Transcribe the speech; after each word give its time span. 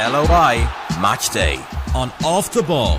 LOI 0.00 0.66
Match 0.98 1.28
Day 1.28 1.62
on 1.94 2.10
Off 2.24 2.50
the 2.52 2.62
Ball. 2.62 2.98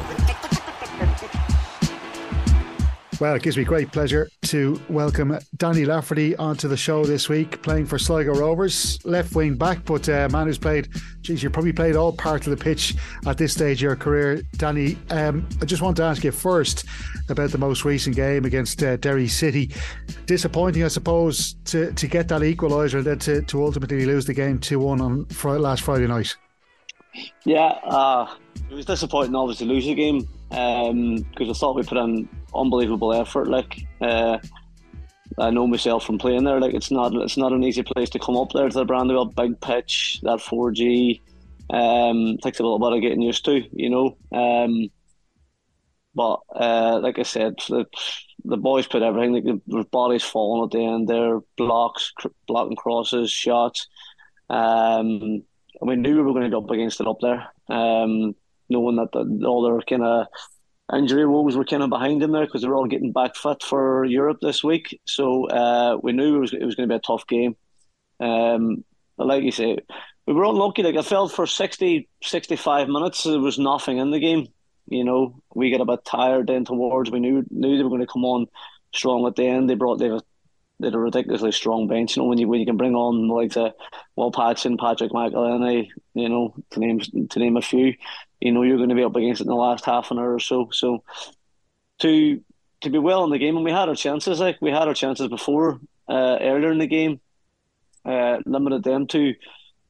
Well, 3.20 3.34
it 3.34 3.42
gives 3.42 3.58
me 3.58 3.64
great 3.64 3.92
pleasure 3.92 4.30
to 4.44 4.80
welcome 4.88 5.36
Danny 5.58 5.84
Lafferty 5.84 6.36
onto 6.36 6.68
the 6.68 6.78
show 6.78 7.04
this 7.04 7.28
week, 7.28 7.64
playing 7.64 7.88
for 7.88 7.98
Sligo 7.98 8.36
Rovers, 8.36 9.04
left 9.04 9.34
wing 9.34 9.56
back, 9.56 9.84
but 9.84 10.08
a 10.10 10.26
uh, 10.26 10.30
man 10.30 10.46
who's 10.46 10.60
played, 10.60 10.90
geez, 11.22 11.42
you've 11.42 11.54
probably 11.54 11.74
played 11.74 11.96
all 11.96 12.14
parts 12.14 12.46
of 12.46 12.56
the 12.56 12.64
pitch 12.64 12.94
at 13.26 13.36
this 13.36 13.54
stage 13.54 13.80
of 13.80 13.82
your 13.82 13.96
career. 13.96 14.44
Danny, 14.58 14.96
um, 15.10 15.50
I 15.60 15.66
just 15.66 15.82
want 15.82 15.98
to 15.98 16.04
ask 16.04 16.24
you 16.24 16.32
first 16.32 16.86
about 17.30 17.50
the 17.50 17.58
most 17.58 17.84
recent 17.84 18.16
game 18.16 18.46
against 18.46 18.84
uh, 18.84 18.98
Derry 18.98 19.28
City. 19.28 19.72
Disappointing, 20.28 20.84
I 20.84 20.88
suppose, 20.88 21.56
to, 21.66 21.92
to 21.94 22.08
get 22.08 22.28
that 22.28 22.42
equaliser 22.42 22.96
and 23.00 23.06
then 23.06 23.20
to, 23.20 23.42
to 23.42 23.64
ultimately 23.64 24.06
lose 24.06 24.28
the 24.28 24.36
game 24.36 24.60
2 24.60 24.78
1 24.78 25.02
on 25.02 25.26
Friday, 25.26 25.62
last 25.62 25.82
Friday 25.82 26.06
night. 26.06 26.36
Yeah, 27.46 27.80
uh, 27.84 28.34
it 28.70 28.74
was 28.74 28.86
disappointing, 28.86 29.36
obviously, 29.36 29.68
to 29.68 29.74
lose 29.74 29.86
the 29.86 29.96
game 29.96 30.28
because 30.50 30.90
um, 30.90 31.26
I 31.40 31.54
thought 31.54 31.76
we 31.76 31.84
put 31.84 31.98
in 31.98 32.28
unbelievable 32.54 33.14
effort. 33.14 33.48
Like 33.48 33.86
uh, 34.02 34.38
I 35.38 35.50
know 35.50 35.68
myself 35.68 36.06
from 36.06 36.18
playing 36.18 36.44
there. 36.44 36.60
Like 36.60 36.74
it's 36.74 36.92
not 36.92 37.14
it's 37.16 37.38
not 37.38 37.54
an 37.54 37.64
easy 37.64 37.84
place 37.84 38.10
to 38.12 38.20
come 38.20 38.38
up 38.38 38.52
there 38.54 38.70
to 38.70 38.74
the 38.74 38.86
Brandywell 38.86 39.34
big 39.34 39.60
pitch. 39.62 40.20
That 40.24 40.42
four 40.42 40.72
G 40.72 41.22
um, 41.70 42.38
takes 42.44 42.60
a 42.60 42.64
little 42.64 42.80
bit 42.80 42.94
of 42.94 43.02
getting 43.02 43.22
used 43.22 43.46
to, 43.46 43.62
you 43.72 43.90
know. 43.90 44.18
Um, 44.38 44.90
but 46.14 46.40
uh, 46.54 47.00
like 47.02 47.18
I 47.20 47.24
said, 47.24 47.56
the, 47.70 47.86
the 48.44 48.58
boys 48.58 48.88
put 48.88 49.02
everything. 49.02 49.34
Like 49.34 49.62
their 49.66 49.84
bodies 49.86 50.24
falling 50.24 50.66
at 50.66 50.72
the 50.72 50.86
end. 50.86 51.08
Their 51.08 51.40
blocks, 51.58 52.12
cr- 52.18 52.28
blocking 52.48 52.76
crosses, 52.76 53.32
shots. 53.32 53.88
Um, 54.50 55.44
we 55.82 55.96
knew 55.96 56.16
we 56.16 56.22
were 56.22 56.34
going 56.34 56.44
to 56.44 56.50
go 56.50 56.64
up 56.64 56.70
against 56.70 57.02
it 57.02 57.08
up 57.08 57.18
there. 57.22 57.48
Um, 57.70 58.36
knowing 58.70 58.96
that 58.98 59.12
the, 59.12 59.46
all 59.46 59.64
their 59.64 59.82
kind 59.82 60.04
of 60.04 60.28
injury 60.94 61.26
woes 61.26 61.56
were 61.56 61.66
kind 61.66 61.84
of 61.84 61.90
behind 61.90 62.22
them 62.22 62.32
there 62.32 62.46
because 62.46 62.62
they 62.62 62.68
were 62.68 62.76
all 62.76 62.88
getting 62.88 63.12
back 63.12 63.36
fit 63.36 63.64
for 63.64 64.06
Europe 64.06 64.38
this 64.42 64.64
week. 64.64 65.00
So 65.06 65.48
uh, 65.48 65.98
we 66.02 66.14
knew 66.14 66.36
it 66.36 66.40
was, 66.40 66.54
it 66.54 66.64
was 66.64 66.76
going 66.76 66.88
to 66.88 66.94
be 66.94 66.98
a 66.98 67.00
tough 67.00 67.28
game. 67.28 67.56
Um, 68.20 68.84
but 69.18 69.28
like 69.28 69.44
you 69.44 69.52
say, 69.52 69.78
we 70.26 70.34
were 70.34 70.46
unlucky. 70.46 70.84
Like 70.84 70.96
I 70.96 71.02
felt 71.02 71.32
for 71.32 71.48
60, 71.48 72.10
65 72.24 72.88
minutes, 72.88 73.24
there 73.24 73.40
was 73.40 73.60
nothing 73.60 73.98
in 73.98 74.12
the 74.12 74.20
game. 74.20 74.48
You 74.88 75.04
know, 75.04 75.42
we 75.54 75.72
got 75.72 75.82
a 75.82 75.86
bit 75.86 76.06
tired 76.06 76.48
then 76.48 76.66
towards. 76.66 77.12
We 77.12 77.20
knew 77.20 77.46
knew 77.50 77.78
they 77.78 77.84
were 77.84 77.90
going 77.90 78.02
to 78.02 78.08
come 78.08 78.26
on 78.26 78.48
strong 78.94 79.26
at 79.26 79.36
the 79.36 79.46
end. 79.48 79.70
They 79.70 79.76
brought 79.76 80.00
they 80.00 80.10
they 80.82 80.88
had 80.88 80.96
a 80.96 81.00
ridiculously 81.00 81.52
strong 81.52 81.88
bench. 81.88 82.16
You 82.16 82.24
know, 82.24 82.30
when 82.30 82.38
you 82.38 82.48
when 82.48 82.60
you 82.60 82.66
can 82.66 82.78
bring 82.78 82.96
on 82.96 83.28
like 83.28 83.54
the 83.54 83.74
Will 84.16 84.32
Patching, 84.32 84.78
Patrick 84.78 85.12
McEleney, 85.12 85.90
you 86.14 86.30
know, 86.30 86.56
to 86.72 86.80
name 86.80 87.00
to 87.00 87.40
name 87.40 87.58
a 87.58 87.62
few, 87.62 87.94
you 88.40 88.52
know 88.52 88.64
you're 88.64 88.78
going 88.78 88.90
to 88.90 88.96
be 88.96 89.04
up 89.04 89.16
against 89.16 89.42
it 89.42 89.46
in 89.46 89.50
the 89.50 89.56
last 89.56 89.86
half 89.86 90.12
an 90.12 90.20
hour 90.20 90.34
or 90.34 90.40
so. 90.40 90.70
So 90.72 91.04
to 92.00 92.42
to 92.82 92.90
be 92.90 92.98
well 92.98 93.24
in 93.24 93.30
the 93.30 93.38
game, 93.38 93.56
and 93.56 93.66
we 93.66 93.72
had 93.72 93.90
our 93.90 93.96
chances. 93.96 94.40
Like 94.40 94.58
we 94.62 94.72
had 94.72 94.88
our 94.88 94.94
chances 94.94 95.28
before 95.28 95.80
uh, 96.10 96.38
earlier 96.42 96.72
in 96.72 96.80
the 96.80 96.88
game, 96.88 97.22
uh, 98.04 98.40
limited 98.46 98.84
them 98.84 99.08
to 99.08 99.36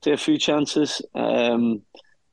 to 0.01 0.11
a 0.11 0.17
few 0.17 0.37
chances. 0.37 1.01
Um, 1.15 1.81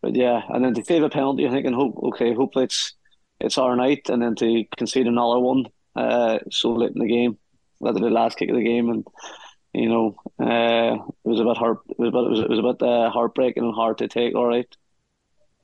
but 0.03 0.15
yeah, 0.15 0.43
and 0.49 0.65
then 0.65 0.75
to 0.75 0.85
save 0.85 1.03
a 1.03 1.09
penalty, 1.09 1.47
I 1.47 1.51
think, 1.51 1.67
and 1.67 1.75
hope 1.75 1.97
okay, 2.05 2.35
hopefully 2.35 2.65
it's 2.65 2.95
it's 3.41 3.59
our 3.59 3.77
night, 3.77 4.09
and 4.09 4.21
then 4.21 4.35
to 4.37 4.65
concede 4.77 5.07
another 5.07 5.39
one 5.39 5.67
uh, 5.95 6.39
so 6.51 6.73
late 6.73 6.93
in 6.93 7.01
the 7.01 7.09
game, 7.09 7.39
the 7.81 8.11
last 8.11 8.39
kick 8.39 8.51
of 8.51 8.57
the 8.57 8.65
game, 8.65 8.89
and 8.91 9.07
you 9.73 9.89
know, 9.89 10.17
uh, 10.41 10.95
it 10.95 11.29
was 11.29 11.41
a 11.41 11.45
bit 11.45 11.57
heart, 11.57 11.79
it 11.89 11.99
was 11.99 12.09
a 12.09 12.13
bit, 12.13 12.25
it 12.25 12.31
was, 12.31 12.41
it 12.41 12.49
was 12.49 12.59
a 12.59 12.63
bit 12.63 12.83
uh, 12.83 13.11
heartbreaking 13.11 13.63
and 13.63 13.75
hard 13.75 13.99
to 13.99 14.09
take. 14.09 14.35
All 14.35 14.47
right. 14.47 14.67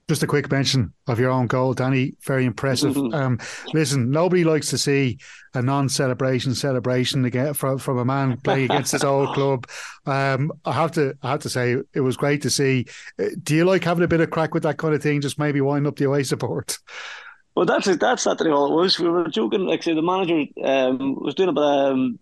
Just 0.06 0.22
a 0.22 0.26
quick 0.26 0.50
mention 0.50 0.92
of 1.06 1.18
your 1.18 1.30
own 1.30 1.46
goal, 1.46 1.72
Danny. 1.72 2.12
Very 2.26 2.44
impressive. 2.44 2.94
Um, 3.14 3.38
listen, 3.72 4.10
nobody 4.10 4.44
likes 4.44 4.68
to 4.68 4.76
see 4.76 5.18
a 5.54 5.62
non-celebration 5.62 6.54
celebration 6.54 7.24
again 7.24 7.54
from, 7.54 7.78
from 7.78 7.96
a 7.96 8.04
man 8.04 8.36
playing 8.42 8.66
against 8.66 8.92
his 8.92 9.02
old 9.02 9.28
club. 9.34 9.66
Um, 10.04 10.52
I 10.66 10.72
have 10.72 10.92
to, 10.92 11.16
I 11.22 11.30
have 11.30 11.40
to 11.40 11.48
say, 11.48 11.78
it 11.94 12.00
was 12.02 12.18
great 12.18 12.42
to 12.42 12.50
see. 12.50 12.84
Uh, 13.18 13.28
do 13.42 13.54
you 13.56 13.64
like 13.64 13.82
having 13.82 14.04
a 14.04 14.08
bit 14.08 14.20
of 14.20 14.28
crack 14.28 14.52
with 14.52 14.64
that 14.64 14.76
kind 14.76 14.94
of 14.94 15.02
thing? 15.02 15.22
Just 15.22 15.38
maybe 15.38 15.62
wind 15.62 15.86
up 15.86 15.96
the 15.96 16.04
away 16.04 16.22
support. 16.22 16.78
Well, 17.54 17.66
that's 17.66 17.86
that's 17.96 18.26
not 18.26 18.44
all 18.46 18.66
it 18.66 18.74
was. 18.74 18.98
We 18.98 19.08
were 19.08 19.28
joking. 19.28 19.66
Like, 19.66 19.82
say, 19.82 19.94
the 19.94 20.02
manager 20.02 20.44
um, 20.64 21.14
was 21.20 21.34
doing 21.34 21.48
a 21.48 21.52
bit 21.52 21.62
of 21.62 21.92
um, 21.92 22.18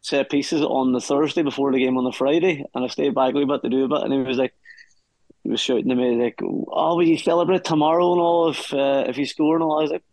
set 0.00 0.30
pieces 0.30 0.62
on 0.62 0.92
the 0.92 1.00
Thursday 1.00 1.42
before 1.42 1.70
the 1.70 1.78
game 1.78 1.98
on 1.98 2.04
the 2.04 2.12
Friday, 2.12 2.64
and 2.74 2.84
I 2.84 2.88
stayed 2.88 3.14
back 3.14 3.32
a 3.32 3.38
little 3.38 3.54
bit 3.54 3.62
to 3.62 3.68
do 3.68 3.84
a 3.84 3.88
bit, 3.88 4.02
and 4.02 4.12
he 4.12 4.20
was 4.20 4.38
like 4.38 4.54
he 5.42 5.50
was 5.50 5.60
shouting 5.60 5.88
to 5.88 5.94
me 5.94 6.22
like, 6.22 6.40
"Oh, 6.42 6.96
will 6.96 7.06
you 7.06 7.18
celebrate 7.18 7.64
tomorrow 7.64 8.12
and 8.12 8.20
all 8.20 8.50
if 8.50 8.72
uh, 8.72 9.04
if 9.06 9.18
you 9.18 9.26
score 9.26 9.56
and 9.56 9.62
all?" 9.62 9.80
I 9.80 9.82
was 9.82 9.90
like, 9.90 10.04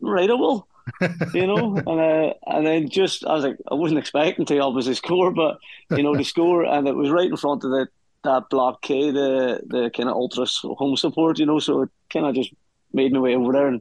"Right, 0.00 0.30
I 0.30 0.34
will." 0.34 0.68
you 1.34 1.46
know, 1.46 1.76
and 1.76 1.88
uh, 1.88 2.34
and 2.46 2.66
then 2.66 2.88
just 2.88 3.24
I 3.24 3.34
was 3.34 3.44
like, 3.44 3.56
I 3.70 3.74
wasn't 3.74 4.00
expecting 4.00 4.46
to 4.46 4.58
obviously 4.58 4.94
score, 4.94 5.32
but 5.32 5.58
you 5.90 6.02
know, 6.02 6.14
to 6.14 6.24
score, 6.24 6.64
and 6.64 6.86
it 6.86 6.94
was 6.94 7.10
right 7.10 7.30
in 7.30 7.36
front 7.36 7.64
of 7.64 7.70
the 7.70 7.88
that 8.24 8.50
block 8.50 8.82
K, 8.82 9.10
the 9.10 9.60
the 9.66 9.90
kind 9.90 10.08
of 10.08 10.14
ultras 10.14 10.60
home 10.62 10.96
support, 10.96 11.38
you 11.38 11.46
know, 11.46 11.58
so 11.58 11.82
it 11.82 11.90
kind 12.10 12.26
of 12.26 12.34
just 12.34 12.52
made 12.92 13.12
my 13.12 13.20
way 13.20 13.34
over 13.34 13.52
there 13.52 13.68
and 13.68 13.80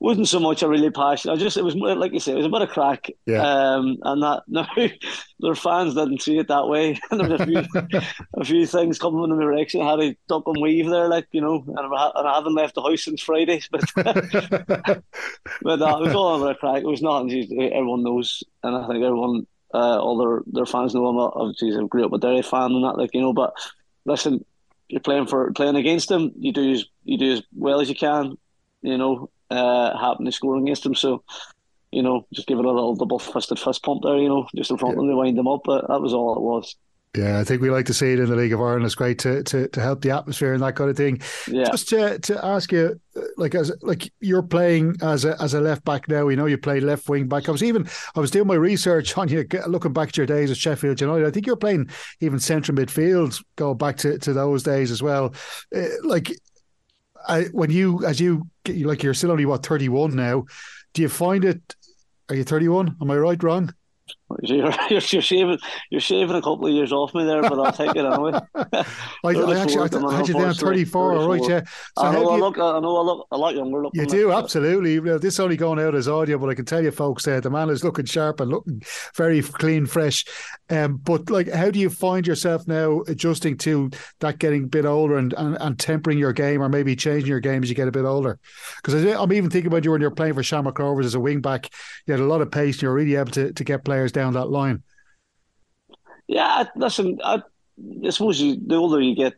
wasn't 0.00 0.28
so 0.28 0.38
much 0.38 0.62
a 0.62 0.68
really 0.68 0.90
passion. 0.90 1.30
I 1.30 1.36
just 1.36 1.56
it 1.56 1.64
was 1.64 1.74
more, 1.74 1.94
like 1.96 2.12
you 2.12 2.20
say, 2.20 2.32
it 2.32 2.36
was 2.36 2.46
a 2.46 2.50
bit 2.50 2.62
of 2.62 2.68
crack. 2.68 3.10
Yeah. 3.26 3.42
Um, 3.42 3.98
and 4.02 4.22
that 4.22 4.42
no, 4.48 4.64
their 5.40 5.54
fans 5.54 5.94
didn't 5.94 6.22
see 6.22 6.38
it 6.38 6.48
that 6.48 6.68
way. 6.68 6.98
and 7.10 7.20
there 7.20 7.28
was 7.28 7.40
a 7.40 7.46
few 7.46 8.00
a 8.34 8.44
few 8.44 8.66
things 8.66 8.98
coming 8.98 9.24
in 9.24 9.30
the 9.30 9.42
direction. 9.42 9.80
I 9.80 9.90
had 9.90 10.00
to 10.00 10.16
duck 10.28 10.44
and 10.46 10.60
weave 10.60 10.88
there, 10.88 11.08
like 11.08 11.26
you 11.32 11.40
know, 11.40 11.64
and 11.66 11.78
I, 11.78 12.10
and 12.14 12.28
I 12.28 12.34
haven't 12.36 12.54
left 12.54 12.76
the 12.76 12.82
house 12.82 13.04
since 13.04 13.20
Friday. 13.20 13.60
But 13.70 13.84
but 13.94 15.02
it 15.62 15.62
was 15.62 16.14
all 16.14 16.42
a 16.42 16.46
bit 16.46 16.56
of 16.56 16.58
crack. 16.58 16.82
It 16.82 16.86
was 16.86 17.02
nothing. 17.02 17.30
Everyone 17.72 18.04
knows, 18.04 18.44
and 18.62 18.76
I 18.76 18.86
think 18.86 19.04
everyone, 19.04 19.46
uh, 19.74 19.98
all 19.98 20.18
their 20.18 20.42
their 20.46 20.66
fans 20.66 20.94
know 20.94 21.06
I'm 21.06 21.16
a, 21.16 21.28
obviously 21.28 21.74
a 21.74 21.86
grew 21.88 22.04
up 22.04 22.12
a 22.12 22.18
Derry 22.18 22.42
fan 22.42 22.72
and 22.72 22.84
that, 22.84 22.98
like 22.98 23.14
you 23.14 23.20
know. 23.20 23.32
But 23.32 23.54
listen, 24.04 24.44
you're 24.88 25.00
playing 25.00 25.26
for 25.26 25.52
playing 25.52 25.76
against 25.76 26.08
them. 26.08 26.30
You 26.38 26.52
do 26.52 26.70
as 26.70 26.84
you 27.02 27.18
do 27.18 27.32
as 27.32 27.42
well 27.52 27.80
as 27.80 27.88
you 27.88 27.96
can. 27.96 28.38
You 28.80 28.96
know, 28.96 29.28
uh, 29.50 29.98
happen 29.98 30.24
to 30.24 30.32
score 30.32 30.56
against 30.56 30.82
them. 30.82 30.94
So, 30.94 31.22
you 31.90 32.02
know, 32.02 32.26
just 32.32 32.46
give 32.46 32.58
it 32.58 32.64
a 32.64 32.70
little 32.70 32.94
double 32.94 33.18
fisted 33.18 33.58
fist 33.58 33.82
pump 33.82 34.02
there, 34.02 34.18
you 34.18 34.28
know, 34.28 34.46
just 34.54 34.70
in 34.70 34.78
front 34.78 34.94
yeah. 34.94 35.00
of 35.00 35.06
them 35.06 35.10
to 35.10 35.16
wind 35.16 35.38
them 35.38 35.48
up. 35.48 35.62
But 35.64 35.88
that 35.88 36.00
was 36.00 36.12
all 36.12 36.36
it 36.36 36.42
was. 36.42 36.76
Yeah, 37.16 37.40
I 37.40 37.44
think 37.44 37.62
we 37.62 37.70
like 37.70 37.86
to 37.86 37.94
see 37.94 38.12
it 38.12 38.20
in 38.20 38.28
the 38.28 38.36
League 38.36 38.52
of 38.52 38.60
Ireland. 38.60 38.84
It's 38.84 38.94
great 38.94 39.18
to, 39.20 39.42
to, 39.42 39.66
to 39.68 39.80
help 39.80 40.02
the 40.02 40.10
atmosphere 40.10 40.52
and 40.52 40.62
that 40.62 40.76
kind 40.76 40.90
of 40.90 40.96
thing. 40.96 41.20
Yeah. 41.50 41.64
Just 41.64 41.88
to, 41.88 42.18
to 42.18 42.44
ask 42.44 42.70
you, 42.70 43.00
like 43.36 43.54
as 43.54 43.72
like 43.82 44.12
you're 44.20 44.42
playing 44.42 44.96
as 45.02 45.24
a 45.24 45.40
as 45.42 45.54
a 45.54 45.60
left 45.60 45.84
back 45.84 46.08
now. 46.08 46.24
We 46.24 46.36
know 46.36 46.46
you 46.46 46.58
played 46.58 46.82
left 46.82 47.08
wing 47.08 47.26
back. 47.26 47.48
I 47.48 47.52
was 47.52 47.62
even 47.62 47.88
I 48.14 48.20
was 48.20 48.30
doing 48.30 48.46
my 48.46 48.54
research 48.54 49.16
on 49.16 49.28
you, 49.28 49.46
looking 49.66 49.92
back 49.92 50.08
at 50.08 50.16
your 50.16 50.26
days 50.26 50.50
at 50.50 50.56
Sheffield 50.56 51.00
United. 51.00 51.26
I 51.26 51.30
think 51.30 51.46
you're 51.46 51.56
playing 51.56 51.90
even 52.20 52.38
central 52.38 52.76
midfield, 52.76 53.42
going 53.56 53.78
back 53.78 53.96
to, 53.98 54.18
to 54.18 54.32
those 54.32 54.62
days 54.62 54.90
as 54.90 55.02
well. 55.02 55.34
Uh, 55.74 55.86
like 56.04 56.30
When 57.52 57.70
you 57.70 58.04
as 58.04 58.20
you 58.20 58.48
like 58.66 59.02
you're 59.02 59.14
still 59.14 59.30
only 59.30 59.46
what 59.46 59.64
31 59.64 60.14
now 60.14 60.44
do 60.94 61.02
you 61.02 61.08
find 61.08 61.44
it 61.44 61.76
are 62.28 62.34
you 62.34 62.44
31 62.44 62.96
am 63.00 63.10
i 63.10 63.16
right 63.16 63.42
wrong 63.42 63.72
you're, 64.42 64.72
you're, 64.90 65.00
shaving 65.00 65.58
you're 65.90 66.00
shaving 66.00 66.36
a 66.36 66.42
couple 66.42 66.66
of 66.66 66.72
years 66.72 66.92
off 66.92 67.14
me 67.14 67.24
there, 67.24 67.40
but 67.42 67.58
I'll 67.58 67.72
take 67.72 67.96
it 67.96 68.04
anyway. 68.04 68.32
I, 68.54 68.84
I 69.24 69.60
actually 69.60 69.88
I 70.06 70.16
had 70.16 70.28
you 70.28 70.34
down 70.34 70.52
34, 70.52 71.28
right? 71.28 71.40
Yeah. 71.48 71.60
So 71.98 72.04
I 72.04 72.12
know 72.12 72.28
I 72.28 72.36
look, 72.36 72.58
I 72.58 72.78
know 72.80 72.96
I 72.96 73.02
look 73.02 73.26
a 73.30 73.38
lot 73.38 73.54
younger. 73.54 73.84
You 73.94 74.06
do 74.06 74.32
absolutely. 74.32 74.98
This 75.18 75.34
is 75.34 75.40
only 75.40 75.56
going 75.56 75.78
out 75.78 75.94
as 75.94 76.08
audio, 76.08 76.36
but 76.38 76.50
I 76.50 76.54
can 76.54 76.66
tell 76.66 76.82
you, 76.82 76.90
folks, 76.90 77.26
uh, 77.26 77.40
the 77.40 77.50
man 77.50 77.70
is 77.70 77.82
looking 77.82 78.04
sharp 78.04 78.40
and 78.40 78.50
looking 78.50 78.82
very 79.16 79.40
clean, 79.40 79.86
fresh. 79.86 80.26
Um, 80.68 80.98
but 80.98 81.30
like, 81.30 81.48
how 81.50 81.70
do 81.70 81.78
you 81.78 81.88
find 81.88 82.26
yourself 82.26 82.68
now 82.68 83.00
adjusting 83.08 83.56
to 83.58 83.90
that 84.20 84.38
getting 84.38 84.64
a 84.64 84.68
bit 84.68 84.84
older 84.84 85.16
and, 85.16 85.32
and, 85.34 85.56
and 85.58 85.78
tempering 85.78 86.18
your 86.18 86.34
game, 86.34 86.62
or 86.62 86.68
maybe 86.68 86.94
changing 86.94 87.28
your 87.28 87.40
game 87.40 87.62
as 87.62 87.70
you 87.70 87.74
get 87.74 87.88
a 87.88 87.92
bit 87.92 88.04
older? 88.04 88.38
Because 88.76 89.04
I'm 89.04 89.32
even 89.32 89.48
thinking 89.48 89.68
about 89.68 89.84
you 89.84 89.92
when 89.92 90.02
you're 90.02 90.10
playing 90.10 90.34
for 90.34 90.42
Shamrock 90.42 90.78
Rovers 90.78 91.06
as 91.06 91.14
a 91.14 91.20
wing 91.20 91.40
back. 91.40 91.70
You 92.06 92.12
had 92.12 92.20
a 92.20 92.26
lot 92.26 92.42
of 92.42 92.50
pace. 92.50 92.76
and 92.76 92.82
You're 92.82 92.94
really 92.94 93.14
able 93.14 93.30
to, 93.32 93.52
to 93.54 93.64
get 93.64 93.84
players 93.84 94.12
down 94.18 94.34
that 94.34 94.50
line. 94.50 94.82
Yeah, 96.26 96.64
listen, 96.76 97.18
I, 97.24 97.42
I 98.04 98.10
suppose 98.10 98.40
you, 98.40 98.58
the 98.66 98.74
older 98.74 99.00
you 99.00 99.14
get, 99.14 99.34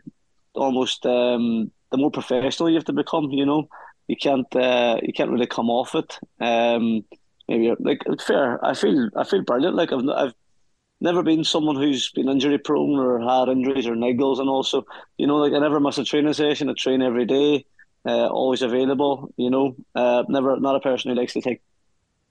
almost 0.54 1.06
um, 1.06 1.70
the 1.90 1.98
more 1.98 2.10
professional 2.10 2.68
you 2.68 2.76
have 2.76 2.84
to 2.86 2.92
become. 2.92 3.30
You 3.30 3.46
know, 3.46 3.68
you 4.08 4.16
can't 4.16 4.54
uh, 4.56 4.98
you 5.02 5.12
can't 5.12 5.30
really 5.30 5.46
come 5.46 5.70
off 5.70 5.94
it. 5.94 6.18
Um, 6.40 7.04
maybe 7.48 7.72
like 7.78 8.02
fair. 8.26 8.64
I 8.64 8.74
feel 8.74 9.08
I 9.16 9.24
feel 9.24 9.42
brilliant. 9.42 9.76
Like 9.76 9.92
I've 9.92 10.08
I've 10.08 10.34
never 11.00 11.22
been 11.22 11.44
someone 11.44 11.76
who's 11.76 12.10
been 12.10 12.28
injury 12.28 12.58
prone 12.58 12.98
or 12.98 13.20
had 13.20 13.48
injuries 13.48 13.86
or 13.86 13.94
niggles, 13.94 14.40
and 14.40 14.48
also 14.48 14.84
you 15.18 15.26
know 15.26 15.36
like 15.36 15.52
I 15.52 15.58
never 15.58 15.78
miss 15.80 15.98
a 15.98 16.04
training 16.04 16.32
session. 16.32 16.70
I 16.70 16.74
train 16.74 17.02
every 17.02 17.26
day, 17.26 17.64
uh, 18.04 18.26
always 18.26 18.62
available. 18.62 19.32
You 19.36 19.50
know, 19.50 19.76
uh, 19.94 20.24
never 20.28 20.58
not 20.58 20.76
a 20.76 20.80
person 20.80 21.10
who 21.10 21.16
likes 21.16 21.34
to 21.34 21.40
take 21.40 21.62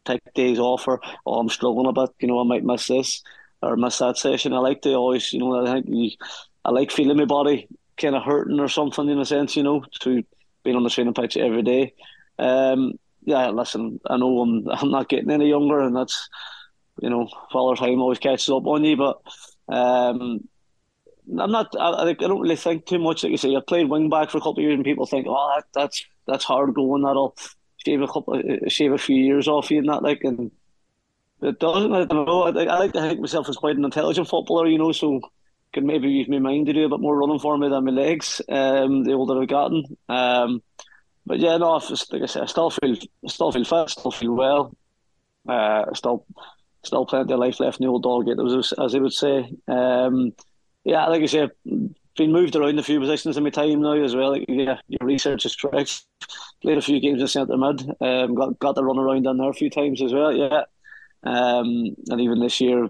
take 0.06 0.22
days 0.34 0.60
off 0.60 0.88
or 0.88 1.02
oh 1.26 1.40
I'm 1.40 1.50
struggling 1.50 1.88
a 1.88 1.94
bit, 1.94 2.10
you 2.20 2.28
know, 2.28 2.40
I 2.40 2.44
might 2.44 2.64
miss 2.64 2.88
this 2.88 3.24
or 3.62 3.76
miss 3.76 3.98
that 4.00 4.18
session. 4.18 4.54
I 4.54 4.60
like 4.60 4.82
to 4.84 4.94
always, 4.94 5.32
you 5.34 5.40
know, 5.40 5.66
I 5.66 5.74
think 5.74 5.86
you, 5.90 6.12
I 6.64 6.72
like 6.72 6.92
feeling 6.92 7.18
my 7.18 7.26
body 7.26 7.68
kind 7.98 8.16
of 8.16 8.24
hurting 8.24 8.60
or 8.60 8.68
something 8.68 9.10
in 9.10 9.20
a 9.20 9.26
sense, 9.26 9.56
you 9.56 9.64
know, 9.64 9.84
to 10.02 10.24
being 10.64 10.76
on 10.76 10.84
the 10.84 10.90
training 10.90 11.14
pitch 11.14 11.38
every 11.38 11.64
day. 11.64 11.94
Um, 12.38 12.94
yeah, 13.24 13.50
listen, 13.50 14.00
I 14.06 14.18
know 14.18 14.40
I'm 14.42 14.68
I'm 14.72 14.92
not 14.92 15.10
getting 15.10 15.32
any 15.32 15.50
younger, 15.50 15.80
and 15.82 15.96
that's 15.96 16.30
you 17.02 17.10
know, 17.10 17.30
Father 17.52 17.76
Time 17.76 18.02
always 18.02 18.20
catches 18.20 18.50
up 18.50 18.66
on 18.66 18.84
you, 18.84 18.98
but 18.98 19.22
um, 19.74 20.48
I'm 21.40 21.52
not. 21.52 21.68
I, 21.80 22.10
I 22.10 22.14
don't 22.14 22.42
really 22.42 22.56
think 22.56 22.86
too 22.86 23.00
much. 23.00 23.24
Like 23.24 23.32
you 23.32 23.38
say, 23.38 23.56
I 23.56 23.62
played 23.66 23.90
wing 23.90 24.10
back 24.10 24.30
for 24.30 24.38
a 24.38 24.42
couple 24.42 24.58
of 24.58 24.64
years, 24.64 24.76
and 24.76 24.84
people 24.84 25.06
think, 25.06 25.28
oh, 25.30 25.54
that, 25.56 25.66
that's 25.74 26.06
that's 26.28 26.44
hard 26.44 26.74
going. 26.74 27.04
That'll 27.04 27.36
shave 27.90 28.02
a 28.02 28.08
couple, 28.08 28.42
shave 28.68 28.92
a 28.92 28.98
few 28.98 29.16
years 29.16 29.48
off 29.48 29.72
you, 29.72 29.80
and 29.80 29.90
that 29.90 30.04
like, 30.04 30.24
and 30.24 30.52
it 31.42 31.60
doesn't. 31.60 31.94
I 31.94 32.06
don't 32.06 32.26
know. 32.26 32.44
I, 32.44 32.66
I 32.66 32.80
like 32.80 32.94
to 32.94 33.02
think 33.02 33.20
myself 33.20 33.50
as 33.50 33.58
quite 33.58 33.78
an 33.78 33.86
intelligent 33.86 34.28
footballer, 34.28 34.68
you 34.68 34.78
know, 34.78 34.92
so 34.92 35.22
can 35.72 35.86
maybe 35.86 36.10
use 36.10 36.28
my 36.28 36.40
mind 36.40 36.66
to 36.66 36.74
do 36.74 36.86
a 36.86 36.90
bit 36.90 37.00
more 37.00 37.18
running 37.18 37.40
for 37.40 37.58
me 37.58 37.70
than 37.70 37.86
my 37.86 37.92
legs. 37.92 38.42
Um, 38.50 39.04
the 39.04 39.14
older 39.14 39.42
I've 39.42 39.48
gotten. 39.48 39.98
Um, 40.08 40.62
but 41.26 41.40
yeah, 41.40 41.58
no, 41.58 41.74
like 41.74 42.24
I 42.24 42.26
said, 42.26 42.44
I 42.44 42.46
still 42.48 42.72
feel, 42.72 42.96
I 43.24 43.28
still 43.28 43.52
feel 43.52 43.64
fit, 43.64 43.90
still 43.90 44.12
feel 44.12 44.34
well. 44.34 44.76
Uh, 45.48 45.86
still, 45.94 46.26
still 46.84 47.06
plenty 47.06 47.34
of 47.34 47.40
life 47.40 47.60
left 47.60 47.80
in 47.80 47.86
the 47.86 47.92
old 47.92 48.04
dog 48.04 48.28
yet, 48.28 48.40
as, 48.40 48.74
as 48.74 48.94
they 48.94 49.00
would 49.00 49.14
say. 49.14 49.54
Um, 49.68 50.34
yeah, 50.84 51.06
like 51.06 51.22
I 51.22 51.28
said, 51.28 51.52
been 52.18 52.32
moved 52.32 52.56
around 52.56 52.80
a 52.80 52.84
few 52.84 53.00
positions 53.00 53.38
in 53.38 53.44
my 53.44 53.52
time 53.52 53.82
now 53.82 53.94
as 53.94 54.16
well. 54.16 54.32
Like, 54.32 54.46
yeah, 54.48 54.80
your 54.88 55.06
research 55.08 55.46
is 55.46 55.56
correct. 55.56 56.04
Played 56.62 56.78
a 56.78 56.82
few 56.82 57.00
games 57.00 57.22
in 57.22 57.28
centre 57.28 57.58
mid. 57.58 57.90
Um, 58.02 58.36
got 58.36 58.60
got 58.60 58.76
the 58.76 58.84
run 58.84 59.00
around 59.00 59.26
in 59.26 59.38
there 59.38 59.50
a 59.50 59.54
few 59.54 59.70
times 59.70 60.02
as 60.02 60.14
well. 60.14 60.34
Yeah, 60.34 60.64
um, 61.24 61.96
and 62.08 62.22
even 62.22 62.40
this 62.40 62.60
year, 62.60 62.90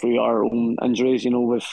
through 0.00 0.20
our 0.20 0.44
own 0.44 0.76
injuries, 0.82 1.24
you 1.24 1.30
know, 1.30 1.40
we've 1.40 1.66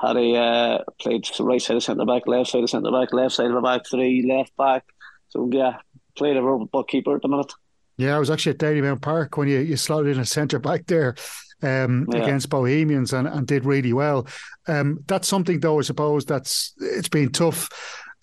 had 0.00 0.16
a 0.16 0.34
uh, 0.36 0.78
played 1.00 1.28
right 1.40 1.62
side 1.62 1.76
of 1.76 1.82
centre 1.82 2.04
back, 2.04 2.26
left 2.26 2.50
side 2.50 2.62
of 2.62 2.70
centre 2.70 2.90
back, 2.90 3.12
left 3.12 3.34
side 3.34 3.46
of 3.46 3.54
the 3.54 3.60
back 3.60 3.82
three, 3.88 4.26
left 4.28 4.56
back. 4.56 4.84
So 5.28 5.48
yeah, 5.52 5.78
played 6.16 6.36
a 6.36 6.42
robot 6.42 6.88
keeper 6.88 7.14
at 7.14 7.22
the 7.22 7.28
minute. 7.28 7.52
Yeah, 7.96 8.16
I 8.16 8.18
was 8.18 8.30
actually 8.30 8.52
at 8.52 8.58
Dalymount 8.58 9.00
Park 9.00 9.36
when 9.36 9.48
you, 9.48 9.58
you 9.60 9.76
slotted 9.76 10.16
in 10.16 10.20
a 10.20 10.26
centre 10.26 10.58
back 10.58 10.86
there 10.86 11.14
um, 11.62 12.06
yeah. 12.12 12.18
against 12.18 12.50
Bohemians 12.50 13.14
and, 13.14 13.26
and 13.26 13.46
did 13.46 13.64
really 13.64 13.94
well. 13.94 14.26
Um, 14.68 15.02
that's 15.06 15.28
something, 15.28 15.60
though, 15.60 15.78
I 15.78 15.82
suppose 15.82 16.26
that's 16.26 16.74
it's 16.78 17.08
been 17.08 17.32
tough 17.32 17.70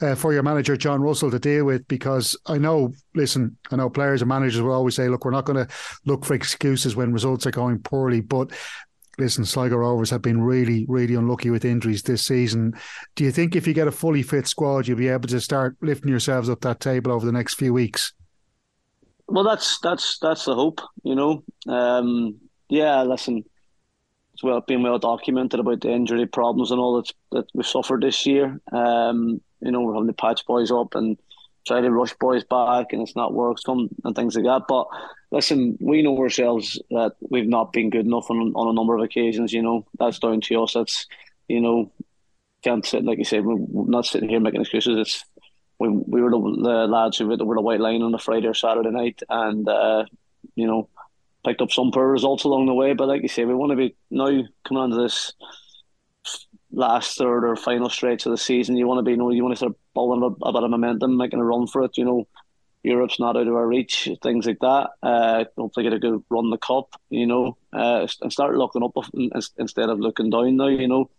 uh, 0.04 0.16
for 0.16 0.34
your 0.34 0.44
manager 0.44 0.76
John 0.76 1.02
Russell 1.02 1.32
to 1.32 1.40
deal 1.40 1.66
with 1.66 1.88
because 1.88 2.38
I 2.46 2.58
know, 2.58 2.94
listen, 3.16 3.58
I 3.72 3.78
know 3.78 3.90
players 3.90 4.22
and 4.22 4.30
managers 4.30 4.62
will 4.62 4.74
always 4.74 4.96
say, 4.96 5.08
look, 5.08 5.24
we're 5.24 5.32
not 5.32 5.46
going 5.46 5.66
to 5.66 5.74
look 6.06 6.26
for 6.26 6.34
excuses 6.34 6.96
when 6.96 7.14
results 7.14 7.48
are 7.48 7.52
going 7.52 7.80
poorly, 7.80 8.20
but 8.20 8.52
listen, 9.18 9.46
Sligo 9.46 9.78
Rovers 9.78 10.10
have 10.10 10.22
been 10.22 10.42
really, 10.42 10.86
really 10.90 11.16
unlucky 11.16 11.50
with 11.50 11.64
injuries 11.64 12.04
this 12.04 12.26
season. 12.26 12.74
Do 13.16 13.24
you 13.24 13.32
think 13.32 13.56
if 13.56 13.66
you 13.66 13.74
get 13.74 13.88
a 13.88 13.92
fully 13.92 14.24
fit 14.24 14.46
squad, 14.48 14.88
you'll 14.88 14.98
be 14.98 15.08
able 15.08 15.30
to 15.30 15.40
start 15.40 15.78
lifting 15.82 16.10
yourselves 16.10 16.50
up 16.50 16.62
that 16.62 16.82
table 16.82 17.12
over 17.12 17.26
the 17.26 17.32
next 17.32 17.54
few 17.54 17.74
weeks? 17.74 18.14
Well, 19.28 19.46
that's 19.46 19.80
that's 19.80 20.20
that's 20.20 20.44
the 20.44 20.54
hope, 20.54 20.82
you 21.04 21.16
know. 21.16 21.44
Um, 21.66 22.40
yeah, 22.68 23.04
listen, 23.04 23.46
it's 24.34 24.44
well 24.44 24.62
been 24.62 24.84
well 24.84 25.00
documented 25.00 25.60
about 25.60 25.82
the 25.82 25.92
injury 25.92 26.26
problems 26.26 26.72
and 26.72 26.80
all 26.80 26.98
that 26.98 27.12
that 27.32 27.46
we've 27.54 27.66
suffered 27.66 28.02
this 28.02 28.26
year. 28.26 28.60
Um, 28.72 29.42
you 29.62 29.72
know, 29.72 29.82
we're 29.82 29.94
having 29.94 30.08
to 30.08 30.14
patch 30.14 30.46
boys 30.46 30.72
up 30.72 30.96
and 30.96 31.18
try 31.66 31.82
to 31.82 31.92
rush 31.92 32.14
boys 32.16 32.44
back, 32.44 32.92
and 32.92 33.02
it's 33.02 33.16
not 33.16 33.34
worked 33.34 33.62
some 33.62 33.90
and 34.04 34.16
things 34.16 34.36
like 34.36 34.46
that. 34.46 34.64
But 34.68 34.88
listen, 35.32 35.78
we 35.80 36.02
know 36.02 36.18
ourselves 36.18 36.82
that 36.90 37.14
we've 37.30 37.48
not 37.48 37.74
been 37.74 37.90
good 37.90 38.06
enough 38.06 38.30
on 38.30 38.54
on 38.56 38.70
a 38.70 38.74
number 38.74 38.96
of 38.96 39.04
occasions. 39.04 39.54
You 39.54 39.62
know, 39.62 39.86
that's 40.00 40.20
down 40.20 40.42
to 40.42 40.64
us. 40.64 40.74
That's 40.74 41.06
you 41.48 41.62
know, 41.62 41.92
can't 42.64 42.86
sit 42.86 43.06
like 43.06 43.20
you 43.20 43.26
said. 43.26 43.46
We're 43.46 43.86
not 43.88 44.06
sitting 44.06 44.30
here 44.30 44.40
making 44.40 44.62
excuses. 44.62 44.98
It's 44.98 45.26
we 45.80 45.90
we 45.90 46.22
were 46.22 46.32
the, 46.32 46.40
the 46.40 46.88
lads 46.88 47.18
who 47.18 47.28
were 47.28 47.38
the 47.38 47.46
white 47.46 47.80
line 47.80 48.02
on 48.02 48.14
a 48.16 48.20
Friday 48.20 48.48
or 48.48 48.54
Saturday 48.54 48.90
night, 48.90 49.22
and 49.30 49.68
uh, 49.68 50.06
you 50.56 50.68
know, 50.68 50.90
picked 51.45 51.62
up 51.62 51.72
some 51.72 51.92
poor 51.92 52.07
results 52.07 52.44
along 52.44 52.66
the 52.66 52.74
way. 52.74 52.94
But 52.94 53.07
like 53.07 53.22
you 53.22 53.28
say, 53.28 53.45
we 53.45 53.54
want 53.54 53.72
to 53.72 53.75
be 53.75 53.95
now 54.10 54.44
coming 54.66 54.84
onto 54.84 55.01
this 55.01 55.34
last 56.74 57.18
third 57.18 57.45
or 57.45 57.56
final 57.56 57.90
stretch 57.90 58.25
of 58.25 58.31
the 58.31 58.38
season, 58.38 58.75
you 58.75 58.88
want 58.88 58.98
to 58.98 59.04
be, 59.04 59.12
you 59.12 59.18
know, 59.18 59.30
you 59.30 59.44
want 59.44 59.54
to 59.54 59.57
start 59.57 59.74
building 59.94 60.24
a, 60.24 60.45
a 60.45 60.54
bit 60.54 60.63
of 60.63 60.72
momentum, 60.72 61.16
making 61.18 61.40
a 61.40 61.44
run 61.44 61.68
for 61.68 61.84
it. 61.84 61.98
You 61.98 62.06
know, 62.06 62.28
Europe's 62.84 63.19
not 63.19 63.38
out 63.38 63.48
of 63.48 63.56
our 63.56 63.68
reach, 63.68 64.10
things 64.22 64.45
like 64.45 64.60
that. 64.60 64.90
Uh, 65.01 65.45
hopefully 65.57 65.84
get 65.84 65.94
a 65.94 66.00
good 66.00 66.24
run 66.30 66.50
the 66.50 66.57
cup, 66.57 66.95
you 67.10 67.25
know, 67.25 67.57
uh, 67.72 68.07
and 68.22 68.34
start 68.34 68.56
looking 68.56 68.84
up 68.84 68.98
instead 69.57 69.89
of 69.89 70.00
looking 70.00 70.30
down 70.30 70.57
now, 70.57 70.68
you 70.68 70.88
know. 70.88 71.10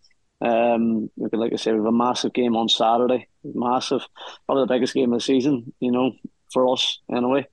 Um, 0.41 1.09
like 1.15 1.53
I 1.53 1.55
say, 1.55 1.71
we 1.71 1.77
have 1.77 1.85
a 1.85 1.91
massive 1.91 2.33
game 2.33 2.55
on 2.55 2.67
Saturday, 2.67 3.27
massive, 3.43 4.01
probably 4.45 4.63
the 4.63 4.73
biggest 4.73 4.93
game 4.93 5.13
of 5.13 5.19
the 5.19 5.23
season, 5.23 5.73
you 5.79 5.91
know, 5.91 6.11
for 6.51 6.71
us 6.71 6.99
anyway. 7.09 7.47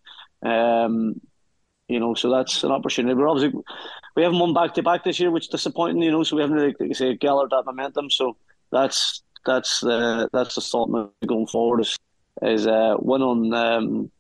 Um, 0.44 1.20
you 1.92 2.00
know, 2.00 2.14
so 2.14 2.30
that's 2.30 2.64
an 2.64 2.72
opportunity. 2.72 3.14
We're 3.14 3.28
obviously 3.28 3.60
we 4.16 4.22
haven't 4.22 4.38
won 4.38 4.54
back 4.54 4.74
to 4.74 4.82
back 4.82 5.04
this 5.04 5.20
year, 5.20 5.30
which 5.30 5.44
is 5.44 5.50
disappointing. 5.50 6.02
You 6.02 6.10
know, 6.10 6.22
so 6.22 6.36
we 6.36 6.42
haven't 6.42 6.56
really, 6.56 6.74
like 6.78 6.96
say, 6.96 7.16
gathered 7.16 7.50
that 7.50 7.64
momentum. 7.66 8.10
So 8.10 8.36
that's 8.70 9.22
that's 9.44 9.80
the 9.80 10.28
that's 10.32 10.54
the 10.54 10.60
thought 10.60 11.12
going 11.26 11.46
forward 11.46 11.80
is 11.80 11.96
is 12.42 12.66
uh, 12.66 12.96
win 12.98 13.22
on 13.22 13.54
um, 13.54 14.10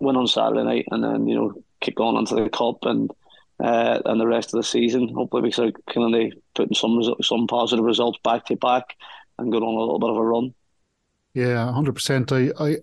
win 0.00 0.16
on 0.16 0.26
Saturday 0.26 0.64
night, 0.64 0.86
and 0.90 1.02
then 1.02 1.26
you 1.26 1.34
know 1.34 1.54
kick 1.80 2.00
on 2.00 2.16
onto 2.16 2.36
the 2.36 2.48
cup 2.48 2.78
and 2.82 3.10
uh, 3.60 4.00
and 4.04 4.20
the 4.20 4.26
rest 4.26 4.54
of 4.54 4.58
the 4.58 4.64
season. 4.64 5.12
Hopefully, 5.14 5.42
we 5.42 5.50
start 5.50 5.74
kind 5.92 6.14
of 6.14 6.32
putting 6.54 6.74
some 6.74 7.02
some 7.22 7.46
positive 7.46 7.84
results 7.84 8.18
back 8.22 8.46
to 8.46 8.56
back 8.56 8.94
and 9.38 9.50
go 9.50 9.58
on 9.58 9.62
a 9.62 9.80
little 9.80 9.98
bit 9.98 10.10
of 10.10 10.16
a 10.16 10.22
run. 10.22 10.54
Yeah, 11.34 11.72
hundred 11.72 11.94
percent. 11.94 12.32
I, 12.32 12.50
I 12.58 12.76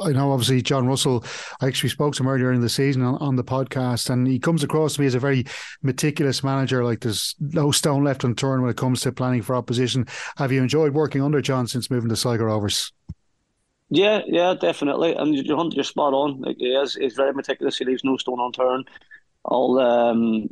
I 0.00 0.12
know 0.12 0.32
obviously 0.32 0.62
John 0.62 0.86
Russell, 0.86 1.24
I 1.60 1.66
actually 1.66 1.90
spoke 1.90 2.14
to 2.14 2.22
him 2.22 2.28
earlier 2.28 2.52
in 2.52 2.60
the 2.60 2.68
season 2.68 3.02
on, 3.02 3.16
on, 3.16 3.36
the 3.36 3.44
podcast, 3.44 4.10
and 4.10 4.26
he 4.26 4.38
comes 4.38 4.62
across 4.62 4.94
to 4.94 5.00
me 5.00 5.06
as 5.06 5.14
a 5.14 5.20
very 5.20 5.44
meticulous 5.82 6.42
manager. 6.42 6.84
Like 6.84 7.00
there's 7.00 7.34
no 7.40 7.70
stone 7.70 8.04
left 8.04 8.24
unturned 8.24 8.62
when 8.62 8.70
it 8.70 8.76
comes 8.76 9.02
to 9.02 9.12
planning 9.12 9.42
for 9.42 9.54
opposition. 9.54 10.06
Have 10.36 10.52
you 10.52 10.62
enjoyed 10.62 10.94
working 10.94 11.22
under 11.22 11.40
John 11.40 11.66
since 11.66 11.90
moving 11.90 12.08
to 12.08 12.16
Sligo 12.16 12.44
Rovers? 12.44 12.92
Yeah, 13.90 14.20
yeah, 14.26 14.54
definitely. 14.58 15.14
And 15.14 15.34
you're, 15.34 15.68
you're 15.72 15.84
spot 15.84 16.14
on. 16.14 16.40
Like, 16.40 16.56
he 16.58 16.68
is, 16.68 16.94
he's 16.94 17.14
very 17.14 17.32
meticulous. 17.32 17.76
He 17.76 17.84
leaves 17.84 18.04
no 18.04 18.16
stone 18.16 18.38
unturned. 18.40 18.88
All, 19.44 19.80
um, 19.80 20.48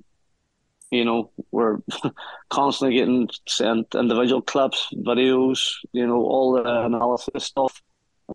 you 0.90 1.04
know, 1.04 1.30
we're 1.52 1.78
constantly 2.50 2.96
getting 2.96 3.28
sent 3.46 3.94
individual 3.94 4.42
clips, 4.42 4.88
videos, 4.94 5.74
you 5.92 6.06
know, 6.06 6.16
all 6.16 6.52
the 6.52 6.64
analysis 6.64 7.44
stuff 7.44 7.80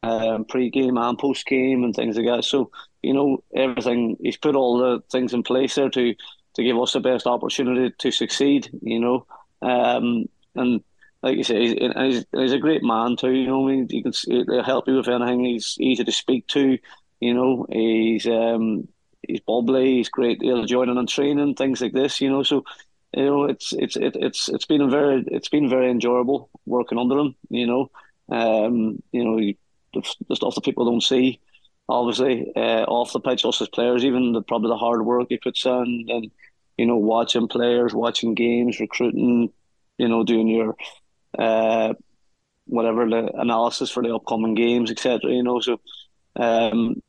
um, 0.01 0.45
pre-game 0.45 0.97
and 0.97 1.17
post-game 1.17 1.83
and 1.83 1.95
things 1.95 2.17
like 2.17 2.25
that. 2.25 2.43
So 2.43 2.71
you 3.01 3.13
know 3.13 3.43
everything. 3.55 4.17
He's 4.21 4.37
put 4.37 4.55
all 4.55 4.77
the 4.77 5.03
things 5.11 5.33
in 5.33 5.43
place 5.43 5.75
there 5.75 5.89
to 5.89 6.15
to 6.55 6.63
give 6.63 6.79
us 6.79 6.93
the 6.93 6.99
best 6.99 7.27
opportunity 7.27 7.93
to 7.97 8.11
succeed. 8.11 8.69
You 8.81 8.99
know, 8.99 9.25
um, 9.61 10.25
and 10.55 10.83
like 11.21 11.37
you 11.37 11.43
say, 11.43 11.61
he's, 11.61 11.73
he's, 11.95 12.25
he's, 12.35 12.53
a 12.53 12.59
great 12.59 12.83
man 12.83 13.15
too. 13.15 13.31
You 13.31 13.47
know, 13.47 13.67
I 13.67 13.71
mean, 13.71 13.87
you 13.89 14.03
can 14.03 14.13
he'll 14.25 14.63
help 14.63 14.87
you 14.87 14.97
with 14.97 15.07
anything. 15.07 15.45
He's 15.45 15.77
easy 15.79 16.03
to 16.03 16.11
speak 16.11 16.47
to. 16.47 16.77
You 17.19 17.33
know, 17.33 17.65
he's 17.71 18.27
um, 18.27 18.87
he's 19.21 19.39
bubbly. 19.41 19.97
He's 19.97 20.09
great. 20.09 20.41
He'll 20.41 20.65
join 20.65 20.89
in 20.89 20.97
on 20.97 21.07
training 21.07 21.55
things 21.55 21.81
like 21.81 21.93
this. 21.93 22.19
You 22.19 22.29
know, 22.29 22.43
so 22.43 22.65
you 23.15 23.25
know 23.25 23.45
it's 23.45 23.73
it's 23.73 23.95
it, 23.95 24.15
it's 24.15 24.49
it's 24.49 24.65
been 24.65 24.89
very 24.89 25.23
it's 25.27 25.49
been 25.49 25.69
very 25.69 25.89
enjoyable 25.89 26.49
working 26.65 26.97
under 26.97 27.17
him. 27.17 27.35
You 27.49 27.67
know, 27.67 27.91
um, 28.29 29.01
you 29.11 29.23
know, 29.23 29.53
the 29.93 30.35
stuff 30.35 30.55
that 30.55 30.63
people 30.63 30.85
don't 30.85 31.01
see. 31.03 31.39
Obviously, 31.89 32.51
uh, 32.55 32.83
off 32.87 33.11
the 33.11 33.19
pitch, 33.19 33.43
us 33.45 33.61
as 33.61 33.67
players, 33.69 34.05
even 34.05 34.31
the, 34.31 34.41
probably 34.41 34.69
the 34.69 34.77
hard 34.77 35.05
work 35.05 35.27
he 35.29 35.37
puts 35.37 35.65
in, 35.65 36.05
and 36.09 36.31
you 36.77 36.85
know, 36.85 36.97
watching 36.97 37.47
players, 37.47 37.93
watching 37.93 38.33
games, 38.33 38.79
recruiting, 38.79 39.51
you 39.97 40.07
know, 40.07 40.23
doing 40.23 40.47
your 40.47 40.75
uh, 41.37 41.93
whatever 42.65 43.09
the 43.09 43.29
analysis 43.35 43.91
for 43.91 44.01
the 44.01 44.15
upcoming 44.15 44.55
games, 44.55 44.91
etc. 44.91 45.31
You 45.31 45.43
know, 45.43 45.59
so 45.59 45.79
um, 46.35 47.01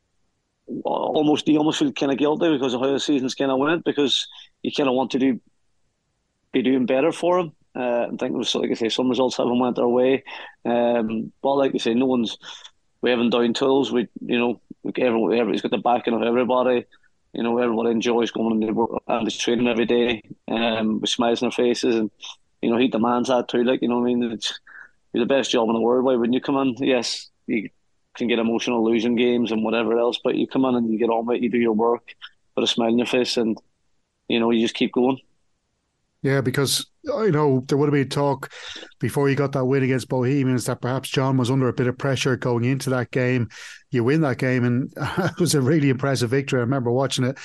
almost 0.85 1.47
you 1.49 1.59
almost 1.59 1.79
feel 1.79 1.93
kind 1.93 2.12
of 2.12 2.19
guilty 2.19 2.50
because 2.50 2.75
of 2.75 2.81
how 2.81 2.93
the 2.93 3.00
season's 3.00 3.35
kind 3.35 3.50
of 3.50 3.59
went 3.59 3.85
because 3.85 4.26
you 4.62 4.73
kind 4.73 4.88
of 4.88 4.95
want 4.95 5.11
to 5.12 5.19
do 5.19 5.41
be 6.53 6.62
doing 6.62 6.87
better 6.87 7.12
for 7.12 7.38
him. 7.38 7.53
Uh, 7.76 8.05
I 8.05 8.09
think 8.09 8.23
it 8.23 8.33
was 8.33 8.55
like 8.55 8.71
I 8.71 8.75
say, 8.75 8.88
some 8.88 9.09
results 9.09 9.37
haven't 9.37 9.59
went 9.59 9.79
our 9.79 9.88
way, 9.88 10.23
um, 10.64 11.33
but 11.43 11.55
like 11.55 11.75
I 11.75 11.79
say, 11.79 11.95
no 11.95 12.07
one's 12.07 12.38
we 13.04 13.11
haven't 13.11 13.28
down 13.28 13.52
tools. 13.52 13.92
We, 13.92 14.08
you 14.25 14.38
know, 14.38 14.61
everyone, 14.96 15.34
everybody's 15.34 15.61
got 15.61 15.73
the 15.73 15.76
backing 15.76 16.14
of 16.14 16.23
everybody. 16.23 16.87
You 17.34 17.42
know, 17.42 17.58
everybody 17.58 17.90
enjoys 17.90 18.30
going 18.30 18.62
to 18.62 18.73
work 18.73 19.02
and 19.06 19.26
it's 19.26 19.37
training 19.37 19.68
every 19.68 19.84
day, 19.84 20.23
um, 20.49 21.02
with 21.02 21.11
smiles 21.11 21.42
on 21.42 21.50
their 21.50 21.66
faces, 21.66 21.96
and 21.96 22.11
you 22.62 22.70
know, 22.70 22.78
he 22.78 22.88
demands 22.88 23.28
that 23.28 23.49
too. 23.49 23.62
Like, 23.62 23.82
you 23.82 23.88
know, 23.88 24.00
I 24.00 24.04
mean, 24.04 24.23
it's, 24.23 24.58
it's 25.12 25.20
the 25.20 25.26
best 25.26 25.50
job 25.50 25.68
in 25.68 25.75
the 25.75 25.82
world. 25.82 26.06
Why 26.06 26.14
wouldn't 26.14 26.32
you 26.32 26.40
come 26.40 26.56
in? 26.56 26.76
Yes, 26.78 27.28
you 27.46 27.68
can 28.16 28.26
get 28.26 28.38
emotional 28.38 28.82
losing 28.82 29.16
games 29.16 29.52
and 29.52 29.62
whatever 29.62 29.99
else, 29.99 30.18
but 30.25 30.37
you 30.37 30.46
come 30.46 30.64
in 30.64 30.75
and 30.75 30.90
you 30.90 30.99
get 30.99 31.11
on 31.11 31.26
with 31.26 31.37
it, 31.37 31.42
you 31.42 31.50
do 31.50 31.58
your 31.58 31.73
work, 31.75 32.14
put 32.54 32.64
a 32.64 32.66
smile 32.66 32.88
on 32.88 32.96
your 32.96 33.06
face, 33.06 33.37
and 33.37 33.58
you 34.28 34.40
know, 34.40 34.50
you 34.50 34.62
just 34.62 34.76
keep 34.76 34.92
going. 34.92 35.18
Yeah, 36.25 36.40
because 36.40 36.87
you 37.02 37.33
know 37.33 37.62
there 37.69 37.76
would 37.76 37.88
have 37.88 37.93
been 37.93 38.09
talk 38.09 38.50
before 38.99 39.28
you 39.28 39.37
got 39.37 39.52
that 39.52 39.66
win 39.66 39.83
against 39.83 40.09
Bohemians 40.09 40.64
that 40.64 40.81
perhaps 40.81 41.11
John 41.11 41.37
was 41.37 41.50
under 41.50 41.69
a 41.69 41.73
bit 41.75 41.87
of 41.87 41.99
pressure 41.99 42.35
going 42.35 42.64
into 42.64 42.88
that 42.88 43.11
game. 43.11 43.50
You 43.90 44.04
win 44.04 44.23
that 44.23 44.38
game, 44.38 44.64
and 44.64 44.90
it 44.97 45.38
was 45.38 45.54
a 45.54 45.61
really 45.61 45.90
impressive 45.90 46.31
victory. 46.31 46.61
I 46.61 46.62
remember 46.62 46.90
watching 46.90 47.26
it, 47.26 47.38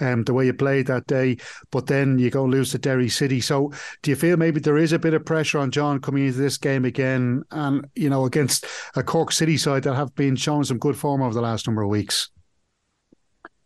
um, 0.00 0.22
the 0.24 0.34
way 0.34 0.44
you 0.44 0.52
played 0.52 0.86
that 0.88 1.06
day. 1.06 1.38
But 1.70 1.86
then 1.86 2.18
you 2.18 2.28
go 2.28 2.44
lose 2.44 2.72
to 2.72 2.78
Derry 2.78 3.08
City. 3.08 3.40
So 3.40 3.72
do 4.02 4.10
you 4.10 4.16
feel 4.16 4.36
maybe 4.36 4.60
there 4.60 4.76
is 4.76 4.92
a 4.92 4.98
bit 4.98 5.14
of 5.14 5.24
pressure 5.24 5.58
on 5.58 5.70
John 5.70 5.98
coming 5.98 6.26
into 6.26 6.38
this 6.38 6.58
game 6.58 6.84
again, 6.84 7.42
and 7.52 7.86
you 7.94 8.10
know 8.10 8.26
against 8.26 8.66
a 8.96 9.02
Cork 9.02 9.32
City 9.32 9.56
side 9.56 9.84
that 9.84 9.94
have 9.94 10.14
been 10.14 10.36
showing 10.36 10.64
some 10.64 10.78
good 10.78 10.98
form 10.98 11.22
over 11.22 11.32
the 11.32 11.40
last 11.40 11.66
number 11.66 11.80
of 11.80 11.88
weeks? 11.88 12.28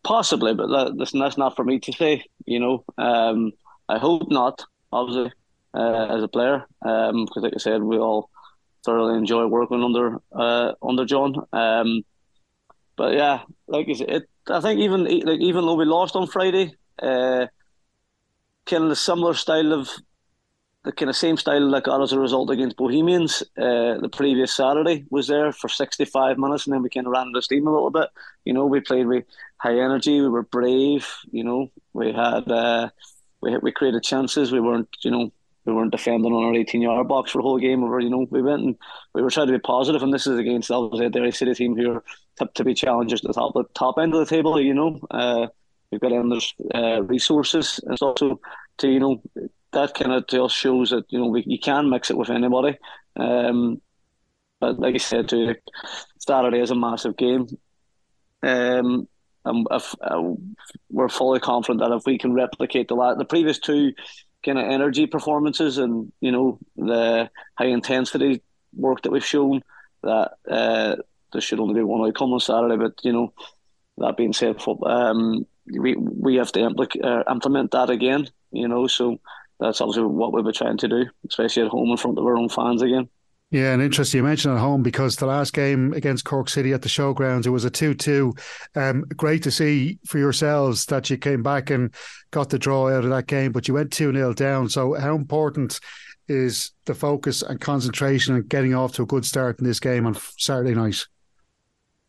Possibly, 0.05 0.55
but 0.55 0.97
that's 0.97 1.37
not 1.37 1.57
for 1.57 1.65
me 1.65 1.81
to 1.81 1.93
say. 1.93 2.23
You 2.47 2.61
know. 2.61 2.85
Um, 2.97 3.53
I 3.91 3.99
hope 3.99 4.31
not, 4.31 4.65
obviously, 4.93 5.33
uh, 5.75 6.07
as 6.17 6.23
a 6.23 6.29
player, 6.29 6.65
because 6.81 7.11
um, 7.13 7.27
like 7.37 7.55
I 7.55 7.59
said, 7.59 7.83
we 7.83 7.99
all 7.99 8.31
thoroughly 8.85 9.19
enjoy 9.19 9.47
working 9.47 9.83
under 9.83 10.21
uh, 10.33 10.73
under 10.83 11.05
John. 11.05 11.35
Um, 11.53 12.03
but 12.97 13.15
yeah, 13.15 13.41
like 13.67 13.89
I 13.89 13.93
said, 13.95 14.11
it, 14.11 14.29
I 14.49 14.61
think 14.61 14.81
even 14.81 15.05
like 15.05 15.41
even 15.41 15.65
though 15.65 15.75
we 15.75 15.85
lost 15.85 16.17
on 16.17 16.27
Friday, 16.27 16.75
uh, 17.03 17.47
kind 18.67 18.85
of 18.85 18.89
the 18.91 18.97
similar 18.97 19.35
style 19.35 19.73
of 19.73 19.89
the 20.83 20.93
kind 20.93 21.11
of 21.11 21.17
same 21.17 21.37
style 21.37 21.71
that 21.71 21.85
got 21.85 22.01
us 22.01 22.13
a 22.13 22.19
result 22.19 22.51
against 22.51 22.77
Bohemians 22.77 23.43
uh, 23.59 23.99
the 24.01 24.09
previous 24.11 24.55
Saturday 24.55 25.05
was 25.11 25.29
there 25.29 25.53
for 25.53 25.69
65 25.69 26.39
minutes 26.39 26.67
and 26.67 26.73
then 26.73 26.83
we 26.83 26.89
kind 26.89 27.07
of 27.07 27.13
ran 27.13 27.33
the 27.33 27.43
steam 27.43 27.67
a 27.67 27.71
little 27.71 27.91
bit. 27.91 28.09
You 28.47 28.55
know, 28.55 28.65
we 28.65 28.81
played 28.81 29.07
with 29.07 29.25
high 29.59 29.79
energy, 29.79 30.21
we 30.21 30.29
were 30.29 30.43
brave, 30.43 31.07
you 31.31 31.45
know, 31.45 31.71
we 31.93 32.13
had 32.13 32.51
uh, 32.51 32.89
we 33.41 33.57
we 33.59 33.73
created 33.73 34.03
chances. 34.03 34.53
We 34.53 34.61
weren't, 34.61 34.89
you 35.03 35.11
know, 35.11 35.33
we 35.65 35.73
weren't 35.73 35.93
defending 35.93 36.33
on 36.33 36.45
our 36.45 36.55
18 36.55 36.81
yard 36.81 37.09
box 37.09 37.31
for 37.31 37.39
the 37.39 37.43
whole 37.43 37.59
game. 37.59 37.89
We 37.89 38.05
you 38.05 38.11
know, 38.11 38.27
we 38.31 38.43
went 38.43 38.63
and 38.63 38.77
we 39.15 39.23
were 39.23 39.31
trying 39.31 39.49
to 39.49 39.53
be 39.53 39.59
positive. 39.59 40.01
positive, 40.01 40.03
and 40.03 40.15
this 40.15 40.27
is 40.27 40.39
against 40.39 40.71
obviously 40.71 41.07
a 41.07 41.11
Derry 41.11 41.33
City 41.33 41.55
team 41.55 41.77
who 41.77 41.93
are 41.93 42.05
to, 42.37 42.49
to 42.55 42.65
be 42.65 42.75
challengers 42.75 43.21
at 43.25 43.29
the 43.29 43.35
top, 43.35 43.55
the 43.55 43.65
top 43.75 43.99
end 43.99 44.15
of 44.15 44.21
the 44.21 44.35
table. 44.35 44.61
You 44.61 44.75
know, 44.75 45.01
uh, 45.11 45.47
we've 45.91 46.01
got 46.01 46.13
endless 46.13 46.55
uh, 46.75 47.03
resources 47.03 47.81
and 47.85 47.97
stuff. 47.97 48.19
So 48.19 48.41
to 48.79 48.89
you 48.89 49.01
know, 49.01 49.23
that 49.73 49.95
kind 49.95 50.13
of 50.13 50.27
just 50.27 50.57
shows 50.57 50.91
that 50.91 51.05
you 51.11 51.19
know 51.19 51.27
we, 51.27 51.45
you 51.47 51.59
can 51.59 51.91
mix 51.91 52.11
it 52.11 52.17
with 52.17 52.31
anybody. 52.31 52.79
Um, 53.17 53.81
but 54.61 54.79
like 54.79 54.95
I 54.95 54.99
said, 54.99 55.29
to 55.31 55.57
Saturday 56.19 56.61
is 56.61 56.71
a 56.71 56.75
massive 56.75 57.17
game. 57.17 57.47
Um, 58.43 59.09
and 59.45 59.67
if, 59.71 59.95
uh, 60.03 60.23
we're 60.91 61.09
fully 61.09 61.41
confident 61.41 61.81
that 61.81 61.95
if 61.95 62.05
we 62.05 62.19
can 62.19 62.35
replicate 62.35 62.89
the 62.89 62.95
la- 62.95 63.15
the 63.15 63.25
previous 63.25 63.59
two 63.59 63.93
kind 64.45 64.59
of 64.59 64.65
energy 64.65 65.07
performances 65.07 65.79
and 65.79 66.13
you 66.21 66.33
know 66.33 66.59
the 66.77 67.31
high 67.59 67.67
intensity 67.67 68.43
work 68.75 69.03
that 69.03 69.13
we've 69.13 69.25
shown, 69.25 69.63
that 70.03 70.33
uh, 70.49 70.97
there 71.33 71.41
should 71.41 71.61
only 71.61 71.75
be 71.75 71.83
one 71.83 72.07
outcome 72.07 72.33
on 72.33 72.41
Saturday. 72.41 72.77
But 72.77 72.95
you 73.03 73.13
know, 73.13 73.33
that 73.99 74.17
being 74.17 74.33
said, 74.33 74.57
um, 74.85 75.47
we 75.67 75.97
we 75.97 76.37
have 76.37 76.53
to 76.53 76.61
impl- 76.61 77.05
uh, 77.05 77.31
implement 77.31 77.71
that 77.73 77.91
again. 77.91 78.29
You 78.53 78.69
know, 78.69 78.87
so 78.87 79.21
that's 79.59 79.81
obviously 79.81 80.05
what 80.05 80.33
we'll 80.33 80.43
be 80.43 80.53
trying 80.53 80.79
to 80.79 80.89
do, 80.89 81.07
especially 81.29 81.65
at 81.65 81.71
home 81.71 81.91
in 81.91 81.97
front 81.97 82.19
of 82.19 82.25
our 82.25 82.37
own 82.37 82.49
fans 82.49 82.83
again. 82.83 83.09
Yeah, 83.51 83.73
and 83.73 83.83
interesting 83.83 84.19
you 84.19 84.25
mentioned 84.25 84.55
at 84.55 84.61
home 84.61 84.83
because 84.83 85.17
the 85.17 85.27
last 85.27 85.53
game 85.53 85.93
against 85.93 86.25
Cork 86.25 86.49
City 86.49 86.73
at 86.73 86.83
the 86.83 86.89
showgrounds, 86.89 87.47
it 87.47 87.51
was 87.51 87.65
a 87.65 87.71
2 87.71 87.95
2. 87.95 88.33
Um, 88.77 89.05
great 89.17 89.43
to 89.43 89.51
see 89.51 89.99
for 90.07 90.19
yourselves 90.19 90.87
that 90.87 91.11
you 91.11 91.17
came 91.19 91.43
back 91.43 91.71
and 91.71 91.93
got 92.31 92.51
the 92.51 92.61
draw 92.61 92.89
out 92.89 93.03
of 93.03 93.11
that 93.11 93.27
game, 93.27 93.51
but 93.51 93.67
you 93.67 93.75
went 93.75 93.93
2 93.93 94.13
0 94.13 94.35
down. 94.35 94.69
So, 94.69 94.95
how 94.95 95.17
important 95.17 95.81
is 96.29 96.71
the 96.85 96.95
focus 96.95 97.43
and 97.43 97.61
concentration 97.61 98.37
and 98.37 98.49
getting 98.49 98.73
off 98.73 98.93
to 98.93 99.03
a 99.03 99.07
good 99.07 99.27
start 99.27 99.59
in 99.59 99.65
this 99.65 99.81
game 99.81 100.07
on 100.07 100.17
Saturday 100.39 100.75
night? 100.75 101.05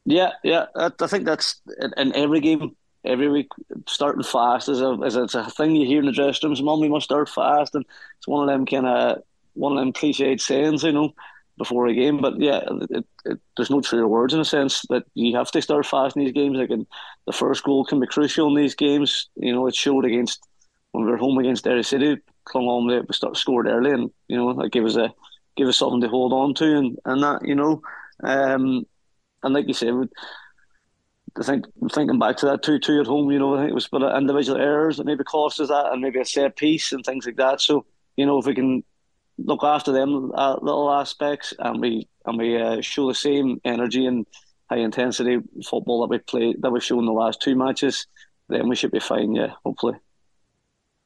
Yeah, 0.06 0.34
yeah. 0.44 0.68
I 0.76 0.90
think 1.08 1.26
that's 1.26 1.60
in 1.98 2.16
every 2.16 2.40
game, 2.40 2.76
every 3.04 3.30
week, 3.30 3.48
starting 3.88 4.22
fast 4.22 4.70
is 4.70 4.80
a, 4.80 4.94
is 5.02 5.16
a, 5.16 5.24
a 5.40 5.50
thing 5.50 5.76
you 5.76 5.88
hear 5.88 6.02
in 6.02 6.06
the 6.06 6.12
dressing 6.12 6.50
rooms. 6.50 6.62
Mum, 6.62 6.80
we 6.80 6.90
must 6.90 7.06
start 7.06 7.30
fast. 7.30 7.74
And 7.74 7.84
it's 8.18 8.28
one 8.28 8.48
of 8.48 8.54
them 8.54 8.68
kind 8.68 8.86
of 8.86 9.24
one 9.54 9.74
of 9.74 9.80
them 9.80 9.94
cliched 9.94 10.42
sayings, 10.42 10.84
you 10.84 10.92
know 10.92 11.14
before 11.62 11.88
a 11.88 11.94
game. 11.94 12.20
But 12.20 12.40
yeah, 12.40 12.62
it, 12.90 13.06
it, 13.26 13.40
there's 13.56 13.70
no 13.70 13.82
truer 13.82 14.08
words 14.08 14.34
in 14.34 14.40
a 14.40 14.46
sense 14.46 14.84
that 14.90 15.04
you 15.14 15.38
have 15.38 15.52
to 15.52 15.62
start 15.62 15.86
fast 15.86 16.16
in 16.16 16.24
these 16.24 16.34
games. 16.34 16.58
Like 16.58 16.70
the 16.70 17.34
first 17.34 17.64
goal 17.64 17.86
can 17.86 18.00
be 18.00 18.08
crucial 18.08 18.48
in 18.48 18.56
these 18.56 18.76
games. 18.76 19.30
You 19.36 19.54
know, 19.54 19.68
it 19.68 19.76
showed 19.76 20.06
against 20.06 20.48
when 20.92 21.06
we 21.06 21.12
were 21.12 21.18
home 21.18 21.38
against 21.38 21.64
Derry 21.64 21.84
City, 21.84 22.18
clung 22.46 22.66
on 22.66 22.90
to 22.90 23.06
we 23.08 23.14
start 23.14 23.38
scored 23.38 23.68
early, 23.68 23.92
and 23.92 24.10
you 24.28 24.38
know 24.38 24.54
that 24.54 24.72
gave 24.72 24.86
us 24.86 24.96
a 24.96 25.14
give 25.56 25.68
us 25.68 25.78
something 25.78 26.02
to 26.02 26.08
hold 26.08 26.34
on 26.34 26.54
to, 26.56 26.78
and 26.78 26.98
and 27.06 27.24
that 27.24 27.46
you 27.46 27.56
know, 27.56 27.82
um, 28.24 28.86
and 29.44 29.54
like 29.54 29.68
you 29.68 29.74
said. 29.74 29.94
I 31.40 31.44
think 31.44 31.64
thinking 31.94 32.20
back 32.20 32.36
to 32.38 32.48
that 32.48 32.62
two 32.62 32.78
two 32.78 33.00
at 33.00 33.08
home, 33.08 33.32
you 33.32 33.40
know, 33.40 33.56
I 33.56 33.60
think 33.60 33.72
it 33.72 33.74
was 33.74 33.88
but 33.88 34.18
individual 34.18 34.60
errors 34.60 34.98
that 34.98 35.06
maybe 35.06 35.24
cost 35.24 35.62
us 35.62 35.70
that, 35.70 35.94
and 35.94 36.02
maybe 36.02 36.20
a 36.20 36.26
set 36.26 36.58
piece 36.58 36.92
and 36.92 37.06
things 37.06 37.26
like 37.26 37.38
that. 37.38 37.62
So 37.62 37.86
you 38.18 38.26
know, 38.26 38.38
if 38.38 38.46
we 38.46 38.54
can 38.54 38.84
look 39.46 39.64
after 39.64 39.92
them 39.92 40.32
uh, 40.34 40.58
little 40.62 40.92
aspects, 40.92 41.54
and 41.60 41.80
we 41.82 42.08
and 42.26 42.38
we 42.38 42.60
uh, 42.60 42.82
show 42.82 43.08
the 43.08 43.16
same 43.16 43.60
energy 43.64 44.06
and 44.06 44.26
high 44.70 44.78
intensity 44.78 45.40
football 45.68 46.02
that 46.02 46.10
we 46.10 46.18
play 46.20 46.56
that 46.60 46.72
we've 46.72 46.84
shown 46.84 47.06
the 47.06 47.12
last 47.12 47.42
two 47.42 47.56
matches, 47.56 48.08
then 48.50 48.70
we 48.70 48.76
should 48.76 48.92
be 48.92 49.00
fine. 49.00 49.34
Yeah, 49.34 49.54
hopefully. 49.66 49.96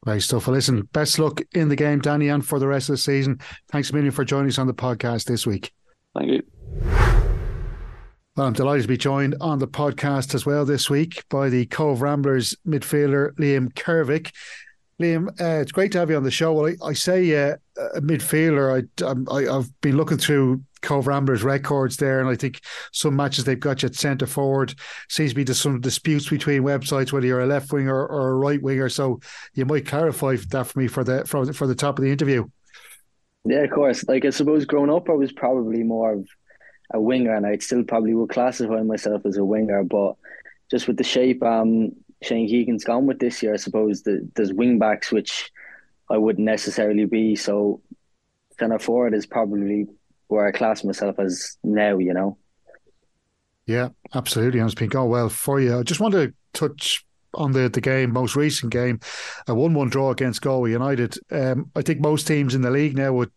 Right 0.04 0.22
stuff. 0.22 0.46
Well, 0.46 0.54
listen, 0.54 0.82
best 0.92 1.18
luck 1.18 1.40
in 1.52 1.68
the 1.68 1.76
game, 1.76 2.00
Danny, 2.00 2.28
and 2.28 2.46
for 2.46 2.60
the 2.60 2.68
rest 2.68 2.88
of 2.88 2.94
the 2.94 2.98
season. 2.98 3.40
Thanks 3.72 3.90
a 3.90 3.94
million 3.94 4.12
for 4.12 4.24
joining 4.24 4.48
us 4.48 4.58
on 4.58 4.68
the 4.68 4.74
podcast 4.74 5.24
this 5.24 5.46
week. 5.46 5.72
Thank 6.16 6.30
you. 6.30 6.42
Well, 8.36 8.46
I'm 8.46 8.52
delighted 8.52 8.82
to 8.82 8.88
be 8.88 8.98
joined 8.98 9.34
on 9.40 9.58
the 9.58 9.66
podcast 9.66 10.34
as 10.34 10.44
well 10.44 10.66
this 10.66 10.90
week 10.90 11.24
by 11.30 11.48
the 11.48 11.64
Cobh 11.66 12.02
Ramblers 12.02 12.54
midfielder 12.68 13.32
Liam 13.32 13.72
Kervick. 13.72 14.30
Liam, 15.00 15.28
uh, 15.40 15.60
it's 15.60 15.72
great 15.72 15.92
to 15.92 15.98
have 15.98 16.08
you 16.08 16.16
on 16.16 16.24
the 16.24 16.30
show. 16.30 16.54
Well, 16.54 16.72
I, 16.82 16.86
I 16.86 16.92
say 16.94 17.50
uh, 17.50 17.56
a 17.94 18.00
midfielder. 18.00 18.88
I, 19.00 19.34
I 19.34 19.52
have 19.54 19.68
been 19.82 19.96
looking 19.96 20.16
through 20.16 20.62
Cobh 20.80 21.06
Ramblers 21.06 21.42
records 21.42 21.98
there, 21.98 22.20
and 22.20 22.28
I 22.30 22.34
think 22.34 22.60
some 22.92 23.14
matches 23.14 23.44
they've 23.44 23.60
got 23.60 23.82
you 23.82 23.88
at 23.88 23.94
centre 23.94 24.26
forward. 24.26 24.74
Seems 25.10 25.32
to 25.32 25.36
be 25.36 25.44
just 25.44 25.60
some 25.60 25.80
disputes 25.80 26.30
between 26.30 26.62
websites 26.62 27.12
whether 27.12 27.26
you're 27.26 27.42
a 27.42 27.46
left 27.46 27.72
winger 27.72 28.06
or 28.06 28.30
a 28.30 28.36
right 28.36 28.62
winger. 28.62 28.88
So 28.88 29.20
you 29.52 29.66
might 29.66 29.86
clarify 29.86 30.36
that 30.36 30.66
for 30.66 30.78
me 30.78 30.86
for 30.86 31.04
the 31.04 31.26
for, 31.26 31.52
for 31.52 31.66
the 31.66 31.74
top 31.74 31.98
of 31.98 32.04
the 32.04 32.10
interview. 32.10 32.46
Yeah, 33.44 33.64
of 33.64 33.70
course. 33.70 34.02
Like 34.08 34.24
I 34.24 34.30
suppose 34.30 34.64
growing 34.64 34.90
up, 34.90 35.10
I 35.10 35.12
was 35.12 35.32
probably 35.32 35.82
more 35.82 36.14
of 36.14 36.28
a 36.94 37.00
winger, 37.00 37.34
and 37.34 37.44
I'd 37.44 37.62
still 37.62 37.84
probably 37.84 38.14
would 38.14 38.30
classify 38.30 38.80
myself 38.82 39.26
as 39.26 39.36
a 39.36 39.44
winger, 39.44 39.84
but 39.84 40.14
just 40.70 40.86
with 40.88 40.96
the 40.96 41.04
shape 41.04 41.42
um 41.42 41.92
Shane 42.22 42.48
Keegan's 42.48 42.84
gone 42.84 43.06
with 43.06 43.18
this 43.18 43.42
year, 43.42 43.54
I 43.54 43.58
suppose 43.58 44.02
the, 44.02 44.28
there's 44.34 44.52
wing 44.52 44.78
backs 44.78 45.12
which 45.12 45.50
I 46.10 46.18
wouldn't 46.18 46.44
necessarily 46.44 47.04
be. 47.04 47.36
So 47.36 47.80
centre 48.58 48.78
forward 48.78 49.14
is 49.14 49.26
probably 49.26 49.86
where 50.28 50.46
I 50.46 50.52
class 50.52 50.82
myself 50.82 51.18
as 51.18 51.56
now, 51.62 51.98
you 51.98 52.14
know. 52.14 52.38
Yeah, 53.66 53.88
absolutely. 54.14 54.60
And 54.60 54.68
it's 54.68 54.78
been 54.78 54.88
going 54.88 55.08
oh, 55.08 55.10
well 55.10 55.28
for 55.28 55.60
you. 55.60 55.78
I 55.78 55.82
just 55.82 56.00
want 56.00 56.14
to 56.14 56.32
touch 56.52 57.04
on 57.36 57.52
the, 57.52 57.68
the 57.68 57.80
game, 57.80 58.12
most 58.12 58.36
recent 58.36 58.72
game, 58.72 59.00
a 59.46 59.54
1 59.54 59.74
1 59.74 59.88
draw 59.88 60.10
against 60.10 60.42
Galway 60.42 60.72
United. 60.72 61.16
Um, 61.30 61.70
I 61.76 61.82
think 61.82 62.00
most 62.00 62.26
teams 62.26 62.54
in 62.54 62.62
the 62.62 62.70
league 62.70 62.96
now 62.96 63.12
would 63.12 63.30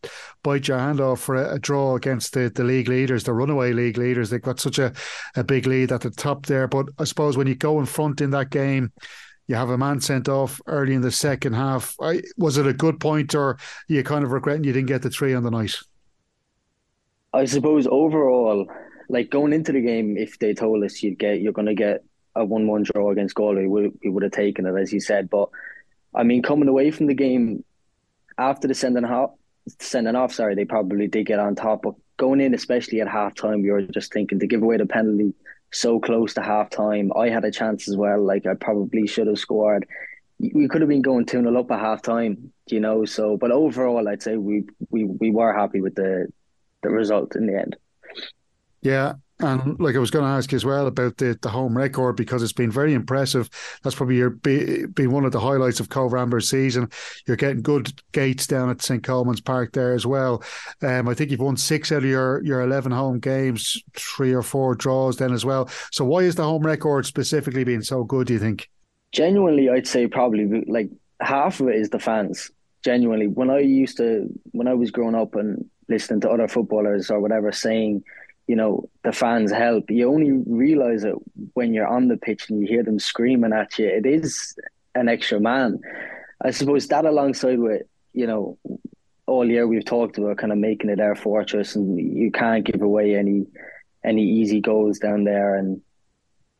bite 0.43 0.67
your 0.67 0.79
hand 0.79 0.99
off 1.01 1.21
for 1.21 1.35
a, 1.35 1.55
a, 1.55 1.59
draw 1.59 1.95
against 1.95 2.33
the, 2.33 2.51
the 2.53 2.63
league 2.63 2.87
leaders, 2.87 3.23
the 3.23 3.33
runaway 3.33 3.73
league 3.73 3.97
leaders. 3.97 4.29
They've 4.29 4.41
got 4.41 4.59
such 4.59 4.79
a, 4.79 4.93
a 5.35 5.43
big 5.43 5.67
lead 5.67 5.91
at 5.91 6.01
the 6.01 6.11
top 6.11 6.45
there. 6.45 6.67
But 6.67 6.87
I 6.97 7.03
suppose 7.03 7.37
when 7.37 7.47
you 7.47 7.55
go 7.55 7.79
in 7.79 7.85
front 7.85 8.21
in 8.21 8.31
that 8.31 8.49
game, 8.49 8.91
you 9.47 9.55
have 9.55 9.71
a 9.71 9.77
man 9.77 9.99
sent 9.99 10.29
off 10.29 10.61
early 10.67 10.93
in 10.93 11.01
the 11.01 11.11
second 11.11 11.53
half. 11.53 11.95
I, 11.99 12.21
was 12.37 12.57
it 12.57 12.67
a 12.67 12.73
good 12.73 12.99
point, 12.99 13.33
or 13.33 13.57
you 13.87 14.03
kind 14.03 14.23
of 14.23 14.31
regretting 14.31 14.63
you 14.63 14.73
didn't 14.73 14.87
get 14.87 15.01
the 15.01 15.09
three 15.09 15.33
on 15.33 15.43
the 15.43 15.49
night? 15.49 15.75
I 17.33 17.45
suppose 17.45 17.87
overall, 17.87 18.67
like 19.09 19.31
going 19.31 19.53
into 19.53 19.71
the 19.71 19.81
game, 19.81 20.17
if 20.17 20.37
they 20.37 20.53
told 20.53 20.83
us 20.83 21.01
you'd 21.01 21.17
get, 21.17 21.41
you're 21.41 21.51
going 21.51 21.67
to 21.67 21.73
get 21.73 22.03
a 22.35 22.45
one-one 22.45 22.83
draw 22.83 23.11
against 23.11 23.35
Galway, 23.35 23.65
we, 23.65 23.91
we 24.03 24.09
would 24.09 24.23
have 24.23 24.31
taken 24.31 24.65
it, 24.65 24.79
as 24.79 24.93
you 24.93 24.99
said. 24.99 25.29
But 25.29 25.49
I 26.13 26.23
mean, 26.23 26.41
coming 26.41 26.69
away 26.69 26.91
from 26.91 27.07
the 27.07 27.13
game 27.13 27.63
after 28.37 28.67
the 28.67 28.75
sending 28.75 29.05
off, 29.05 29.31
sending 29.79 30.15
off, 30.15 30.33
sorry, 30.33 30.55
they 30.55 30.65
probably 30.65 31.07
did 31.07 31.25
get 31.25 31.39
on 31.39 31.55
top. 31.55 31.83
But 31.83 31.95
going 32.17 32.41
in, 32.41 32.53
especially 32.53 33.01
at 33.01 33.07
half 33.07 33.35
time, 33.35 33.63
you 33.63 33.73
were 33.73 33.81
just 33.81 34.13
thinking 34.13 34.39
to 34.39 34.47
give 34.47 34.61
away 34.61 34.77
the 34.77 34.85
penalty 34.85 35.33
so 35.71 35.99
close 35.99 36.33
to 36.33 36.41
half 36.41 36.69
time. 36.69 37.11
I 37.15 37.29
had 37.29 37.45
a 37.45 37.51
chance 37.51 37.87
as 37.87 37.95
well. 37.95 38.23
Like 38.23 38.45
I 38.45 38.53
probably 38.55 39.07
should 39.07 39.27
have 39.27 39.39
scored. 39.39 39.87
We 40.39 40.67
could 40.69 40.81
have 40.81 40.89
been 40.89 41.01
going 41.01 41.25
2 41.25 41.41
0 41.41 41.59
up 41.59 41.71
at 41.71 41.79
half 41.79 42.01
time, 42.01 42.53
you 42.67 42.79
know. 42.79 43.05
So, 43.05 43.37
but 43.37 43.51
overall, 43.51 44.07
I'd 44.07 44.23
say 44.23 44.37
we 44.37 44.63
we 44.89 45.03
we 45.03 45.31
were 45.31 45.53
happy 45.53 45.81
with 45.81 45.95
the 45.95 46.27
the 46.81 46.89
result 46.89 47.35
in 47.35 47.45
the 47.45 47.59
end. 47.59 47.75
Yeah, 48.81 49.15
And 49.41 49.79
like 49.79 49.95
I 49.95 49.99
was 49.99 50.11
going 50.11 50.25
to 50.25 50.31
ask 50.31 50.51
you 50.51 50.57
as 50.57 50.65
well 50.65 50.87
about 50.87 51.17
the, 51.17 51.37
the 51.41 51.49
home 51.49 51.77
record 51.77 52.17
because 52.17 52.43
it's 52.43 52.51
been 52.51 52.71
very 52.71 52.93
impressive. 52.93 53.49
That's 53.83 53.95
probably 53.95 54.17
your 54.17 54.31
be, 54.31 54.85
been 54.87 55.11
one 55.11 55.23
of 55.23 55.31
the 55.31 55.39
highlights 55.39 55.79
of 55.79 55.87
Cobh 55.87 56.11
Ramblers 56.11 56.49
season. 56.49 56.89
You're 57.25 57.37
getting 57.37 57.61
good 57.61 57.93
gates 58.11 58.47
down 58.47 58.69
at 58.69 58.81
St 58.81 59.01
Colman's 59.01 59.39
Park 59.39 59.71
there 59.71 59.93
as 59.93 60.05
well. 60.05 60.43
Um, 60.81 61.07
I 61.07 61.13
think 61.13 61.31
you've 61.31 61.39
won 61.39 61.55
six 61.55 61.89
out 61.91 61.99
of 61.99 62.09
your 62.09 62.43
your 62.43 62.61
eleven 62.61 62.91
home 62.91 63.19
games, 63.19 63.81
three 63.93 64.33
or 64.33 64.43
four 64.43 64.75
draws 64.75 65.17
then 65.17 65.31
as 65.31 65.45
well. 65.45 65.69
So 65.91 66.03
why 66.03 66.19
is 66.19 66.35
the 66.35 66.43
home 66.43 66.63
record 66.63 67.05
specifically 67.05 67.63
being 67.63 67.81
so 67.81 68.03
good? 68.03 68.27
Do 68.27 68.33
you 68.33 68.39
think? 68.39 68.69
Genuinely, 69.13 69.69
I'd 69.69 69.87
say 69.87 70.07
probably 70.07 70.65
like 70.67 70.89
half 71.21 71.61
of 71.61 71.69
it 71.69 71.75
is 71.75 71.89
the 71.89 71.99
fans. 71.99 72.51
Genuinely, 72.83 73.27
when 73.27 73.49
I 73.49 73.59
used 73.59 73.97
to 73.97 74.27
when 74.51 74.67
I 74.67 74.73
was 74.73 74.91
growing 74.91 75.15
up 75.15 75.35
and 75.35 75.63
listening 75.87 76.21
to 76.21 76.29
other 76.29 76.47
footballers 76.47 77.09
or 77.09 77.19
whatever 77.19 77.51
saying 77.51 78.03
you 78.49 78.55
know, 78.55 78.89
the 79.03 79.11
fans 79.11 79.51
help. 79.51 79.91
You 79.91 80.11
only 80.11 80.31
realize 80.47 81.03
it 81.03 81.13
when 81.53 81.71
you're 81.71 81.85
on 81.85 82.07
the 82.07 82.17
pitch 82.17 82.49
and 82.49 82.59
you 82.59 82.65
hear 82.67 82.81
them 82.81 82.97
screaming 82.97 83.53
at 83.53 83.77
you. 83.77 83.85
It 83.85 84.07
is 84.07 84.57
an 84.95 85.07
extra 85.07 85.39
man. 85.39 85.79
I 86.43 86.49
suppose 86.49 86.87
that 86.87 87.05
alongside 87.05 87.59
with, 87.59 87.83
you 88.11 88.25
know, 88.25 88.57
all 89.27 89.47
year 89.47 89.67
we've 89.67 89.85
talked 89.85 90.17
about 90.17 90.37
kind 90.37 90.51
of 90.51 90.57
making 90.57 90.89
it 90.89 90.99
our 90.99 91.13
fortress 91.13 91.75
and 91.75 91.99
you 91.99 92.31
can't 92.31 92.65
give 92.65 92.81
away 92.81 93.15
any 93.15 93.45
any 94.03 94.23
easy 94.23 94.61
goals 94.61 94.97
down 94.97 95.25
there 95.25 95.53
and 95.53 95.79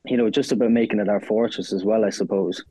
you 0.06 0.16
know, 0.16 0.30
just 0.30 0.52
about 0.52 0.70
making 0.70 1.00
it 1.00 1.10
our 1.10 1.22
fortress 1.22 1.74
as 1.74 1.84
well, 1.84 2.06
I 2.06 2.12
suppose. 2.12 2.64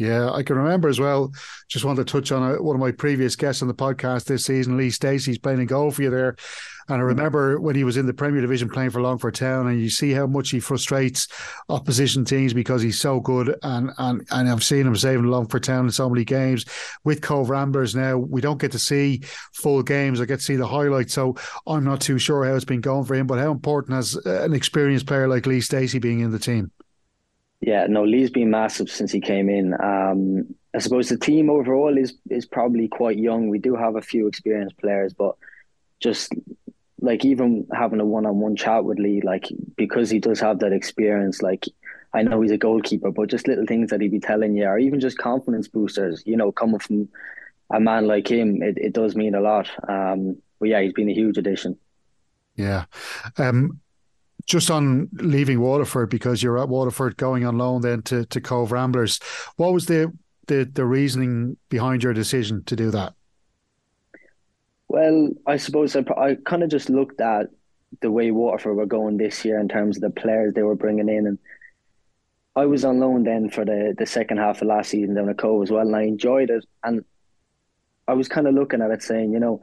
Yeah, 0.00 0.30
I 0.30 0.42
can 0.42 0.56
remember 0.56 0.88
as 0.88 0.98
well. 0.98 1.30
Just 1.68 1.84
want 1.84 1.98
to 1.98 2.06
touch 2.06 2.32
on 2.32 2.42
a, 2.42 2.54
uh, 2.54 2.62
one 2.62 2.74
of 2.74 2.80
my 2.80 2.90
previous 2.90 3.36
guests 3.36 3.60
on 3.60 3.68
the 3.68 3.74
podcast 3.74 4.24
this 4.24 4.46
season, 4.46 4.78
Lee 4.78 4.88
Stacey's 4.88 5.36
playing 5.36 5.60
in 5.60 5.66
goal 5.66 5.90
for 5.90 6.00
you 6.02 6.08
there. 6.08 6.36
And 6.88 6.96
I 6.96 7.04
remember 7.04 7.60
when 7.60 7.74
he 7.74 7.84
was 7.84 7.98
in 7.98 8.06
the 8.06 8.14
Premier 8.14 8.40
Division 8.40 8.70
playing 8.70 8.90
for 8.90 9.02
Longford 9.02 9.34
Town, 9.34 9.66
and 9.66 9.78
you 9.78 9.90
see 9.90 10.12
how 10.12 10.26
much 10.26 10.48
he 10.48 10.58
frustrates 10.58 11.28
opposition 11.68 12.24
teams 12.24 12.54
because 12.54 12.80
he's 12.80 12.98
so 12.98 13.20
good. 13.20 13.54
And 13.62 13.90
and 13.98 14.26
and 14.30 14.48
I've 14.48 14.64
seen 14.64 14.86
him 14.86 14.96
saving 14.96 15.26
Longford 15.26 15.64
Town 15.64 15.84
in 15.84 15.92
so 15.92 16.08
many 16.08 16.24
games. 16.24 16.64
With 17.04 17.20
Cobh 17.20 17.50
Ramblers 17.50 17.94
now, 17.94 18.16
we 18.16 18.40
don't 18.40 18.58
get 18.58 18.72
to 18.72 18.78
see 18.78 19.20
full 19.52 19.82
games. 19.82 20.18
I 20.18 20.24
get 20.24 20.38
to 20.38 20.44
see 20.44 20.56
the 20.56 20.66
highlights, 20.66 21.12
so 21.12 21.36
I'm 21.66 21.84
not 21.84 22.00
too 22.00 22.18
sure 22.18 22.46
how 22.46 22.54
it's 22.54 22.64
been 22.64 22.80
going 22.80 23.04
for 23.04 23.16
him. 23.16 23.26
But 23.26 23.38
how 23.38 23.52
important 23.52 23.96
has 23.96 24.14
an 24.14 24.54
experienced 24.54 25.06
player 25.06 25.28
like 25.28 25.44
Lee 25.44 25.60
Stacey 25.60 25.98
being 25.98 26.20
in 26.20 26.30
the 26.30 26.38
team? 26.38 26.72
Yeah, 27.60 27.86
no, 27.88 28.04
Lee's 28.04 28.30
been 28.30 28.50
massive 28.50 28.90
since 28.90 29.12
he 29.12 29.20
came 29.20 29.50
in. 29.50 29.74
Um, 29.74 30.54
I 30.74 30.78
suppose 30.78 31.08
the 31.08 31.18
team 31.18 31.50
overall 31.50 31.96
is 31.98 32.14
is 32.30 32.46
probably 32.46 32.88
quite 32.88 33.18
young. 33.18 33.48
We 33.48 33.58
do 33.58 33.76
have 33.76 33.96
a 33.96 34.02
few 34.02 34.26
experienced 34.26 34.78
players, 34.78 35.12
but 35.12 35.36
just 35.98 36.32
like 37.00 37.24
even 37.24 37.66
having 37.72 38.00
a 38.00 38.04
one 38.04 38.26
on 38.26 38.38
one 38.38 38.56
chat 38.56 38.84
with 38.84 38.98
Lee, 38.98 39.20
like 39.22 39.48
because 39.76 40.10
he 40.10 40.18
does 40.18 40.40
have 40.40 40.60
that 40.60 40.72
experience, 40.72 41.42
like 41.42 41.66
I 42.12 42.22
know 42.22 42.40
he's 42.40 42.50
a 42.50 42.58
goalkeeper, 42.58 43.10
but 43.10 43.30
just 43.30 43.46
little 43.46 43.66
things 43.66 43.90
that 43.90 44.00
he'd 44.00 44.10
be 44.10 44.20
telling 44.20 44.56
you, 44.56 44.66
or 44.66 44.78
even 44.78 45.00
just 45.00 45.18
confidence 45.18 45.68
boosters, 45.68 46.22
you 46.26 46.36
know, 46.36 46.52
coming 46.52 46.80
from 46.80 47.08
a 47.70 47.80
man 47.80 48.06
like 48.06 48.30
him, 48.30 48.62
it, 48.62 48.78
it 48.78 48.92
does 48.92 49.14
mean 49.14 49.34
a 49.34 49.40
lot. 49.40 49.70
Um, 49.88 50.38
but 50.58 50.68
yeah, 50.68 50.80
he's 50.80 50.92
been 50.92 51.08
a 51.08 51.14
huge 51.14 51.38
addition. 51.38 51.78
Yeah. 52.56 52.84
Um, 53.38 53.80
just 54.50 54.70
on 54.70 55.08
leaving 55.12 55.60
Waterford 55.60 56.10
because 56.10 56.42
you're 56.42 56.58
at 56.58 56.68
Waterford 56.68 57.16
going 57.16 57.46
on 57.46 57.56
loan 57.56 57.82
then 57.82 58.02
to, 58.02 58.26
to 58.26 58.40
Cobh 58.40 58.72
Ramblers. 58.72 59.20
What 59.56 59.72
was 59.72 59.86
the, 59.86 60.12
the 60.48 60.64
the 60.64 60.84
reasoning 60.84 61.56
behind 61.68 62.02
your 62.02 62.12
decision 62.12 62.64
to 62.64 62.74
do 62.74 62.90
that? 62.90 63.14
Well, 64.88 65.30
I 65.46 65.56
suppose 65.56 65.94
I, 65.94 66.04
I 66.16 66.36
kind 66.44 66.64
of 66.64 66.70
just 66.70 66.90
looked 66.90 67.20
at 67.20 67.46
the 68.00 68.10
way 68.10 68.32
Waterford 68.32 68.76
were 68.76 68.86
going 68.86 69.18
this 69.18 69.44
year 69.44 69.60
in 69.60 69.68
terms 69.68 69.96
of 69.96 70.02
the 70.02 70.10
players 70.10 70.52
they 70.52 70.64
were 70.64 70.74
bringing 70.74 71.08
in, 71.08 71.28
and 71.28 71.38
I 72.56 72.66
was 72.66 72.84
on 72.84 72.98
loan 72.98 73.22
then 73.22 73.50
for 73.50 73.64
the 73.64 73.94
the 73.96 74.06
second 74.06 74.38
half 74.38 74.60
of 74.60 74.68
last 74.68 74.90
season 74.90 75.14
down 75.14 75.28
at 75.28 75.38
Cobh 75.38 75.62
as 75.62 75.70
well, 75.70 75.86
and 75.86 75.94
I 75.94 76.02
enjoyed 76.02 76.50
it. 76.50 76.66
And 76.82 77.04
I 78.08 78.14
was 78.14 78.28
kind 78.28 78.48
of 78.48 78.54
looking 78.54 78.82
at 78.82 78.90
it 78.90 79.04
saying, 79.04 79.32
you 79.32 79.38
know, 79.38 79.62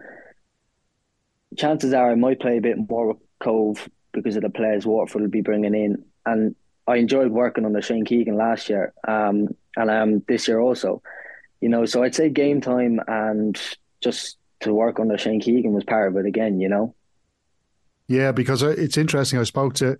chances 1.57 1.93
are 1.93 2.09
I 2.09 2.15
might 2.15 2.39
play 2.39 2.57
a 2.57 2.61
bit 2.61 2.77
more 2.89 3.07
with 3.09 3.17
Cobh 3.39 3.89
because 4.17 4.35
of 4.35 4.43
the 4.43 4.49
players 4.49 4.85
Waterford 4.85 5.21
will 5.21 5.29
be 5.29 5.41
bringing 5.41 5.75
in. 5.75 6.03
And 6.25 6.55
I 6.87 6.97
enjoyed 6.97 7.31
working 7.31 7.65
under 7.65 7.81
Shane 7.81 8.05
Keegan 8.05 8.35
last 8.35 8.69
year, 8.69 8.93
um, 9.07 9.49
and 9.75 9.89
um, 9.89 10.23
this 10.27 10.47
year 10.47 10.59
also. 10.59 11.01
You 11.61 11.69
know, 11.69 11.85
so 11.85 12.03
I'd 12.03 12.15
say 12.15 12.29
game 12.29 12.61
time 12.61 12.99
and 13.07 13.59
just 14.01 14.37
to 14.61 14.73
work 14.73 14.99
under 14.99 15.17
Shane 15.17 15.41
Keegan 15.41 15.73
was 15.73 15.83
part 15.83 16.09
of 16.09 16.17
it 16.17 16.25
again. 16.25 16.59
You 16.59 16.69
know. 16.69 16.95
Yeah, 18.07 18.31
because 18.31 18.63
it's 18.63 18.97
interesting. 18.97 19.39
I 19.39 19.43
spoke 19.43 19.73
to 19.75 19.97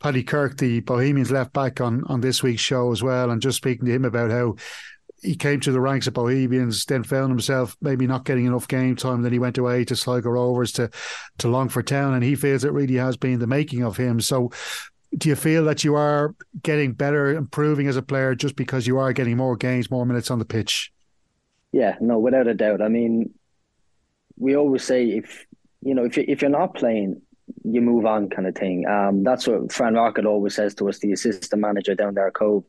Paddy 0.00 0.22
Kirk, 0.22 0.58
the 0.58 0.80
Bohemians 0.80 1.30
left 1.30 1.52
back 1.52 1.80
on 1.80 2.04
on 2.04 2.20
this 2.20 2.42
week's 2.42 2.62
show 2.62 2.92
as 2.92 3.02
well, 3.02 3.30
and 3.30 3.42
just 3.42 3.56
speaking 3.56 3.86
to 3.86 3.92
him 3.92 4.04
about 4.04 4.30
how 4.30 4.56
he 5.22 5.34
came 5.34 5.60
to 5.60 5.72
the 5.72 5.80
ranks 5.80 6.06
of 6.06 6.14
Bohemians, 6.14 6.84
then 6.84 7.02
found 7.02 7.30
himself 7.30 7.76
maybe 7.80 8.06
not 8.06 8.24
getting 8.24 8.46
enough 8.46 8.68
game 8.68 8.96
time. 8.96 9.22
Then 9.22 9.32
he 9.32 9.38
went 9.38 9.58
away 9.58 9.84
to 9.84 9.96
Sligo 9.96 10.30
Rovers 10.30 10.72
to 10.72 10.90
to 11.38 11.48
Longford 11.48 11.86
Town, 11.86 12.14
and 12.14 12.22
he 12.22 12.34
feels 12.34 12.64
it 12.64 12.72
really 12.72 12.94
has 12.94 13.16
been 13.16 13.38
the 13.38 13.46
making 13.46 13.82
of 13.82 13.96
him. 13.96 14.20
So, 14.20 14.52
do 15.16 15.28
you 15.28 15.36
feel 15.36 15.64
that 15.64 15.84
you 15.84 15.94
are 15.94 16.34
getting 16.62 16.92
better, 16.92 17.34
improving 17.34 17.88
as 17.88 17.96
a 17.96 18.02
player, 18.02 18.34
just 18.34 18.56
because 18.56 18.86
you 18.86 18.98
are 18.98 19.12
getting 19.12 19.36
more 19.36 19.56
games, 19.56 19.90
more 19.90 20.06
minutes 20.06 20.30
on 20.30 20.38
the 20.38 20.44
pitch? 20.44 20.92
Yeah, 21.72 21.96
no, 22.00 22.18
without 22.18 22.46
a 22.46 22.54
doubt. 22.54 22.80
I 22.80 22.88
mean, 22.88 23.34
we 24.36 24.56
always 24.56 24.84
say 24.84 25.06
if 25.08 25.46
you 25.82 25.94
know 25.94 26.04
if 26.04 26.16
you, 26.16 26.24
if 26.28 26.42
you're 26.42 26.50
not 26.50 26.74
playing, 26.74 27.20
you 27.64 27.80
move 27.80 28.06
on, 28.06 28.30
kind 28.30 28.46
of 28.46 28.54
thing. 28.54 28.86
Um, 28.86 29.24
that's 29.24 29.46
what 29.46 29.72
Fran 29.72 29.94
Rocket 29.94 30.26
always 30.26 30.54
says 30.54 30.74
to 30.76 30.88
us, 30.88 30.98
the 30.98 31.12
assistant 31.12 31.60
manager 31.60 31.94
down 31.94 32.14
there, 32.14 32.30
Cobh 32.30 32.64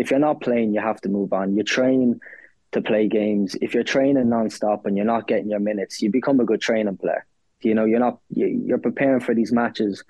if 0.00 0.10
you're 0.10 0.18
not 0.18 0.40
playing, 0.40 0.72
you 0.72 0.80
have 0.80 0.98
to 1.02 1.10
move 1.10 1.34
on. 1.34 1.54
You 1.54 1.62
train 1.62 2.20
to 2.72 2.80
play 2.80 3.06
games. 3.06 3.54
If 3.60 3.74
you're 3.74 3.84
training 3.84 4.28
nonstop 4.28 4.86
and 4.86 4.96
you're 4.96 5.04
not 5.04 5.28
getting 5.28 5.50
your 5.50 5.60
minutes, 5.60 6.00
you 6.00 6.10
become 6.10 6.40
a 6.40 6.46
good 6.46 6.62
training 6.62 6.96
player. 6.96 7.26
You 7.60 7.74
know, 7.74 7.84
you're 7.84 8.00
not 8.00 8.18
you're 8.30 8.78
preparing 8.78 9.20
for 9.20 9.34
these 9.34 9.52
matches. 9.52 10.02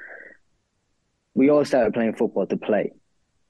We 1.34 1.50
all 1.50 1.64
started 1.64 1.92
playing 1.92 2.14
football 2.14 2.46
to 2.46 2.56
play. 2.56 2.92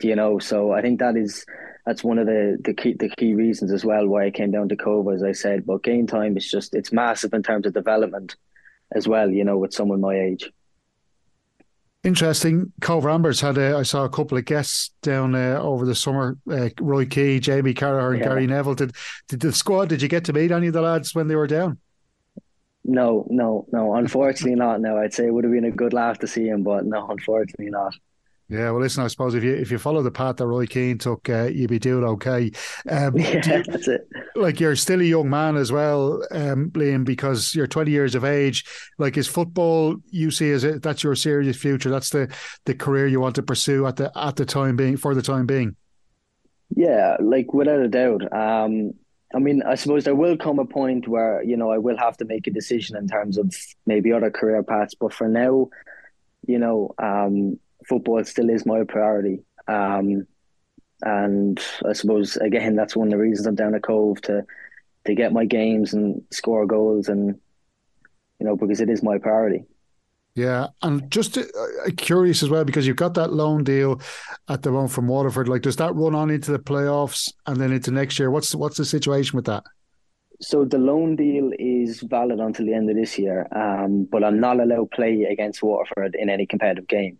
You 0.02 0.16
know, 0.16 0.38
so 0.38 0.72
I 0.72 0.80
think 0.80 1.00
that 1.00 1.14
is 1.14 1.44
that's 1.84 2.02
one 2.02 2.18
of 2.18 2.26
the 2.26 2.56
the 2.64 2.72
key 2.72 2.94
the 2.98 3.10
key 3.10 3.34
reasons 3.34 3.70
as 3.70 3.84
well 3.84 4.06
why 4.06 4.24
I 4.24 4.30
came 4.30 4.50
down 4.50 4.70
to 4.70 4.76
Cova, 4.76 5.14
as 5.14 5.22
I 5.22 5.32
said. 5.32 5.66
But 5.66 5.82
game 5.82 6.06
time 6.06 6.38
is 6.38 6.50
just 6.50 6.74
it's 6.74 6.90
massive 6.90 7.34
in 7.34 7.42
terms 7.42 7.66
of 7.66 7.74
development 7.74 8.36
as 8.92 9.06
well. 9.06 9.28
You 9.28 9.44
know, 9.44 9.58
with 9.58 9.74
someone 9.74 10.00
my 10.00 10.18
age. 10.18 10.50
Interesting. 12.02 12.72
Cobh 12.80 13.04
Ramblers 13.04 13.42
had 13.42 13.58
a, 13.58 13.76
I 13.76 13.82
saw 13.82 14.04
a 14.04 14.08
couple 14.08 14.38
of 14.38 14.46
guests 14.46 14.92
down 15.02 15.34
uh, 15.34 15.60
over 15.60 15.84
the 15.84 15.94
summer. 15.94 16.38
Uh, 16.50 16.70
Roy 16.80 17.04
Keane, 17.04 17.42
Jamie 17.42 17.74
Carragher, 17.74 18.12
and 18.12 18.20
yeah. 18.20 18.24
Gary 18.24 18.46
Neville. 18.46 18.74
Did, 18.74 18.92
did 19.28 19.40
the 19.40 19.52
squad? 19.52 19.90
Did 19.90 20.00
you 20.00 20.08
get 20.08 20.24
to 20.24 20.32
meet 20.32 20.50
any 20.50 20.68
of 20.68 20.72
the 20.72 20.80
lads 20.80 21.14
when 21.14 21.28
they 21.28 21.36
were 21.36 21.46
down? 21.46 21.78
No, 22.84 23.26
no, 23.28 23.66
no. 23.70 23.94
Unfortunately, 23.94 24.56
not. 24.56 24.80
No, 24.80 24.96
I'd 24.96 25.12
say 25.12 25.26
it 25.26 25.34
would 25.34 25.44
have 25.44 25.52
been 25.52 25.66
a 25.66 25.70
good 25.70 25.92
laugh 25.92 26.18
to 26.20 26.26
see 26.26 26.48
him, 26.48 26.62
but 26.62 26.86
no, 26.86 27.06
unfortunately, 27.08 27.68
not. 27.68 27.92
Yeah, 28.50 28.72
well, 28.72 28.80
listen, 28.80 29.04
I 29.04 29.06
suppose 29.06 29.36
if 29.36 29.44
you 29.44 29.54
if 29.54 29.70
you 29.70 29.78
follow 29.78 30.02
the 30.02 30.10
path 30.10 30.38
that 30.38 30.46
Roy 30.46 30.66
Keane 30.66 30.98
took, 30.98 31.28
uh, 31.28 31.44
you'd 31.44 31.70
be 31.70 31.78
doing 31.78 32.04
okay. 32.04 32.50
Um, 32.88 33.16
yeah, 33.16 33.34
you, 33.34 33.62
that's 33.62 33.86
it. 33.86 34.08
Like 34.34 34.58
you're 34.58 34.74
still 34.74 35.00
a 35.00 35.04
young 35.04 35.30
man 35.30 35.56
as 35.56 35.70
well, 35.70 36.20
um, 36.32 36.70
Liam, 36.72 37.04
because 37.04 37.54
you're 37.54 37.68
20 37.68 37.92
years 37.92 38.16
of 38.16 38.24
age. 38.24 38.64
Like 38.98 39.16
is 39.16 39.28
football 39.28 39.94
you 40.10 40.32
see 40.32 40.50
as 40.50 40.64
it, 40.64 40.82
that's 40.82 41.04
your 41.04 41.14
serious 41.14 41.56
future? 41.56 41.90
That's 41.90 42.10
the 42.10 42.28
the 42.64 42.74
career 42.74 43.06
you 43.06 43.20
want 43.20 43.36
to 43.36 43.42
pursue 43.44 43.86
at 43.86 43.94
the 43.94 44.10
at 44.18 44.34
the 44.34 44.44
time 44.44 44.74
being 44.74 44.96
for 44.96 45.14
the 45.14 45.22
time 45.22 45.46
being. 45.46 45.76
Yeah, 46.74 47.18
like 47.20 47.54
without 47.54 47.80
a 47.80 47.88
doubt. 47.88 48.32
Um, 48.32 48.94
I 49.32 49.38
mean, 49.38 49.62
I 49.62 49.76
suppose 49.76 50.02
there 50.02 50.16
will 50.16 50.36
come 50.36 50.58
a 50.58 50.64
point 50.64 51.06
where 51.06 51.40
you 51.44 51.56
know 51.56 51.70
I 51.70 51.78
will 51.78 51.98
have 51.98 52.16
to 52.16 52.24
make 52.24 52.48
a 52.48 52.50
decision 52.50 52.96
in 52.96 53.06
terms 53.06 53.38
of 53.38 53.54
maybe 53.86 54.12
other 54.12 54.32
career 54.32 54.64
paths. 54.64 54.96
But 54.96 55.14
for 55.14 55.28
now, 55.28 55.68
you 56.48 56.58
know, 56.58 56.94
um, 56.98 57.60
football 57.86 58.24
still 58.24 58.50
is 58.50 58.66
my 58.66 58.84
priority. 58.84 59.40
Um, 59.68 60.26
and 61.02 61.62
I 61.88 61.92
suppose 61.94 62.36
again 62.36 62.76
that's 62.76 62.94
one 62.94 63.08
of 63.08 63.12
the 63.12 63.18
reasons 63.18 63.46
I'm 63.46 63.54
down 63.54 63.74
at 63.74 63.82
Cobh 63.82 64.20
to 64.22 64.44
to 65.06 65.14
get 65.14 65.32
my 65.32 65.46
games 65.46 65.94
and 65.94 66.22
score 66.30 66.66
goals 66.66 67.08
and 67.08 67.38
you 68.38 68.46
know 68.46 68.56
because 68.56 68.80
it 68.80 68.90
is 68.90 69.02
my 69.02 69.18
priority. 69.18 69.64
Yeah, 70.36 70.68
and 70.82 71.10
just 71.10 71.36
uh, 71.36 71.42
curious 71.96 72.42
as 72.42 72.48
well 72.48 72.64
because 72.64 72.86
you've 72.86 72.96
got 72.96 73.14
that 73.14 73.32
loan 73.32 73.64
deal 73.64 74.00
at 74.48 74.62
the 74.62 74.70
moment 74.70 74.92
from 74.92 75.08
Waterford. 75.08 75.48
Like, 75.48 75.62
does 75.62 75.76
that 75.76 75.94
run 75.94 76.14
on 76.14 76.30
into 76.30 76.52
the 76.52 76.58
playoffs 76.58 77.32
and 77.46 77.56
then 77.56 77.72
into 77.72 77.90
next 77.90 78.18
year? 78.18 78.30
What's 78.30 78.54
what's 78.54 78.76
the 78.76 78.84
situation 78.84 79.36
with 79.36 79.46
that? 79.46 79.64
So 80.40 80.64
the 80.64 80.78
loan 80.78 81.16
deal 81.16 81.50
is 81.58 82.00
valid 82.00 82.38
until 82.38 82.64
the 82.64 82.72
end 82.72 82.88
of 82.88 82.96
this 82.96 83.18
year, 83.18 83.46
um, 83.54 84.04
but 84.10 84.24
I'm 84.24 84.40
not 84.40 84.60
allowed 84.60 84.90
to 84.90 84.96
play 84.96 85.24
against 85.24 85.62
Waterford 85.62 86.14
in 86.18 86.30
any 86.30 86.46
competitive 86.46 86.88
game. 86.88 87.18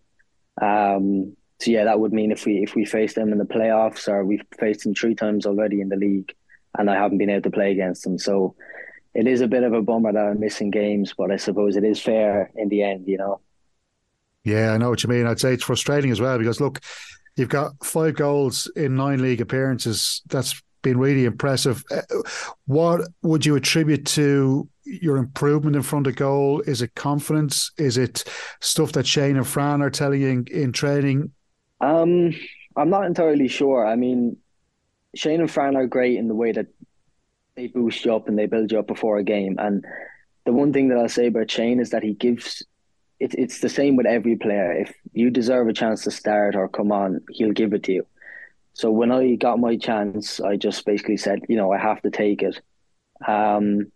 Um, 0.61 1.37
so 1.61 1.71
yeah, 1.71 1.85
that 1.85 2.01
would 2.01 2.13
mean 2.13 2.33
if 2.33 2.47
we 2.47 2.63
if 2.63 2.75
we 2.75 2.85
face 2.85 3.15
them 3.15 3.33
in 3.33 3.39
the 3.39 3.45
playoffs 3.45 4.09
or 4.09 4.25
we've 4.25 4.43
faced 4.59 4.85
them 4.85 4.95
three 4.95 5.15
times 5.15 5.47
already 5.47 5.81
in 5.81 5.91
the 5.91 5.97
league, 5.97 6.35
and 6.79 6.91
I 6.91 6.95
haven't 6.95 7.19
been 7.19 7.31
able 7.31 7.43
to 7.43 7.51
play 7.51 7.73
against 7.73 8.05
them. 8.05 8.19
So 8.19 8.55
it 9.15 9.27
is 9.27 9.41
a 9.41 9.49
bit 9.49 9.65
of 9.65 9.73
a 9.73 9.83
bummer 9.83 10.13
that 10.13 10.25
I'm 10.25 10.41
missing 10.41 10.71
games, 10.71 11.15
but 11.17 11.31
I 11.31 11.37
suppose 11.37 11.77
it 11.77 11.85
is 11.85 12.01
fair 12.01 12.51
in 12.57 12.69
the 12.69 12.83
end, 12.83 13.07
you 13.07 13.19
know. 13.19 13.41
Yeah, 14.45 14.73
I 14.73 14.79
know 14.79 14.89
what 14.89 15.03
you 15.03 15.09
mean. 15.09 15.27
I'd 15.27 15.41
say 15.41 15.53
it's 15.53 15.65
frustrating 15.65 16.11
as 16.11 16.21
well 16.21 16.39
because 16.39 16.61
look, 16.61 16.81
you've 17.37 17.49
got 17.49 17.73
five 17.85 18.15
goals 18.15 18.71
in 18.75 18.97
nine 18.97 19.21
league 19.21 19.41
appearances. 19.41 20.23
That's 20.29 20.63
been 20.83 20.99
really 20.99 21.25
impressive. 21.25 21.85
Uh, 21.91 22.03
what 22.67 23.03
would 23.23 23.45
you 23.45 23.57
attribute 23.57 24.07
to 24.07 24.69
your 24.85 25.17
improvement 25.17 25.77
in 25.77 25.83
front 25.83 26.07
of 26.07 26.17
goal? 26.17 26.61
Is 26.61 26.83
it 26.83 26.95
confidence? 26.95 27.73
Is 27.79 27.97
it 27.97 28.25
stuff 28.61 28.93
that 28.93 29.07
Shane 29.07 29.37
and 29.37 29.47
Fran 29.47 29.83
are 29.83 29.91
telling 29.91 30.21
you 30.21 30.29
in, 30.29 30.47
in 30.51 30.73
training? 30.73 31.33
Um, 31.81 32.35
I'm 32.77 32.91
not 32.91 33.07
entirely 33.07 33.49
sure. 33.49 33.87
I 33.87 33.97
mean, 33.97 34.37
Shane 35.15 35.41
and 35.41 35.51
Fran 35.51 35.77
are 35.77 35.87
great 35.87 36.19
in 36.19 36.29
the 36.29 36.35
way 36.35 36.53
that 36.53 36.67
they 37.57 37.67
boost 37.69 38.05
you 38.05 38.15
up 38.15 38.29
and 38.29 38.39
they 38.39 38.47
build 38.47 38.73
you 38.73 38.79
up 38.79 38.87
before 38.87 39.19
a 39.19 39.25
game. 39.25 39.57
And 39.59 39.85
the 40.47 40.53
one 40.53 40.73
thing 40.73 40.89
that 40.89 40.99
I'll 40.99 41.09
say 41.09 41.27
about 41.27 41.51
Shane 41.51 41.81
is 41.81 41.91
that 41.91 42.03
he 42.03 42.15
gives 42.15 42.63
it, 43.19 43.35
it's 43.35 43.61
the 43.61 43.69
same 43.69 43.97
with 43.97 44.07
every 44.07 44.37
player. 44.37 44.73
If 44.73 44.95
you 45.13 45.31
deserve 45.31 45.69
a 45.69 45.73
chance 45.73 46.05
to 46.05 46.11
start 46.11 46.57
or 46.57 46.69
come 46.69 46.91
on, 46.91 47.21
he'll 47.31 47.53
give 47.53 47.73
it 47.75 47.83
to 47.85 47.93
you. 47.93 48.07
So 48.81 48.91
when 48.91 49.13
I 49.13 49.35
got 49.35 49.59
my 49.59 49.77
chance, 49.77 50.41
I 50.41 50.57
just 50.57 50.87
basically 50.87 51.19
said, 51.19 51.43
you 51.51 51.57
know, 51.57 51.71
I 51.71 51.77
have 51.77 52.01
to 52.01 52.11
take 52.11 52.43
it. 52.43 52.63
Um, 53.29 53.93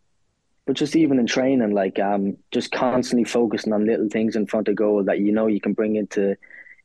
but 0.66 0.76
just 0.76 0.94
even 0.94 1.18
in 1.18 1.26
training, 1.26 1.72
like 1.72 1.98
um, 1.98 2.36
just 2.50 2.70
constantly 2.70 3.24
focusing 3.24 3.72
on 3.72 3.86
little 3.86 4.10
things 4.10 4.36
in 4.36 4.46
front 4.46 4.68
of 4.68 4.74
goal 4.74 5.02
that 5.04 5.20
you 5.20 5.32
know 5.32 5.46
you 5.46 5.58
can 5.58 5.72
bring 5.72 5.96
into 5.96 6.36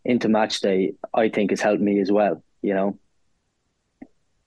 into 0.06 0.30
match 0.30 0.62
day, 0.62 0.94
I 1.14 1.28
think 1.28 1.50
has 1.50 1.60
helped 1.60 1.82
me 1.82 2.00
as 2.00 2.10
well. 2.10 2.42
You 2.62 2.74
know. 2.74 2.98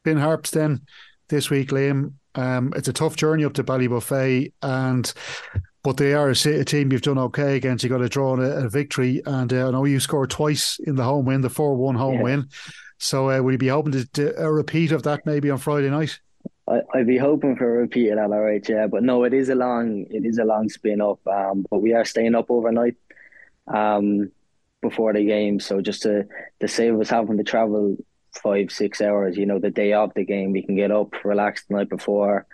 Finn 0.02 0.16
Harps 0.16 0.50
then 0.50 0.86
this 1.28 1.50
week, 1.50 1.72
Liam. 1.72 2.14
Um, 2.34 2.72
it's 2.74 2.88
a 2.88 2.92
tough 2.94 3.16
journey 3.16 3.44
up 3.44 3.52
to 3.54 3.64
Ballybofey, 3.64 4.54
and 4.62 5.12
but 5.82 5.98
they 5.98 6.14
are 6.14 6.30
a, 6.30 6.48
a, 6.60 6.64
team 6.64 6.90
you've 6.90 7.02
done 7.02 7.18
okay 7.18 7.56
against. 7.56 7.84
You 7.84 7.90
got 7.90 8.00
a 8.00 8.08
draw 8.08 8.32
and 8.32 8.42
a, 8.42 8.64
a 8.64 8.68
victory, 8.70 9.20
and 9.26 9.52
uh, 9.52 9.68
I 9.68 9.70
know 9.72 9.84
you 9.84 10.00
scored 10.00 10.30
twice 10.30 10.78
in 10.78 10.96
the 10.96 11.04
home 11.04 11.26
win, 11.26 11.42
the 11.42 11.50
four-one 11.50 11.96
home 11.96 12.14
yeah. 12.14 12.22
win. 12.22 12.48
So, 13.02 13.30
uh, 13.30 13.42
will 13.42 13.50
you 13.50 13.58
be 13.58 13.66
hoping 13.66 13.92
to, 13.94 14.06
to, 14.12 14.40
a 14.40 14.52
repeat 14.52 14.92
of 14.92 15.02
that 15.02 15.26
maybe 15.26 15.50
on 15.50 15.58
Friday 15.58 15.90
night? 15.90 16.20
I, 16.68 16.82
would 16.94 17.08
be 17.08 17.18
hoping 17.18 17.56
for 17.56 17.68
a 17.68 17.80
repeat 17.80 18.10
of 18.10 18.16
that, 18.16 18.30
all 18.32 18.40
right, 18.40 18.66
yeah. 18.68 18.86
But 18.86 19.02
no, 19.02 19.24
it 19.24 19.34
is 19.34 19.48
a 19.48 19.56
long, 19.56 20.06
it 20.08 20.24
is 20.24 20.38
a 20.38 20.44
long 20.44 20.68
spin 20.68 21.00
up. 21.00 21.18
Um, 21.26 21.66
but 21.68 21.82
we 21.82 21.94
are 21.94 22.04
staying 22.04 22.36
up 22.36 22.48
overnight, 22.48 22.94
um, 23.66 24.30
before 24.80 25.12
the 25.12 25.24
game. 25.24 25.58
So 25.58 25.80
just 25.80 26.02
to 26.02 26.28
to 26.60 26.68
save 26.68 26.98
us 27.00 27.10
having 27.10 27.38
to 27.38 27.42
travel 27.42 27.96
five, 28.40 28.70
six 28.70 29.00
hours, 29.00 29.36
you 29.36 29.46
know, 29.46 29.58
the 29.58 29.70
day 29.70 29.94
of 29.94 30.14
the 30.14 30.24
game, 30.24 30.52
we 30.52 30.62
can 30.62 30.76
get 30.76 30.92
up, 30.92 31.24
relax 31.24 31.64
the 31.64 31.74
night 31.74 31.88
before, 31.88 32.46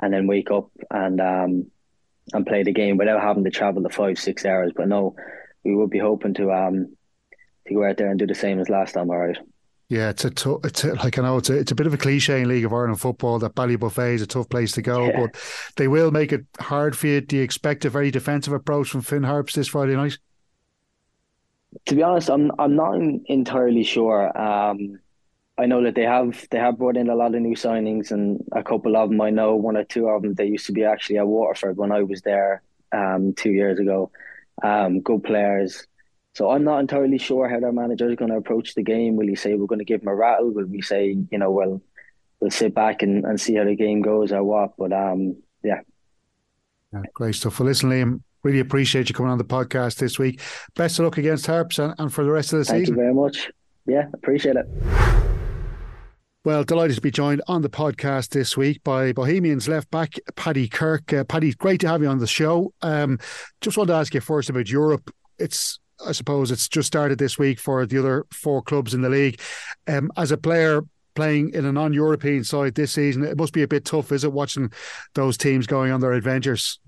and 0.00 0.14
then 0.14 0.26
wake 0.26 0.50
up 0.50 0.70
and 0.90 1.20
um 1.20 1.66
and 2.32 2.46
play 2.46 2.62
the 2.62 2.72
game 2.72 2.96
without 2.96 3.20
having 3.20 3.44
to 3.44 3.50
travel 3.50 3.82
the 3.82 3.90
five, 3.90 4.18
six 4.18 4.46
hours. 4.46 4.72
But 4.74 4.88
no, 4.88 5.16
we 5.64 5.74
would 5.74 5.90
be 5.90 5.98
hoping 5.98 6.32
to 6.34 6.50
um 6.50 6.96
to 7.66 7.74
go 7.74 7.84
out 7.84 7.98
there 7.98 8.08
and 8.08 8.18
do 8.18 8.26
the 8.26 8.34
same 8.34 8.58
as 8.58 8.70
last 8.70 8.92
time, 8.92 9.10
all 9.10 9.18
right. 9.18 9.36
Yeah, 9.92 10.08
it's 10.08 10.24
a 10.24 10.30
t- 10.30 10.56
it's 10.64 10.84
a, 10.84 10.94
like 10.94 11.18
I 11.18 11.22
know 11.22 11.36
it's 11.36 11.50
a, 11.50 11.58
it's 11.58 11.70
a 11.70 11.74
bit 11.74 11.86
of 11.86 11.92
a 11.92 11.98
cliche 11.98 12.40
in 12.40 12.48
League 12.48 12.64
of 12.64 12.72
Ireland 12.72 12.98
football 12.98 13.38
that 13.40 13.54
Ballybofey 13.54 14.14
is 14.14 14.22
a 14.22 14.26
tough 14.26 14.48
place 14.48 14.72
to 14.72 14.80
go, 14.80 15.04
yeah. 15.04 15.20
but 15.20 15.36
they 15.76 15.86
will 15.86 16.10
make 16.10 16.32
it 16.32 16.46
hard 16.58 16.96
for 16.96 17.08
you. 17.08 17.20
Do 17.20 17.36
you 17.36 17.42
expect 17.42 17.84
a 17.84 17.90
very 17.90 18.10
defensive 18.10 18.54
approach 18.54 18.88
from 18.88 19.02
Finn 19.02 19.22
Harps 19.22 19.54
this 19.54 19.68
Friday 19.68 19.94
night? 19.94 20.16
To 21.84 21.94
be 21.94 22.02
honest, 22.02 22.30
I'm 22.30 22.52
I'm 22.58 22.74
not 22.74 22.94
entirely 23.26 23.84
sure. 23.84 24.34
Um, 24.34 24.98
I 25.58 25.66
know 25.66 25.82
that 25.82 25.94
they 25.94 26.04
have 26.04 26.42
they 26.50 26.58
have 26.58 26.78
brought 26.78 26.96
in 26.96 27.10
a 27.10 27.14
lot 27.14 27.34
of 27.34 27.42
new 27.42 27.54
signings, 27.54 28.12
and 28.12 28.42
a 28.52 28.62
couple 28.62 28.96
of 28.96 29.10
them 29.10 29.20
I 29.20 29.28
know 29.28 29.56
one 29.56 29.76
or 29.76 29.84
two 29.84 30.08
of 30.08 30.22
them 30.22 30.32
they 30.32 30.46
used 30.46 30.64
to 30.68 30.72
be 30.72 30.84
actually 30.84 31.18
at 31.18 31.26
Waterford 31.26 31.76
when 31.76 31.92
I 31.92 32.02
was 32.02 32.22
there 32.22 32.62
um, 32.92 33.34
two 33.34 33.50
years 33.50 33.78
ago. 33.78 34.10
Um, 34.62 35.02
good 35.02 35.22
players. 35.22 35.86
So 36.34 36.50
I'm 36.50 36.64
not 36.64 36.80
entirely 36.80 37.18
sure 37.18 37.48
how 37.48 37.60
their 37.60 37.72
manager 37.72 38.08
is 38.08 38.16
going 38.16 38.30
to 38.30 38.38
approach 38.38 38.74
the 38.74 38.82
game. 38.82 39.16
Will 39.16 39.26
he 39.26 39.34
say 39.34 39.54
we're 39.54 39.66
going 39.66 39.80
to 39.80 39.84
give 39.84 40.02
him 40.02 40.08
a 40.08 40.14
rattle? 40.14 40.50
Will 40.50 40.66
we 40.66 40.80
say 40.80 41.16
you 41.30 41.38
know 41.38 41.50
well 41.50 41.82
we'll 42.40 42.50
sit 42.50 42.74
back 42.74 43.02
and, 43.02 43.24
and 43.24 43.40
see 43.40 43.54
how 43.54 43.64
the 43.64 43.76
game 43.76 44.02
goes 44.02 44.32
or 44.32 44.42
what? 44.42 44.72
But 44.78 44.92
um 44.92 45.36
yeah. 45.62 45.80
yeah 46.92 47.02
great 47.14 47.34
stuff. 47.34 47.58
Well, 47.60 47.68
listen, 47.68 47.90
Liam, 47.90 48.22
really 48.42 48.60
appreciate 48.60 49.08
you 49.08 49.14
coming 49.14 49.30
on 49.30 49.38
the 49.38 49.44
podcast 49.44 49.96
this 49.96 50.18
week. 50.18 50.40
Best 50.74 50.98
of 50.98 51.04
luck 51.04 51.18
against 51.18 51.46
Harps 51.46 51.78
and, 51.78 51.94
and 51.98 52.12
for 52.12 52.24
the 52.24 52.30
rest 52.30 52.52
of 52.52 52.60
the 52.60 52.64
Thank 52.64 52.86
season. 52.86 52.96
Thank 52.96 53.06
you 53.06 53.12
very 53.12 53.14
much. 53.14 53.50
Yeah, 53.86 54.08
appreciate 54.14 54.56
it. 54.56 54.66
Well, 56.44 56.64
delighted 56.64 56.96
to 56.96 57.02
be 57.02 57.12
joined 57.12 57.40
on 57.46 57.62
the 57.62 57.68
podcast 57.68 58.30
this 58.30 58.56
week 58.56 58.82
by 58.82 59.12
Bohemians 59.12 59.68
left 59.68 59.88
back 59.92 60.14
Paddy 60.34 60.66
Kirk. 60.66 61.12
Uh, 61.12 61.22
Paddy, 61.22 61.52
great 61.52 61.80
to 61.82 61.88
have 61.88 62.02
you 62.02 62.08
on 62.08 62.18
the 62.18 62.26
show. 62.26 62.72
Um, 62.82 63.20
just 63.60 63.76
want 63.76 63.88
to 63.88 63.94
ask 63.94 64.12
you 64.12 64.20
first 64.20 64.50
about 64.50 64.68
Europe. 64.68 65.14
It's 65.38 65.78
I 66.04 66.12
suppose 66.12 66.50
it's 66.50 66.68
just 66.68 66.86
started 66.86 67.18
this 67.18 67.38
week 67.38 67.58
for 67.58 67.86
the 67.86 67.98
other 67.98 68.26
four 68.32 68.62
clubs 68.62 68.94
in 68.94 69.02
the 69.02 69.08
league. 69.08 69.40
Um, 69.86 70.10
as 70.16 70.32
a 70.32 70.36
player 70.36 70.82
playing 71.14 71.52
in 71.54 71.64
a 71.64 71.72
non-European 71.72 72.44
side 72.44 72.74
this 72.74 72.92
season, 72.92 73.24
it 73.24 73.36
must 73.36 73.52
be 73.52 73.62
a 73.62 73.68
bit 73.68 73.84
tough, 73.84 74.12
is 74.12 74.24
it, 74.24 74.32
watching 74.32 74.72
those 75.14 75.36
teams 75.36 75.66
going 75.66 75.92
on 75.92 76.00
their 76.00 76.12
adventures? 76.12 76.80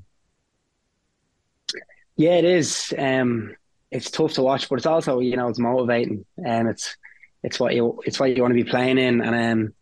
Yeah, 2.17 2.37
it 2.37 2.45
is. 2.45 2.95
Um, 2.97 3.57
it's 3.91 4.11
tough 4.11 4.35
to 4.35 4.43
watch, 4.43 4.69
but 4.69 4.77
it's 4.77 4.87
also 4.87 5.21
you 5.21 5.37
know 5.37 5.49
it's 5.49 5.59
motivating, 5.59 6.25
and 6.45 6.69
it's 6.69 6.97
it's 7.43 7.59
what 7.59 7.75
you 7.75 8.01
it's 8.05 8.19
what 8.19 8.35
you 8.35 8.43
want 8.43 8.53
to 8.53 8.63
be 8.63 8.69
playing 8.69 8.99
in, 8.99 9.21
and 9.21 9.35
um, 9.35 9.75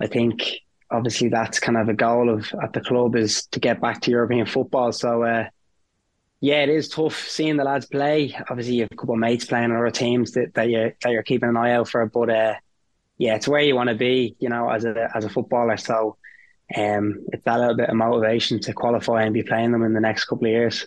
I 0.00 0.06
think 0.06 0.60
obviously 0.90 1.28
that's 1.28 1.58
kind 1.58 1.78
of 1.78 1.88
a 1.88 1.94
goal 1.94 2.28
of 2.28 2.52
at 2.62 2.72
the 2.72 2.80
club 2.80 3.16
is 3.16 3.46
to 3.46 3.60
get 3.60 3.80
back 3.80 4.00
to 4.02 4.10
European 4.10 4.46
football. 4.46 4.92
So 4.92 5.22
uh, 5.22 5.48
yeah, 6.42 6.64
it 6.64 6.70
is 6.70 6.88
tough 6.88 7.28
seeing 7.28 7.56
the 7.56 7.62
lads 7.62 7.86
play. 7.86 8.36
Obviously, 8.50 8.74
you 8.74 8.82
have 8.82 8.90
a 8.90 8.96
couple 8.96 9.14
of 9.14 9.20
mates 9.20 9.44
playing 9.44 9.70
on 9.70 9.76
other 9.76 9.92
teams 9.92 10.32
that, 10.32 10.52
that 10.54 10.68
you 10.68 10.92
that 11.00 11.12
you're 11.12 11.22
keeping 11.22 11.48
an 11.48 11.56
eye 11.56 11.70
out 11.70 11.88
for, 11.88 12.04
but 12.06 12.28
uh, 12.28 12.54
yeah, 13.16 13.36
it's 13.36 13.46
where 13.46 13.60
you 13.60 13.76
want 13.76 13.90
to 13.90 13.94
be, 13.94 14.34
you 14.40 14.48
know, 14.48 14.68
as 14.68 14.84
a 14.84 15.08
as 15.14 15.24
a 15.24 15.28
footballer. 15.28 15.76
So 15.76 16.16
um, 16.76 17.24
it's 17.28 17.44
that 17.44 17.60
little 17.60 17.76
bit 17.76 17.90
of 17.90 17.94
motivation 17.94 18.58
to 18.62 18.72
qualify 18.72 19.22
and 19.22 19.32
be 19.32 19.44
playing 19.44 19.70
them 19.70 19.84
in 19.84 19.92
the 19.92 20.00
next 20.00 20.24
couple 20.24 20.46
of 20.46 20.50
years. 20.50 20.84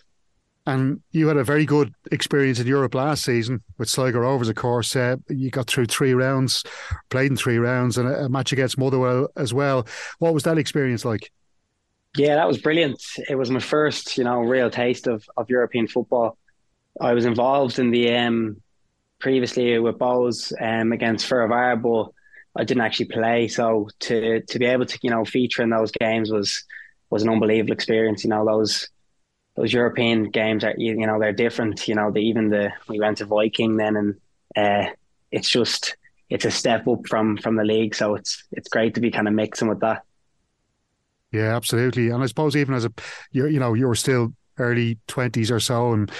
And 0.66 1.00
you 1.12 1.28
had 1.28 1.38
a 1.38 1.44
very 1.44 1.64
good 1.64 1.94
experience 2.12 2.60
in 2.60 2.66
Europe 2.66 2.94
last 2.94 3.24
season 3.24 3.62
with 3.78 3.88
Sligo 3.88 4.18
Rovers, 4.18 4.50
of 4.50 4.56
course. 4.56 4.94
Uh, 4.94 5.16
you 5.28 5.48
got 5.48 5.68
through 5.68 5.86
three 5.86 6.12
rounds, 6.12 6.64
played 7.08 7.30
in 7.30 7.36
three 7.36 7.56
rounds, 7.56 7.96
and 7.96 8.08
a, 8.08 8.24
a, 8.24 8.28
match 8.28 8.52
against 8.52 8.76
Motherwell 8.76 9.28
as 9.36 9.54
well. 9.54 9.86
What 10.18 10.34
was 10.34 10.42
that 10.42 10.58
experience 10.58 11.04
like? 11.04 11.30
Yeah, 12.16 12.36
that 12.36 12.48
was 12.48 12.58
brilliant. 12.58 13.00
It 13.28 13.34
was 13.34 13.50
my 13.50 13.60
first, 13.60 14.16
you 14.16 14.24
know, 14.24 14.40
real 14.40 14.70
taste 14.70 15.06
of, 15.06 15.24
of 15.36 15.50
European 15.50 15.86
football. 15.88 16.38
I 17.00 17.14
was 17.14 17.24
involved 17.26 17.78
in 17.78 17.90
the 17.90 18.14
um, 18.14 18.62
previously 19.20 19.78
with 19.78 19.98
Bohs 19.98 20.52
um, 20.60 20.92
against 20.92 21.28
Fehérvár, 21.28 21.82
but 21.82 22.12
I 22.60 22.64
didn't 22.64 22.82
actually 22.82 23.06
play. 23.06 23.48
So 23.48 23.88
to 24.00 24.42
to 24.42 24.58
be 24.58 24.66
able 24.66 24.86
to, 24.86 24.98
you 25.02 25.10
know, 25.10 25.24
feature 25.24 25.62
in 25.62 25.70
those 25.70 25.92
games 25.92 26.30
was 26.32 26.64
was 27.10 27.22
an 27.22 27.30
unbelievable 27.30 27.72
experience. 27.74 28.24
You 28.24 28.30
know, 28.30 28.46
those 28.46 28.88
those 29.56 29.72
European 29.72 30.30
games 30.30 30.64
are 30.64 30.74
you 30.78 31.06
know 31.06 31.20
they're 31.20 31.32
different. 31.32 31.88
You 31.88 31.96
know, 31.96 32.10
the, 32.12 32.20
even 32.20 32.50
the 32.50 32.72
we 32.88 33.00
went 33.00 33.18
to 33.18 33.26
Viking 33.26 33.76
then, 33.76 33.96
and 33.96 34.16
uh, 34.56 34.92
it's 35.32 35.48
just 35.48 35.96
it's 36.30 36.44
a 36.46 36.50
step 36.50 36.88
up 36.88 37.06
from 37.08 37.36
from 37.38 37.56
the 37.56 37.64
league. 37.64 37.94
So 37.94 38.14
it's 38.16 38.44
it's 38.52 38.68
great 38.68 38.94
to 38.94 39.00
be 39.00 39.10
kind 39.10 39.28
of 39.28 39.34
mixing 39.34 39.68
with 39.68 39.80
that. 39.80 40.02
Yeah, 41.32 41.54
absolutely. 41.56 42.08
And 42.08 42.22
I 42.22 42.26
suppose 42.26 42.56
even 42.56 42.74
as 42.74 42.84
a 42.84 42.92
you 43.32 43.46
you 43.46 43.60
know 43.60 43.74
you 43.74 43.86
were 43.86 43.94
still 43.94 44.32
early 44.58 44.98
20s 45.08 45.50
or 45.50 45.60
so 45.60 45.92
and 45.92 46.10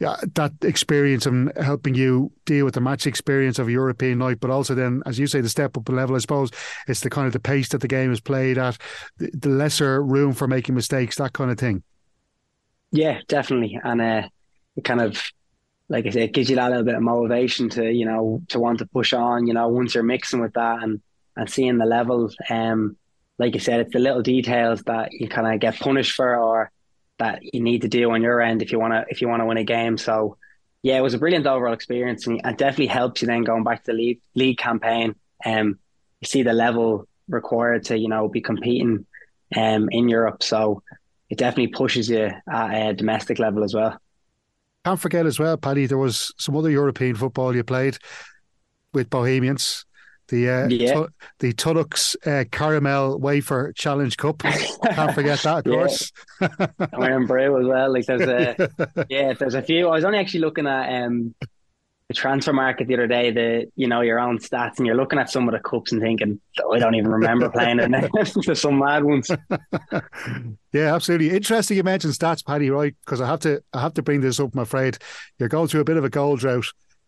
yeah, 0.00 0.16
that 0.34 0.52
experience 0.62 1.24
and 1.24 1.50
helping 1.56 1.94
you 1.94 2.30
deal 2.44 2.66
with 2.66 2.74
the 2.74 2.80
match 2.80 3.06
experience 3.06 3.58
of 3.58 3.68
a 3.68 3.72
European 3.72 4.18
night 4.18 4.38
but 4.38 4.50
also 4.50 4.74
then 4.74 5.02
as 5.06 5.18
you 5.18 5.26
say 5.26 5.40
the 5.40 5.48
step 5.48 5.78
up 5.78 5.88
level 5.88 6.14
I 6.14 6.18
suppose 6.18 6.50
it's 6.88 7.00
the 7.00 7.08
kind 7.08 7.26
of 7.26 7.32
the 7.32 7.40
pace 7.40 7.70
that 7.70 7.80
the 7.80 7.88
game 7.88 8.12
is 8.12 8.20
played 8.20 8.58
at 8.58 8.76
the 9.16 9.48
lesser 9.48 10.04
room 10.04 10.34
for 10.34 10.46
making 10.46 10.74
mistakes 10.74 11.16
that 11.16 11.32
kind 11.32 11.50
of 11.50 11.58
thing 11.58 11.82
yeah, 12.92 13.20
definitely, 13.28 13.78
and 13.82 14.00
uh, 14.00 14.28
it 14.76 14.84
kind 14.84 15.00
of 15.00 15.22
like 15.88 16.06
I 16.06 16.10
said, 16.10 16.22
it 16.22 16.32
gives 16.32 16.50
you 16.50 16.56
that 16.56 16.68
little 16.68 16.84
bit 16.84 16.94
of 16.96 17.02
motivation 17.02 17.68
to 17.70 17.92
you 17.92 18.06
know 18.06 18.42
to 18.48 18.58
want 18.58 18.78
to 18.78 18.86
push 18.86 19.12
on. 19.12 19.46
You 19.46 19.54
know, 19.54 19.68
once 19.68 19.94
you're 19.94 20.04
mixing 20.04 20.40
with 20.40 20.54
that 20.54 20.82
and 20.82 21.00
and 21.36 21.50
seeing 21.50 21.78
the 21.78 21.84
level, 21.84 22.30
um, 22.48 22.96
like 23.38 23.54
you 23.54 23.60
said, 23.60 23.80
it's 23.80 23.92
the 23.92 23.98
little 23.98 24.22
details 24.22 24.82
that 24.84 25.12
you 25.12 25.28
kind 25.28 25.52
of 25.52 25.60
get 25.60 25.78
punished 25.78 26.12
for 26.12 26.36
or 26.36 26.70
that 27.18 27.40
you 27.42 27.60
need 27.60 27.82
to 27.82 27.88
do 27.88 28.10
on 28.10 28.22
your 28.22 28.40
end 28.40 28.62
if 28.62 28.72
you 28.72 28.78
want 28.78 28.92
to 28.92 29.04
if 29.08 29.20
you 29.20 29.28
want 29.28 29.40
to 29.40 29.46
win 29.46 29.56
a 29.58 29.64
game. 29.64 29.98
So 29.98 30.36
yeah, 30.82 30.96
it 30.96 31.02
was 31.02 31.14
a 31.14 31.18
brilliant 31.18 31.46
overall 31.46 31.72
experience 31.72 32.26
and 32.26 32.40
it 32.44 32.58
definitely 32.58 32.86
helps 32.86 33.22
you 33.22 33.26
then 33.26 33.42
going 33.42 33.64
back 33.64 33.84
to 33.84 33.92
the 33.92 33.96
league 33.96 34.20
league 34.34 34.58
campaign. 34.58 35.14
Um, 35.44 35.78
you 36.20 36.26
see 36.26 36.42
the 36.42 36.52
level 36.52 37.06
required 37.28 37.84
to 37.84 37.98
you 37.98 38.08
know 38.08 38.28
be 38.28 38.40
competing 38.40 39.06
um 39.56 39.88
in 39.90 40.08
Europe. 40.08 40.42
So 40.42 40.82
it 41.28 41.38
definitely 41.38 41.68
pushes 41.68 42.08
you 42.08 42.30
at 42.50 42.90
a 42.90 42.94
domestic 42.94 43.38
level 43.38 43.64
as 43.64 43.74
well. 43.74 43.98
Can't 44.84 45.00
forget 45.00 45.26
as 45.26 45.40
well, 45.40 45.56
Paddy, 45.56 45.86
there 45.86 45.98
was 45.98 46.32
some 46.38 46.56
other 46.56 46.70
European 46.70 47.16
football 47.16 47.54
you 47.56 47.64
played 47.64 47.98
with 48.92 49.10
Bohemians. 49.10 49.84
The 50.28 50.50
uh, 50.50 50.68
yeah. 50.68 51.04
the 51.38 51.52
Tunnock's 51.52 52.16
uh, 52.26 52.44
Caramel 52.50 53.18
Wafer 53.20 53.72
Challenge 53.74 54.16
Cup. 54.16 54.38
Can't 54.38 55.14
forget 55.14 55.40
that, 55.40 55.58
of 55.58 55.64
course. 55.72 56.10
Irn-Bru 56.92 57.60
as 57.60 57.66
well. 57.66 57.92
Like 57.92 58.06
there's 58.06 58.22
a 58.22 59.06
yeah, 59.08 59.34
there's 59.34 59.54
a 59.54 59.62
few. 59.62 59.88
I 59.88 59.92
was 59.92 60.04
only 60.04 60.18
actually 60.18 60.40
looking 60.40 60.66
at 60.66 61.04
um 61.04 61.34
the 62.08 62.14
Transfermarkt 62.14 62.86
the 62.86 62.94
other 62.94 63.06
day, 63.06 63.30
the 63.30 63.70
you 63.74 63.88
know 63.88 64.00
your 64.00 64.20
own 64.20 64.38
stats, 64.38 64.78
and 64.78 64.86
you're 64.86 64.96
looking 64.96 65.18
at 65.18 65.30
some 65.30 65.48
of 65.48 65.52
the 65.52 65.60
cups 65.60 65.92
and 65.92 66.00
thinking, 66.00 66.40
oh, 66.62 66.72
I 66.72 66.78
don't 66.78 66.94
even 66.94 67.10
remember 67.10 67.48
playing 67.48 67.80
it. 67.80 68.10
There's 68.46 68.60
some 68.60 68.78
mad 68.78 69.02
ones. 69.04 69.30
yeah, 70.72 70.94
absolutely 70.94 71.30
interesting. 71.30 71.76
You 71.76 71.82
mentioned 71.82 72.14
stats, 72.14 72.44
Paddy, 72.44 72.70
right? 72.70 72.94
Because 73.04 73.20
I 73.20 73.26
have 73.26 73.40
to, 73.40 73.60
I 73.72 73.80
have 73.80 73.94
to 73.94 74.02
bring 74.02 74.20
this 74.20 74.38
up. 74.38 74.54
I'm 74.54 74.60
afraid 74.60 74.98
you're 75.38 75.48
going 75.48 75.66
through 75.66 75.80
a 75.80 75.84
bit 75.84 75.96
of 75.96 76.04
a 76.04 76.10
goal 76.10 76.36
drought. 76.36 76.66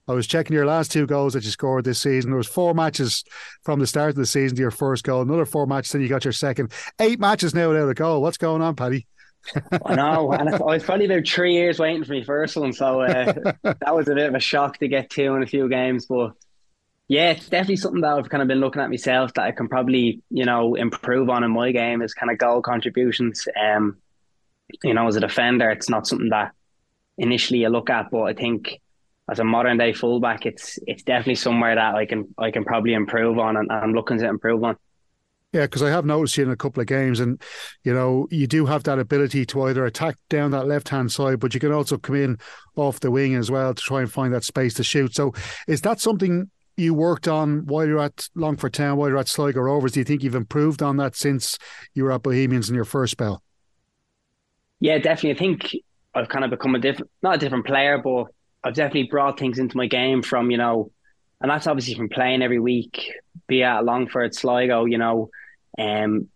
I 0.08 0.14
was 0.14 0.26
checking 0.26 0.54
your 0.54 0.66
last 0.66 0.90
two 0.90 1.06
goals 1.06 1.34
that 1.34 1.44
you 1.44 1.50
scored 1.50 1.84
this 1.84 2.00
season. 2.00 2.30
There 2.30 2.38
was 2.38 2.46
four 2.46 2.74
matches 2.74 3.24
from 3.62 3.78
the 3.78 3.86
start 3.86 4.10
of 4.10 4.16
the 4.16 4.26
season 4.26 4.56
to 4.56 4.62
your 4.62 4.70
first 4.70 5.04
goal. 5.04 5.20
Another 5.20 5.44
four 5.44 5.66
matches, 5.66 5.92
then 5.92 6.00
you 6.00 6.08
got 6.08 6.24
your 6.24 6.32
second. 6.32 6.72
Eight 6.98 7.20
matches 7.20 7.54
now 7.54 7.68
without 7.68 7.90
a 7.90 7.94
goal. 7.94 8.22
What's 8.22 8.38
going 8.38 8.62
on, 8.62 8.74
Paddy? 8.74 9.06
I 9.84 9.94
know, 9.94 10.32
and 10.32 10.48
I 10.48 10.56
was 10.58 10.82
probably 10.82 11.06
about 11.06 11.26
three 11.26 11.54
years 11.54 11.78
waiting 11.78 12.04
for 12.04 12.12
my 12.12 12.22
first 12.22 12.56
one, 12.56 12.72
so 12.72 13.02
uh, 13.02 13.32
that 13.62 13.94
was 13.94 14.08
a 14.08 14.14
bit 14.14 14.28
of 14.28 14.34
a 14.34 14.40
shock 14.40 14.78
to 14.78 14.88
get 14.88 15.10
two 15.10 15.34
in 15.34 15.42
a 15.42 15.46
few 15.46 15.68
games. 15.68 16.06
But 16.06 16.32
yeah, 17.06 17.30
it's 17.30 17.48
definitely 17.48 17.76
something 17.76 18.00
that 18.00 18.12
I've 18.12 18.28
kind 18.28 18.42
of 18.42 18.48
been 18.48 18.60
looking 18.60 18.82
at 18.82 18.90
myself 18.90 19.32
that 19.34 19.44
I 19.44 19.52
can 19.52 19.68
probably 19.68 20.22
you 20.30 20.44
know 20.44 20.74
improve 20.74 21.30
on 21.30 21.44
in 21.44 21.50
my 21.52 21.72
game 21.72 22.02
is 22.02 22.14
kind 22.14 22.30
of 22.30 22.38
goal 22.38 22.62
contributions. 22.62 23.46
Um, 23.58 23.98
you 24.82 24.92
know, 24.92 25.06
as 25.06 25.16
a 25.16 25.20
defender, 25.20 25.70
it's 25.70 25.88
not 25.88 26.06
something 26.06 26.30
that 26.30 26.52
initially 27.16 27.60
you 27.60 27.68
look 27.68 27.90
at, 27.90 28.10
but 28.10 28.22
I 28.22 28.34
think 28.34 28.80
as 29.28 29.38
a 29.38 29.44
modern 29.44 29.76
day 29.76 29.92
fullback, 29.92 30.46
it's 30.46 30.78
it's 30.86 31.02
definitely 31.02 31.34
somewhere 31.34 31.74
that 31.74 31.94
I 31.94 32.06
can 32.06 32.34
I 32.38 32.50
can 32.50 32.64
probably 32.64 32.94
improve 32.94 33.38
on, 33.38 33.56
and 33.56 33.70
I'm 33.70 33.92
looking 33.92 34.18
to 34.18 34.28
improve 34.28 34.64
on. 34.64 34.76
Yeah, 35.52 35.62
because 35.62 35.82
I 35.82 35.88
have 35.88 36.04
noticed 36.04 36.36
you 36.36 36.44
in 36.44 36.50
a 36.50 36.56
couple 36.56 36.80
of 36.80 36.86
games, 36.86 37.20
and 37.20 37.40
you 37.84 37.92
know 37.92 38.26
you 38.30 38.46
do 38.46 38.66
have 38.66 38.84
that 38.84 38.98
ability 38.98 39.46
to 39.46 39.62
either 39.62 39.84
attack 39.86 40.16
down 40.28 40.50
that 40.52 40.66
left 40.66 40.88
hand 40.88 41.12
side, 41.12 41.40
but 41.40 41.54
you 41.54 41.60
can 41.60 41.72
also 41.72 41.98
come 41.98 42.16
in 42.16 42.38
off 42.76 43.00
the 43.00 43.10
wing 43.10 43.34
as 43.34 43.50
well 43.50 43.74
to 43.74 43.82
try 43.82 44.00
and 44.00 44.12
find 44.12 44.32
that 44.34 44.44
space 44.44 44.74
to 44.74 44.84
shoot. 44.84 45.14
So, 45.14 45.32
is 45.66 45.82
that 45.82 46.00
something 46.00 46.50
you 46.76 46.94
worked 46.94 47.28
on 47.28 47.66
while 47.66 47.86
you're 47.86 47.98
at 47.98 48.28
Longford 48.34 48.74
Town, 48.74 48.96
while 48.96 49.08
you're 49.08 49.18
at 49.18 49.28
Sligo 49.28 49.60
Rovers? 49.60 49.92
Do 49.92 50.00
you 50.00 50.04
think 50.04 50.22
you've 50.22 50.34
improved 50.34 50.82
on 50.82 50.96
that 50.98 51.16
since 51.16 51.58
you 51.94 52.04
were 52.04 52.12
at 52.12 52.22
Bohemians 52.22 52.68
in 52.68 52.74
your 52.74 52.84
first 52.84 53.12
spell? 53.12 53.42
Yeah, 54.80 54.98
definitely. 54.98 55.32
I 55.32 55.38
think 55.38 55.76
I've 56.14 56.28
kind 56.28 56.44
of 56.44 56.50
become 56.50 56.74
a 56.74 56.78
different, 56.78 57.10
not 57.22 57.36
a 57.36 57.38
different 57.38 57.66
player, 57.66 57.98
but 57.98 58.26
I've 58.64 58.74
definitely 58.74 59.08
brought 59.10 59.38
things 59.38 59.58
into 59.58 59.76
my 59.76 59.86
game 59.86 60.22
from 60.22 60.50
you 60.50 60.56
know, 60.56 60.90
and 61.40 61.50
that's 61.50 61.66
obviously 61.66 61.94
from 61.94 62.08
playing 62.08 62.42
every 62.42 62.58
week, 62.58 63.12
be 63.46 63.62
at 63.62 63.84
Longford, 63.84 64.34
Sligo, 64.34 64.84
you 64.84 64.98
know, 64.98 65.30
um, 65.78 66.28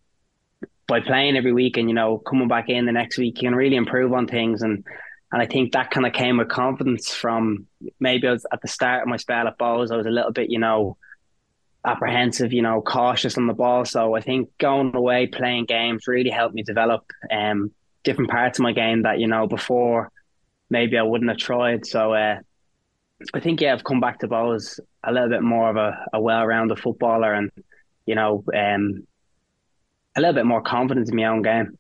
by 0.86 1.00
playing 1.00 1.36
every 1.36 1.52
week 1.52 1.76
and 1.76 1.88
you 1.88 1.94
know 1.94 2.18
coming 2.18 2.48
back 2.48 2.68
in 2.68 2.86
the 2.86 2.92
next 2.92 3.18
week, 3.18 3.42
you 3.42 3.48
can 3.48 3.56
really 3.56 3.76
improve 3.76 4.12
on 4.12 4.26
things 4.26 4.62
and. 4.62 4.84
And 5.34 5.40
I 5.40 5.46
think 5.46 5.72
that 5.72 5.90
kind 5.90 6.04
of 6.06 6.12
came 6.12 6.36
with 6.36 6.50
confidence 6.50 7.10
from 7.10 7.66
maybe 7.98 8.28
I 8.28 8.32
was 8.32 8.44
at 8.52 8.60
the 8.60 8.68
start 8.68 9.00
of 9.00 9.08
my 9.08 9.16
spell 9.16 9.48
at 9.48 9.56
Bohs, 9.56 9.90
I 9.90 9.96
was 9.96 10.04
a 10.04 10.10
little 10.10 10.30
bit, 10.30 10.50
you 10.50 10.58
know, 10.58 10.98
apprehensive, 11.84 12.52
you 12.52 12.62
know, 12.62 12.80
cautious 12.80 13.36
on 13.36 13.46
the 13.46 13.54
ball. 13.54 13.84
So 13.84 14.14
I 14.14 14.20
think 14.20 14.50
going 14.58 14.94
away, 14.94 15.26
playing 15.26 15.66
games 15.66 16.06
really 16.06 16.30
helped 16.30 16.54
me 16.54 16.62
develop 16.62 17.04
um, 17.30 17.72
different 18.04 18.30
parts 18.30 18.58
of 18.58 18.62
my 18.62 18.72
game 18.72 19.02
that, 19.02 19.18
you 19.18 19.26
know, 19.26 19.46
before 19.46 20.11
maybe 20.72 20.98
I 20.98 21.02
wouldn't 21.02 21.30
have 21.30 21.38
tried. 21.38 21.86
So 21.86 22.14
uh, 22.14 22.38
I 23.32 23.40
think, 23.40 23.60
yeah, 23.60 23.72
I've 23.72 23.84
come 23.84 24.00
back 24.00 24.18
to 24.20 24.28
Bohs 24.28 24.80
a 25.04 25.12
little 25.12 25.28
bit 25.28 25.42
more 25.42 25.70
of 25.70 25.76
a, 25.76 26.06
a 26.14 26.20
well 26.20 26.44
rounded 26.44 26.80
footballer 26.80 27.34
and, 27.34 27.52
you 28.06 28.16
know, 28.16 28.42
um, 28.52 29.06
a 30.16 30.20
little 30.20 30.34
bit 30.34 30.46
more 30.46 30.62
confidence 30.62 31.10
in 31.10 31.16
my 31.16 31.24
own 31.26 31.42
game. 31.42 31.78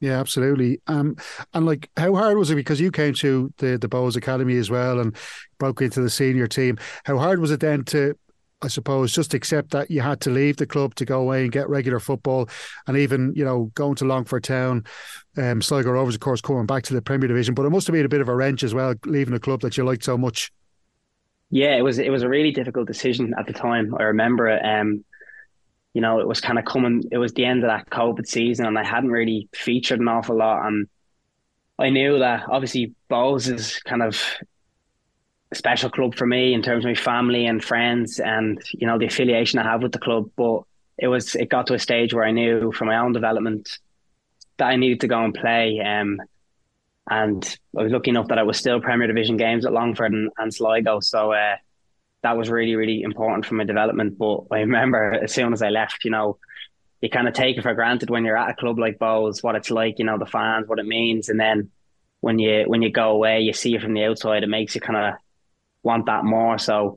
Yeah, 0.00 0.18
absolutely. 0.18 0.80
Um, 0.88 1.16
and 1.54 1.64
like, 1.64 1.90
how 1.96 2.14
hard 2.14 2.36
was 2.36 2.50
it 2.50 2.56
because 2.56 2.80
you 2.80 2.90
came 2.90 3.14
to 3.14 3.52
the 3.58 3.78
the 3.78 3.88
Bohs 3.88 4.16
Academy 4.16 4.56
as 4.56 4.70
well 4.70 5.00
and 5.00 5.16
broke 5.58 5.80
into 5.80 6.02
the 6.02 6.10
senior 6.10 6.46
team? 6.46 6.78
How 7.04 7.18
hard 7.18 7.38
was 7.38 7.50
it 7.50 7.60
then 7.60 7.84
to, 7.84 8.14
I 8.62 8.68
suppose, 8.68 9.12
just 9.12 9.34
accept 9.34 9.70
that 9.72 9.90
you 9.90 10.00
had 10.00 10.20
to 10.22 10.30
leave 10.30 10.56
the 10.56 10.66
club 10.66 10.94
to 10.94 11.04
go 11.04 11.20
away 11.20 11.42
and 11.42 11.52
get 11.52 11.68
regular 11.68 12.00
football, 12.00 12.48
and 12.86 12.96
even 12.96 13.32
you 13.36 13.44
know 13.44 13.70
going 13.74 13.96
to 13.96 14.04
Longford 14.04 14.44
Town, 14.44 14.84
um, 15.36 15.60
Sligo 15.60 15.90
Rovers, 15.90 16.14
of 16.14 16.20
course, 16.20 16.40
coming 16.40 16.66
back 16.66 16.82
to 16.84 16.94
the 16.94 17.02
Premier 17.02 17.28
Division. 17.28 17.54
But 17.54 17.66
it 17.66 17.70
must 17.70 17.86
have 17.86 17.92
been 17.94 18.06
a 18.06 18.10
bit 18.10 18.20
of 18.20 18.28
a 18.28 18.34
wrench 18.34 18.62
as 18.62 18.74
well, 18.74 18.94
leaving 19.04 19.34
a 19.34 19.40
club 19.40 19.60
that 19.60 19.76
you 19.76 19.84
liked 19.84 20.04
so 20.04 20.16
much. 20.16 20.52
Yeah, 21.50 21.76
it 21.76 21.82
was. 21.82 21.98
It 21.98 22.10
was 22.10 22.22
a 22.22 22.28
really 22.28 22.50
difficult 22.50 22.86
decision 22.86 23.34
at 23.38 23.46
the 23.46 23.52
time. 23.52 23.94
I 23.98 24.04
remember 24.04 24.48
it. 24.48 24.64
Um, 24.64 25.04
you 25.96 26.02
know, 26.02 26.20
it 26.20 26.28
was 26.28 26.42
kind 26.42 26.58
of 26.58 26.66
coming, 26.66 27.04
it 27.10 27.16
was 27.16 27.32
the 27.32 27.46
end 27.46 27.64
of 27.64 27.70
that 27.70 27.88
COVID 27.88 28.26
season 28.26 28.66
and 28.66 28.78
I 28.78 28.84
hadn't 28.84 29.08
really 29.08 29.48
featured 29.54 29.98
an 29.98 30.08
awful 30.08 30.36
lot. 30.36 30.66
And 30.66 30.88
I 31.78 31.88
knew 31.88 32.18
that 32.18 32.42
obviously 32.50 32.92
Bohs 33.10 33.50
is 33.50 33.80
kind 33.80 34.02
of 34.02 34.22
special 35.54 35.90
club 35.90 36.14
for 36.14 36.26
me 36.26 36.54
in 36.54 36.62
terms 36.62 36.84
of 36.84 36.88
my 36.88 36.94
family 36.94 37.46
and 37.46 37.62
friends 37.62 38.18
and, 38.18 38.62
you 38.72 38.86
know, 38.86 38.98
the 38.98 39.06
affiliation 39.06 39.58
I 39.58 39.64
have 39.64 39.82
with 39.82 39.92
the 39.92 39.98
club. 39.98 40.30
But 40.36 40.62
it 40.98 41.08
was, 41.08 41.34
it 41.34 41.48
got 41.48 41.68
to 41.68 41.74
a 41.74 41.78
stage 41.78 42.12
where 42.12 42.24
I 42.24 42.32
knew 42.32 42.72
from 42.72 42.88
my 42.88 42.98
own 42.98 43.12
development 43.12 43.78
that 44.56 44.66
I 44.66 44.76
needed 44.76 45.00
to 45.00 45.08
go 45.08 45.22
and 45.22 45.34
play. 45.34 45.80
Um, 45.80 46.20
and 47.08 47.58
I 47.78 47.82
was 47.84 47.92
lucky 47.92 48.10
enough 48.10 48.28
that 48.28 48.38
I 48.38 48.42
was 48.42 48.58
still 48.58 48.80
Premier 48.80 49.06
Division 49.06 49.36
games 49.36 49.64
at 49.64 49.72
Longford 49.72 50.12
and, 50.12 50.30
and 50.38 50.52
Sligo. 50.52 51.00
So, 51.00 51.32
uh, 51.32 51.56
that 52.22 52.36
was 52.36 52.50
really, 52.50 52.74
really 52.74 53.02
important 53.02 53.46
for 53.46 53.54
my 53.54 53.62
development. 53.62 54.18
But 54.18 54.46
I 54.50 54.60
remember 54.60 55.12
as 55.12 55.32
soon 55.32 55.52
as 55.52 55.62
I 55.62 55.68
left, 55.68 56.04
you 56.04 56.10
know, 56.10 56.38
you 57.00 57.08
kind 57.08 57.28
of 57.28 57.34
take 57.34 57.56
it 57.56 57.62
for 57.62 57.74
granted 57.74 58.10
when 58.10 58.24
you're 58.24 58.36
at 58.36 58.50
a 58.50 58.54
club 58.54 58.78
like 58.80 58.98
Bohs, 58.98 59.42
what 59.44 59.54
it's 59.54 59.70
like, 59.70 60.00
you 60.00 60.04
know, 60.04 60.18
the 60.18 60.26
fans, 60.26 60.66
what 60.66 60.80
it 60.80 60.86
means. 60.86 61.28
And 61.28 61.38
then 61.38 61.70
when 62.20 62.40
you 62.40 62.64
when 62.66 62.82
you 62.82 62.90
go 62.90 63.10
away, 63.10 63.40
you 63.40 63.52
see 63.52 63.76
it 63.76 63.82
from 63.82 63.94
the 63.94 64.04
outside, 64.04 64.42
it 64.42 64.48
makes 64.48 64.74
you 64.74 64.80
kind 64.80 64.96
of 64.96 65.20
want 65.86 66.06
that 66.06 66.24
more. 66.24 66.58
So 66.58 66.96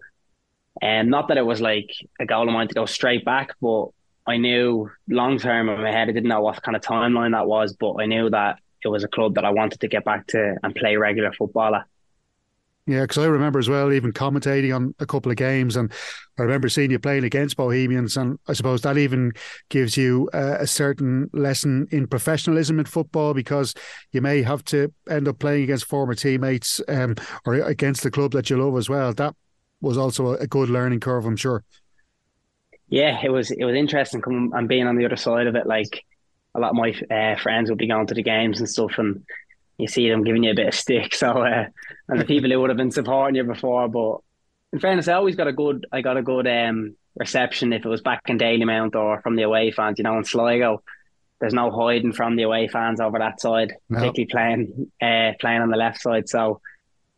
and 0.81 1.07
um, 1.07 1.09
not 1.09 1.27
that 1.27 1.37
it 1.37 1.45
was 1.45 1.61
like 1.61 1.91
a 2.19 2.25
goal 2.25 2.47
of 2.47 2.53
mine 2.53 2.67
to 2.67 2.73
go 2.73 2.85
straight 2.85 3.25
back, 3.25 3.51
but 3.61 3.87
I 4.25 4.37
knew 4.37 4.89
long 5.09 5.39
term 5.39 5.69
in 5.69 5.81
my 5.81 5.91
head, 5.91 6.09
I 6.09 6.11
didn't 6.11 6.29
know 6.29 6.41
what 6.41 6.61
kind 6.61 6.75
of 6.75 6.81
timeline 6.81 7.31
that 7.31 7.47
was, 7.47 7.73
but 7.73 7.95
I 7.95 8.05
knew 8.05 8.29
that 8.29 8.59
it 8.83 8.87
was 8.87 9.03
a 9.03 9.07
club 9.07 9.35
that 9.35 9.45
I 9.45 9.49
wanted 9.49 9.81
to 9.81 9.87
get 9.87 10.05
back 10.05 10.27
to 10.27 10.55
and 10.63 10.75
play 10.75 10.95
regular 10.95 11.31
football 11.33 11.75
at. 11.75 11.85
Yeah, 12.89 13.01
because 13.01 13.19
I 13.19 13.27
remember 13.27 13.59
as 13.59 13.69
well, 13.69 13.93
even 13.93 14.11
commentating 14.11 14.75
on 14.75 14.95
a 14.97 15.05
couple 15.05 15.31
of 15.31 15.37
games, 15.37 15.75
and 15.75 15.91
I 16.39 16.41
remember 16.41 16.69
seeing 16.69 16.89
you 16.89 16.97
playing 16.97 17.23
against 17.23 17.55
Bohemians, 17.55 18.17
and 18.17 18.39
I 18.47 18.53
suppose 18.53 18.81
that 18.81 18.97
even 18.97 19.33
gives 19.69 19.95
you 19.95 20.27
a 20.33 20.65
certain 20.65 21.29
lesson 21.31 21.87
in 21.91 22.07
professionalism 22.07 22.79
in 22.79 22.85
football 22.85 23.35
because 23.35 23.75
you 24.11 24.21
may 24.21 24.41
have 24.41 24.63
to 24.65 24.91
end 25.07 25.27
up 25.27 25.37
playing 25.37 25.65
against 25.65 25.85
former 25.85 26.15
teammates 26.15 26.81
um, 26.87 27.13
or 27.45 27.53
against 27.53 28.01
the 28.01 28.09
club 28.09 28.31
that 28.31 28.49
you 28.49 28.57
love 28.57 28.75
as 28.75 28.89
well. 28.89 29.13
That 29.13 29.35
was 29.81 29.95
also 29.95 30.33
a 30.33 30.47
good 30.47 30.71
learning 30.71 31.01
curve, 31.01 31.27
I'm 31.27 31.37
sure. 31.37 31.63
Yeah, 32.87 33.19
it 33.23 33.29
was. 33.29 33.51
It 33.51 33.65
was 33.65 33.75
interesting 33.75 34.19
coming 34.19 34.49
and 34.55 34.67
being 34.67 34.87
on 34.87 34.97
the 34.97 35.05
other 35.05 35.15
side 35.15 35.45
of 35.45 35.55
it. 35.55 35.67
Like 35.67 36.03
a 36.55 36.59
lot 36.59 36.71
of 36.71 36.75
my 36.75 36.95
uh, 37.15 37.39
friends 37.39 37.69
would 37.69 37.77
be 37.77 37.87
going 37.87 38.07
to 38.07 38.15
the 38.15 38.23
games 38.23 38.59
and 38.59 38.67
stuff, 38.67 38.93
and 38.97 39.23
you 39.79 39.87
see 39.87 40.09
them 40.09 40.23
giving 40.23 40.43
you 40.43 40.51
a 40.51 40.55
bit 40.55 40.67
of 40.67 40.75
stick. 40.75 41.13
So, 41.19 41.31
uh, 41.31 41.65
and 42.07 42.19
the 42.19 42.25
people 42.25 42.49
who 42.49 42.59
would 42.59 42.69
have 42.69 42.77
been 42.77 42.91
supporting 42.91 43.35
you 43.35 43.43
before, 43.43 43.87
but 43.87 44.17
in 44.71 44.79
fairness, 44.79 45.07
I 45.07 45.13
always 45.13 45.35
got 45.35 45.47
a 45.47 45.53
good, 45.53 45.87
I 45.91 46.01
got 46.01 46.17
a 46.17 46.21
good 46.21 46.47
um, 46.47 46.95
reception 47.15 47.73
if 47.73 47.85
it 47.85 47.89
was 47.89 48.01
back 48.01 48.21
in 48.27 48.37
Dalymount 48.37 48.95
or 48.95 49.21
from 49.21 49.35
the 49.35 49.43
away 49.43 49.71
fans. 49.71 49.97
You 49.97 50.03
know, 50.03 50.17
in 50.17 50.23
Sligo, 50.25 50.83
there's 51.39 51.53
no 51.53 51.71
hiding 51.71 52.13
from 52.13 52.35
the 52.35 52.43
away 52.43 52.67
fans 52.67 52.99
over 52.99 53.17
that 53.19 53.41
side, 53.41 53.73
no. 53.89 53.99
particularly 53.99 54.27
playing, 54.27 54.91
uh, 55.01 55.33
playing 55.39 55.61
on 55.61 55.69
the 55.69 55.77
left 55.77 56.01
side. 56.01 56.29
So, 56.29 56.61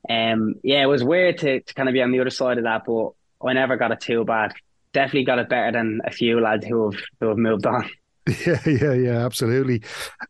um, 0.09 0.55
yeah, 0.63 0.83
it 0.83 0.87
was 0.87 1.03
weird 1.03 1.39
to, 1.39 1.61
to 1.61 1.73
kind 1.73 1.89
of 1.89 1.93
be 1.93 2.01
on 2.01 2.11
the 2.11 2.19
other 2.21 2.29
side 2.29 2.57
of 2.57 2.63
that, 2.63 2.83
but 2.85 3.11
I 3.45 3.53
never 3.53 3.75
got 3.75 3.91
it 3.91 4.01
too 4.01 4.23
bad. 4.23 4.53
Definitely 4.93 5.25
got 5.25 5.39
it 5.39 5.49
better 5.49 5.71
than 5.71 6.01
a 6.05 6.11
few 6.11 6.39
lads 6.39 6.65
who 6.65 6.91
have 6.91 7.01
who 7.19 7.27
have 7.29 7.37
moved 7.37 7.65
on. 7.65 7.89
Yeah, 8.45 8.59
yeah, 8.67 8.93
yeah, 8.93 9.25
absolutely. 9.25 9.81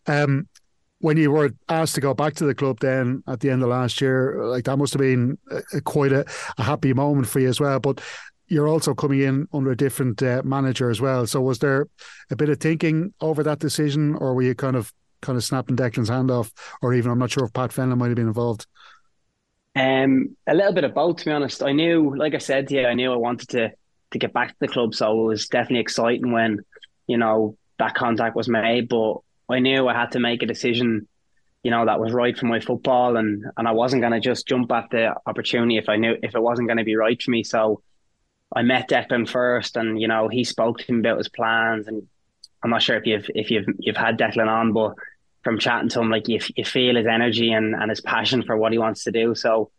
Um, 0.07 0.47
when 1.01 1.17
you 1.17 1.31
were 1.31 1.51
asked 1.69 1.95
to 1.95 2.01
go 2.01 2.13
back 2.13 2.33
to 2.35 2.45
the 2.45 2.55
club 2.55 2.79
then 2.79 3.23
at 3.27 3.39
the 3.39 3.49
end 3.49 3.61
of 3.63 3.69
last 3.69 4.01
year, 4.01 4.43
like 4.45 4.65
that 4.65 4.77
must 4.77 4.93
have 4.93 5.01
been 5.01 5.37
a, 5.73 5.81
quite 5.81 6.11
a, 6.11 6.25
a, 6.57 6.63
happy 6.63 6.93
moment 6.93 7.27
for 7.27 7.39
you 7.39 7.49
as 7.49 7.59
well. 7.59 7.79
But 7.79 8.01
you're 8.47 8.67
also 8.67 8.93
coming 8.93 9.21
in 9.21 9.47
under 9.53 9.71
a 9.71 9.77
different 9.77 10.21
uh, 10.21 10.41
manager 10.43 10.89
as 10.89 11.01
well. 11.01 11.25
So 11.25 11.41
was 11.41 11.59
there 11.59 11.87
a 12.29 12.35
bit 12.35 12.49
of 12.49 12.59
thinking 12.59 13.13
over 13.21 13.43
that 13.43 13.59
decision, 13.59 14.15
or 14.15 14.33
were 14.33 14.41
you 14.43 14.55
kind 14.55 14.75
of 14.75 14.93
kind 15.21 15.37
of 15.37 15.43
snapping 15.43 15.75
Declan's 15.75 16.09
hand 16.09 16.31
off, 16.31 16.51
or 16.81 16.93
even 16.93 17.11
I'm 17.11 17.19
not 17.19 17.31
sure 17.31 17.45
if 17.45 17.53
Pat 17.53 17.71
Fenlon 17.71 17.97
might 17.97 18.07
have 18.07 18.15
been 18.15 18.27
involved. 18.27 18.65
Um, 19.75 20.35
a 20.47 20.53
little 20.53 20.73
bit 20.73 20.83
of 20.83 20.93
both, 20.93 21.17
to 21.17 21.25
be 21.25 21.31
honest. 21.31 21.63
I 21.63 21.71
knew, 21.71 22.15
like 22.17 22.35
I 22.35 22.39
said 22.39 22.67
to 22.67 22.75
you, 22.75 22.85
I 22.85 22.93
knew 22.93 23.13
I 23.13 23.17
wanted 23.17 23.49
to 23.49 23.71
to 24.11 24.19
get 24.19 24.33
back 24.33 24.49
to 24.49 24.55
the 24.59 24.67
club, 24.67 24.93
so 24.93 25.21
it 25.21 25.27
was 25.27 25.47
definitely 25.47 25.79
exciting 25.79 26.33
when 26.33 26.59
you 27.07 27.17
know 27.17 27.57
that 27.79 27.95
contact 27.95 28.35
was 28.35 28.49
made. 28.49 28.89
But 28.89 29.19
I 29.51 29.59
knew 29.59 29.87
I 29.87 29.93
had 29.93 30.11
to 30.13 30.19
make 30.19 30.43
a 30.43 30.45
decision, 30.45 31.07
you 31.63 31.71
know, 31.71 31.85
that 31.85 31.99
was 31.99 32.13
right 32.13 32.37
for 32.37 32.45
my 32.45 32.59
football, 32.59 33.17
and 33.17 33.45
and 33.57 33.67
I 33.67 33.71
wasn't 33.71 34.01
going 34.01 34.13
to 34.13 34.19
just 34.19 34.47
jump 34.47 34.71
at 34.71 34.89
the 34.91 35.15
opportunity 35.25 35.77
if 35.77 35.89
I 35.89 35.97
knew 35.97 36.15
if 36.21 36.35
it 36.35 36.41
wasn't 36.41 36.67
going 36.67 36.77
to 36.77 36.83
be 36.83 36.95
right 36.95 37.21
for 37.21 37.31
me. 37.31 37.43
So, 37.43 37.81
I 38.55 38.63
met 38.63 38.89
Declan 38.89 39.29
first, 39.29 39.77
and 39.77 39.99
you 39.99 40.07
know 40.07 40.27
he 40.27 40.43
spoke 40.43 40.79
to 40.79 40.93
me 40.93 40.99
about 40.99 41.17
his 41.17 41.29
plans, 41.29 41.87
and 41.87 42.07
I'm 42.63 42.69
not 42.69 42.81
sure 42.81 42.97
if 42.97 43.05
you've 43.05 43.29
if 43.35 43.51
you've 43.51 43.65
you've 43.79 43.97
had 43.97 44.17
Declan 44.17 44.47
on, 44.47 44.73
but 44.73 44.95
from 45.43 45.59
chatting 45.59 45.89
to 45.89 46.01
him, 46.01 46.09
like 46.09 46.27
you 46.27 46.39
you 46.55 46.65
feel 46.65 46.95
his 46.95 47.07
energy 47.07 47.51
and 47.51 47.75
and 47.75 47.89
his 47.89 48.01
passion 48.01 48.43
for 48.43 48.57
what 48.57 48.71
he 48.71 48.77
wants 48.77 49.03
to 49.05 49.11
do. 49.11 49.35
So 49.35 49.71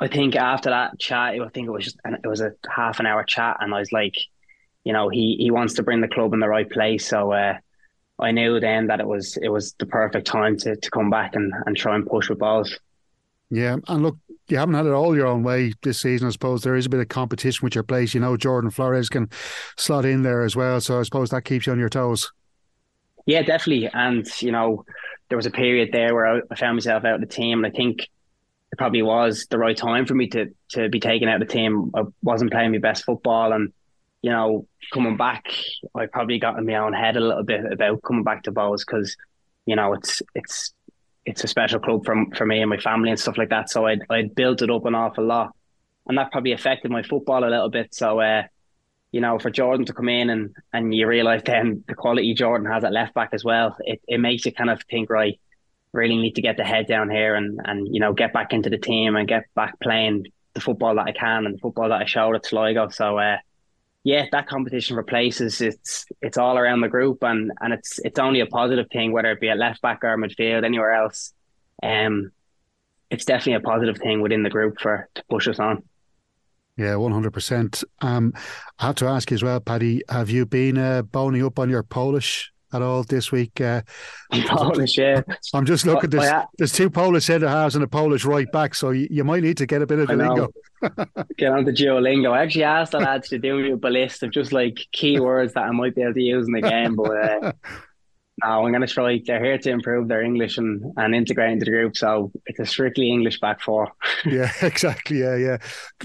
I 0.00 0.08
think 0.08 0.36
after 0.36 0.70
that 0.70 0.98
chat, 0.98 1.34
I 1.34 1.48
think 1.48 1.68
it 1.68 1.70
was 1.70 1.84
just 1.84 1.98
it 2.04 2.26
was 2.26 2.40
a 2.40 2.52
half 2.68 3.00
an 3.00 3.06
hour 3.06 3.24
chat, 3.24 3.58
and 3.60 3.74
I 3.74 3.78
was 3.78 3.92
like, 3.92 4.16
you 4.84 4.92
know, 4.92 5.08
he 5.08 5.36
he 5.38 5.50
wants 5.50 5.74
to 5.74 5.82
bring 5.82 6.00
the 6.00 6.08
club 6.08 6.32
in 6.32 6.40
the 6.40 6.48
right 6.48 6.68
place. 6.68 7.06
So 7.06 7.32
uh, 7.32 7.58
I 8.18 8.32
knew 8.32 8.58
then 8.60 8.88
that 8.88 9.00
it 9.00 9.06
was 9.06 9.36
it 9.40 9.48
was 9.48 9.74
the 9.78 9.86
perfect 9.86 10.26
time 10.26 10.56
to 10.58 10.76
to 10.76 10.90
come 10.90 11.10
back 11.10 11.34
and 11.34 11.52
and 11.66 11.76
try 11.76 11.94
and 11.94 12.06
push 12.06 12.28
with 12.28 12.38
Bohs. 12.38 12.76
Yeah, 13.50 13.76
and 13.86 14.02
look, 14.02 14.18
you 14.48 14.58
haven't 14.58 14.74
had 14.74 14.86
it 14.86 14.92
all 14.92 15.16
your 15.16 15.26
own 15.26 15.42
way 15.42 15.72
this 15.82 16.00
season. 16.00 16.28
I 16.28 16.30
suppose 16.30 16.62
there 16.62 16.76
is 16.76 16.86
a 16.86 16.90
bit 16.90 17.00
of 17.00 17.08
competition 17.08 17.64
with 17.64 17.74
your 17.74 17.84
place. 17.84 18.12
You 18.12 18.20
know, 18.20 18.36
Jordan 18.36 18.70
Flores 18.70 19.08
can 19.08 19.30
slot 19.76 20.04
in 20.04 20.22
there 20.22 20.42
as 20.42 20.54
well, 20.54 20.80
so 20.80 21.00
I 21.00 21.02
suppose 21.02 21.30
that 21.30 21.44
keeps 21.44 21.66
you 21.66 21.72
on 21.72 21.78
your 21.78 21.88
toes. 21.88 22.30
Yeah, 23.26 23.42
definitely. 23.42 23.88
And 23.92 24.26
you 24.42 24.52
know, 24.52 24.84
there 25.28 25.36
was 25.36 25.46
a 25.46 25.50
period 25.50 25.90
there 25.92 26.14
where 26.14 26.42
I 26.50 26.54
found 26.56 26.76
myself 26.76 27.04
out 27.04 27.16
of 27.16 27.20
the 27.20 27.26
team, 27.26 27.64
and 27.64 27.72
I 27.72 27.74
think 27.74 28.02
it 28.70 28.78
probably 28.78 29.02
was 29.02 29.46
the 29.50 29.58
right 29.58 29.76
time 29.76 30.06
for 30.06 30.14
me 30.14 30.28
to 30.28 30.46
to 30.70 30.88
be 30.88 31.00
taken 31.00 31.28
out 31.28 31.40
of 31.40 31.48
the 31.48 31.52
team. 31.52 31.90
I 31.94 32.02
wasn't 32.22 32.50
playing 32.50 32.72
my 32.72 32.78
best 32.78 33.04
football, 33.04 33.52
and 33.52 33.72
you 34.22 34.30
know, 34.30 34.66
coming 34.92 35.16
back, 35.16 35.44
I 35.94 36.06
probably 36.06 36.38
got 36.38 36.58
in 36.58 36.66
my 36.66 36.76
own 36.76 36.92
head 36.92 37.16
a 37.16 37.20
little 37.20 37.44
bit 37.44 37.72
about 37.72 38.02
coming 38.02 38.24
back 38.24 38.44
to 38.44 38.52
Bohs 38.52 38.84
because 38.86 39.16
you 39.66 39.76
know 39.76 39.92
it's 39.92 40.22
it's 40.34 40.72
it's 41.24 41.44
a 41.44 41.48
special 41.48 41.78
club 41.78 42.04
for 42.04 42.24
for 42.34 42.46
me 42.46 42.60
and 42.60 42.70
my 42.70 42.78
family 42.78 43.10
and 43.10 43.20
stuff 43.20 43.38
like 43.38 43.50
that. 43.50 43.70
So 43.70 43.86
I 43.86 43.98
I 44.10 44.22
built 44.34 44.62
it 44.62 44.70
up 44.70 44.86
an 44.86 44.94
awful 44.94 45.24
lot, 45.24 45.54
and 46.06 46.18
that 46.18 46.32
probably 46.32 46.52
affected 46.52 46.90
my 46.90 47.02
football 47.02 47.44
a 47.44 47.50
little 47.50 47.70
bit. 47.70 47.94
So 47.94 48.20
uh, 48.20 48.44
you 49.12 49.20
know, 49.20 49.38
for 49.38 49.50
Jordan 49.50 49.86
to 49.86 49.92
come 49.92 50.08
in 50.08 50.30
and 50.30 50.54
and 50.72 50.94
you 50.94 51.06
realise 51.06 51.42
then 51.44 51.84
the 51.86 51.94
quality 51.94 52.34
Jordan 52.34 52.70
has 52.70 52.82
at 52.82 52.92
left 52.92 53.14
back 53.14 53.30
as 53.32 53.44
well, 53.44 53.76
it, 53.80 54.00
it 54.08 54.18
makes 54.18 54.44
you 54.46 54.52
kind 54.52 54.70
of 54.70 54.82
think 54.90 55.10
right. 55.10 55.38
Really 55.92 56.16
need 56.16 56.34
to 56.34 56.42
get 56.42 56.58
the 56.58 56.64
head 56.64 56.86
down 56.86 57.08
here 57.08 57.34
and 57.34 57.60
and 57.64 57.88
you 57.94 58.00
know 58.00 58.12
get 58.12 58.32
back 58.32 58.52
into 58.52 58.68
the 58.68 58.78
team 58.78 59.16
and 59.16 59.28
get 59.28 59.44
back 59.54 59.78
playing 59.80 60.26
the 60.54 60.60
football 60.60 60.96
that 60.96 61.06
I 61.06 61.12
can 61.12 61.46
and 61.46 61.54
the 61.54 61.58
football 61.58 61.88
that 61.88 62.02
I 62.02 62.04
showed 62.04 62.34
at 62.34 62.44
Sligo. 62.44 62.88
So 62.88 63.18
uh, 63.18 63.38
yeah, 64.08 64.24
that 64.32 64.46
competition 64.46 64.96
for 64.96 65.02
places 65.02 65.60
it's 65.60 66.06
it's 66.22 66.38
all 66.38 66.56
around 66.56 66.80
the 66.80 66.88
group 66.88 67.22
and 67.22 67.52
and 67.60 67.74
it's 67.74 67.98
it's 67.98 68.18
only 68.18 68.40
a 68.40 68.46
positive 68.46 68.86
thing 68.90 69.12
whether 69.12 69.30
it 69.32 69.38
be 69.38 69.50
at 69.50 69.58
left 69.58 69.82
back 69.82 70.02
or 70.02 70.16
midfield 70.16 70.64
anywhere 70.64 70.94
else. 70.94 71.34
Um, 71.82 72.32
it's 73.10 73.26
definitely 73.26 73.56
a 73.56 73.60
positive 73.60 73.98
thing 73.98 74.22
within 74.22 74.44
the 74.44 74.48
group 74.48 74.80
for 74.80 75.06
to 75.14 75.22
push 75.28 75.46
us 75.46 75.58
on. 75.58 75.82
Yeah, 76.78 76.96
one 76.96 77.12
hundred 77.12 77.34
percent. 77.34 77.84
Um, 78.00 78.32
I 78.78 78.86
have 78.86 78.94
to 78.96 79.06
ask 79.06 79.30
you 79.30 79.34
as 79.34 79.42
well, 79.42 79.60
Paddy. 79.60 80.00
Have 80.08 80.30
you 80.30 80.46
been 80.46 80.78
uh, 80.78 81.02
boning 81.02 81.44
up 81.44 81.58
on 81.58 81.68
your 81.68 81.82
Polish 81.82 82.50
at 82.72 82.82
all 82.82 83.02
this 83.02 83.32
week? 83.32 83.60
Uh, 83.60 83.82
Polish, 84.46 84.98
yeah. 84.98 85.22
I'm 85.54 85.66
just 85.66 85.86
looking. 85.86 86.10
There's, 86.10 86.44
there's 86.58 86.72
two 86.72 86.90
Polish 86.90 87.24
centre 87.24 87.48
halves 87.48 87.74
and 87.74 87.84
a 87.84 87.88
Polish 87.88 88.24
right 88.24 88.50
back, 88.52 88.74
so 88.74 88.90
you, 88.90 89.08
you 89.10 89.24
might 89.24 89.42
need 89.42 89.56
to 89.58 89.66
get 89.66 89.82
a 89.82 89.86
bit 89.86 89.98
of 89.98 90.08
the 90.08 90.16
lingo. 90.16 90.48
get 91.36 91.52
on 91.52 91.64
the 91.64 91.72
Duolingo. 91.72 92.32
I 92.32 92.42
actually 92.42 92.64
asked 92.64 92.92
the 92.92 92.98
lads 92.98 93.28
to 93.30 93.38
do 93.38 93.56
me 93.56 93.70
a 93.72 93.90
list 93.90 94.22
of 94.22 94.30
just 94.30 94.52
like 94.52 94.78
keywords 94.94 95.54
that 95.54 95.64
I 95.64 95.70
might 95.70 95.94
be 95.94 96.02
able 96.02 96.14
to 96.14 96.22
use 96.22 96.46
in 96.46 96.52
the 96.52 96.62
game, 96.62 96.94
but 96.94 97.10
uh, 97.10 97.52
no, 98.44 98.64
I'm 98.64 98.72
going 98.72 98.86
to 98.86 98.86
try. 98.86 99.20
They're 99.24 99.42
here 99.42 99.58
to 99.58 99.70
improve 99.70 100.08
their 100.08 100.22
English 100.22 100.58
and, 100.58 100.82
and 100.96 101.14
integrate 101.14 101.52
into 101.52 101.64
the 101.64 101.70
group. 101.70 101.96
So 101.96 102.30
it's 102.46 102.60
a 102.60 102.66
strictly 102.66 103.10
English 103.10 103.40
back 103.40 103.60
four. 103.60 103.90
yeah, 104.24 104.52
exactly. 104.62 105.20
Yeah, 105.20 105.36
yeah. 105.36 105.56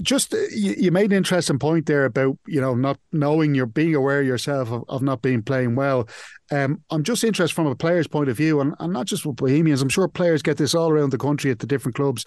Just 0.02 0.34
uh, 0.34 0.38
you, 0.50 0.74
you, 0.78 0.90
made 0.90 1.12
an 1.12 1.18
interesting 1.18 1.58
point 1.58 1.86
there 1.86 2.04
about 2.04 2.38
you 2.46 2.60
know 2.60 2.74
not 2.74 2.98
knowing 3.12 3.54
you're 3.54 3.66
being 3.66 3.94
aware 3.94 4.22
yourself 4.22 4.70
of, 4.70 4.84
of 4.88 5.02
not 5.02 5.22
being 5.22 5.42
playing 5.42 5.76
well. 5.76 6.08
Um, 6.50 6.82
I'm 6.90 7.02
just 7.02 7.24
interested 7.24 7.54
from 7.54 7.66
a 7.66 7.74
player's 7.74 8.06
point 8.06 8.28
of 8.28 8.36
view, 8.36 8.60
and, 8.60 8.74
and 8.78 8.92
not 8.92 9.06
just 9.06 9.24
with 9.24 9.36
Bohemians. 9.36 9.82
I'm 9.82 9.88
sure 9.88 10.08
players 10.08 10.42
get 10.42 10.58
this 10.58 10.74
all 10.74 10.90
around 10.90 11.10
the 11.10 11.18
country 11.18 11.50
at 11.50 11.58
the 11.58 11.66
different 11.66 11.96
clubs. 11.96 12.24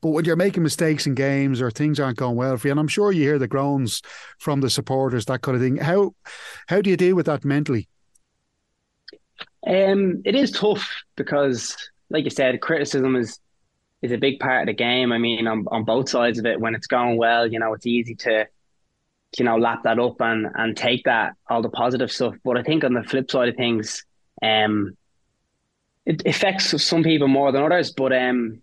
But 0.00 0.10
when 0.10 0.24
you're 0.24 0.36
making 0.36 0.62
mistakes 0.62 1.06
in 1.06 1.14
games 1.14 1.60
or 1.60 1.70
things 1.70 1.98
aren't 1.98 2.18
going 2.18 2.36
well 2.36 2.56
for 2.56 2.68
you, 2.68 2.72
and 2.72 2.80
I'm 2.80 2.88
sure 2.88 3.10
you 3.10 3.22
hear 3.22 3.38
the 3.38 3.48
groans 3.48 4.00
from 4.38 4.60
the 4.60 4.70
supporters, 4.70 5.24
that 5.26 5.42
kind 5.42 5.56
of 5.56 5.62
thing. 5.62 5.76
How 5.76 6.14
how 6.68 6.80
do 6.80 6.90
you 6.90 6.96
deal 6.96 7.16
with 7.16 7.26
that 7.26 7.44
mentally? 7.44 7.88
Um, 9.66 10.22
it 10.24 10.34
is 10.34 10.52
tough 10.52 10.88
because, 11.16 11.76
like 12.10 12.24
you 12.24 12.30
said, 12.30 12.60
criticism 12.60 13.16
is 13.16 13.40
is 14.02 14.12
a 14.12 14.18
big 14.18 14.38
part 14.38 14.62
of 14.62 14.66
the 14.66 14.72
game. 14.72 15.12
I 15.12 15.18
mean, 15.18 15.46
on, 15.48 15.64
on 15.72 15.84
both 15.84 16.08
sides 16.08 16.38
of 16.38 16.46
it, 16.46 16.60
when 16.60 16.74
it's 16.74 16.86
going 16.86 17.16
well, 17.16 17.46
you 17.46 17.58
know, 17.58 17.72
it's 17.74 17.86
easy 17.86 18.14
to, 18.16 18.46
you 19.36 19.44
know, 19.44 19.56
lap 19.56 19.82
that 19.84 19.98
up 19.98 20.20
and 20.20 20.46
and 20.54 20.76
take 20.76 21.04
that 21.04 21.34
all 21.50 21.62
the 21.62 21.68
positive 21.68 22.10
stuff. 22.10 22.34
But 22.44 22.56
I 22.56 22.62
think 22.62 22.84
on 22.84 22.94
the 22.94 23.02
flip 23.02 23.30
side 23.30 23.48
of 23.48 23.56
things, 23.56 24.04
um, 24.42 24.96
it 26.06 26.26
affects 26.26 26.82
some 26.82 27.02
people 27.02 27.28
more 27.28 27.52
than 27.52 27.62
others. 27.62 27.92
But 27.92 28.12
um, 28.12 28.62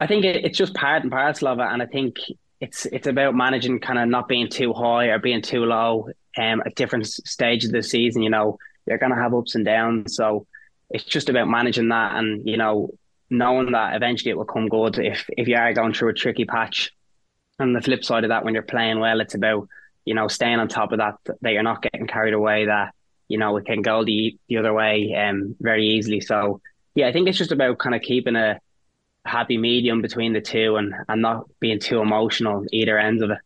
I 0.00 0.06
think 0.06 0.24
it, 0.24 0.44
it's 0.44 0.58
just 0.58 0.74
part 0.74 1.02
and 1.02 1.12
parcel 1.12 1.48
of 1.48 1.58
it, 1.58 1.66
and 1.70 1.82
I 1.82 1.86
think 1.86 2.16
it's 2.60 2.86
it's 2.86 3.06
about 3.06 3.34
managing 3.34 3.80
kind 3.80 3.98
of 3.98 4.08
not 4.08 4.28
being 4.28 4.48
too 4.48 4.72
high 4.72 5.06
or 5.06 5.18
being 5.18 5.42
too 5.42 5.64
low 5.64 6.08
um, 6.38 6.62
at 6.64 6.74
different 6.74 7.06
stages 7.06 7.70
of 7.70 7.74
the 7.74 7.82
season. 7.82 8.22
You 8.22 8.30
know, 8.30 8.58
you're 8.86 8.98
going 8.98 9.12
to 9.12 9.20
have 9.20 9.34
ups 9.34 9.54
and 9.54 9.64
downs. 9.64 10.16
So 10.16 10.46
it's 10.90 11.04
just 11.04 11.28
about 11.28 11.48
managing 11.48 11.88
that 11.88 12.16
and, 12.16 12.46
you 12.46 12.56
know, 12.56 12.90
knowing 13.30 13.72
that 13.72 13.94
eventually 13.94 14.30
it 14.30 14.36
will 14.36 14.44
come 14.44 14.68
good 14.68 14.98
if, 14.98 15.28
if 15.30 15.48
you 15.48 15.56
are 15.56 15.72
going 15.72 15.94
through 15.94 16.10
a 16.10 16.14
tricky 16.14 16.44
patch. 16.44 16.92
And 17.58 17.74
the 17.74 17.80
flip 17.80 18.04
side 18.04 18.24
of 18.24 18.28
that, 18.28 18.44
when 18.44 18.54
you're 18.54 18.62
playing 18.62 18.98
well, 18.98 19.20
it's 19.20 19.34
about, 19.34 19.68
you 20.04 20.14
know, 20.14 20.28
staying 20.28 20.58
on 20.58 20.68
top 20.68 20.92
of 20.92 20.98
that, 20.98 21.14
that 21.40 21.52
you're 21.52 21.62
not 21.62 21.82
getting 21.82 22.06
carried 22.06 22.34
away, 22.34 22.66
that, 22.66 22.94
you 23.28 23.38
know, 23.38 23.56
it 23.56 23.66
can 23.66 23.82
go 23.82 24.04
the, 24.04 24.36
the 24.48 24.58
other 24.58 24.72
way 24.72 25.14
um, 25.14 25.56
very 25.60 25.86
easily. 25.86 26.20
So, 26.20 26.60
yeah, 26.94 27.08
I 27.08 27.12
think 27.12 27.28
it's 27.28 27.38
just 27.38 27.52
about 27.52 27.78
kind 27.78 27.94
of 27.94 28.02
keeping 28.02 28.36
a 28.36 28.58
happy 29.24 29.56
medium 29.56 30.02
between 30.02 30.32
the 30.32 30.40
two 30.40 30.76
and, 30.76 30.94
and 31.08 31.22
not 31.22 31.44
being 31.60 31.78
too 31.78 32.00
emotional 32.00 32.64
either 32.72 32.98
ends 32.98 33.22
of 33.22 33.30
it. 33.30 33.38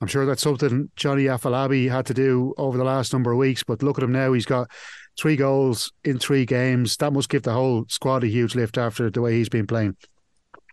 I'm 0.00 0.08
sure 0.08 0.26
that's 0.26 0.42
something 0.42 0.90
Johnny 0.96 1.24
Afolabi 1.24 1.88
had 1.88 2.06
to 2.06 2.14
do 2.14 2.54
over 2.56 2.76
the 2.76 2.82
last 2.82 3.12
number 3.12 3.30
of 3.30 3.38
weeks. 3.38 3.62
But 3.62 3.84
look 3.84 3.98
at 3.98 4.04
him 4.04 4.10
now; 4.10 4.32
he's 4.32 4.44
got 4.44 4.68
three 5.16 5.36
goals 5.36 5.92
in 6.02 6.18
three 6.18 6.44
games. 6.44 6.96
That 6.96 7.12
must 7.12 7.28
give 7.28 7.44
the 7.44 7.52
whole 7.52 7.84
squad 7.88 8.24
a 8.24 8.26
huge 8.26 8.56
lift 8.56 8.78
after 8.78 9.10
the 9.10 9.20
way 9.20 9.34
he's 9.34 9.48
been 9.48 9.68
playing. 9.68 9.96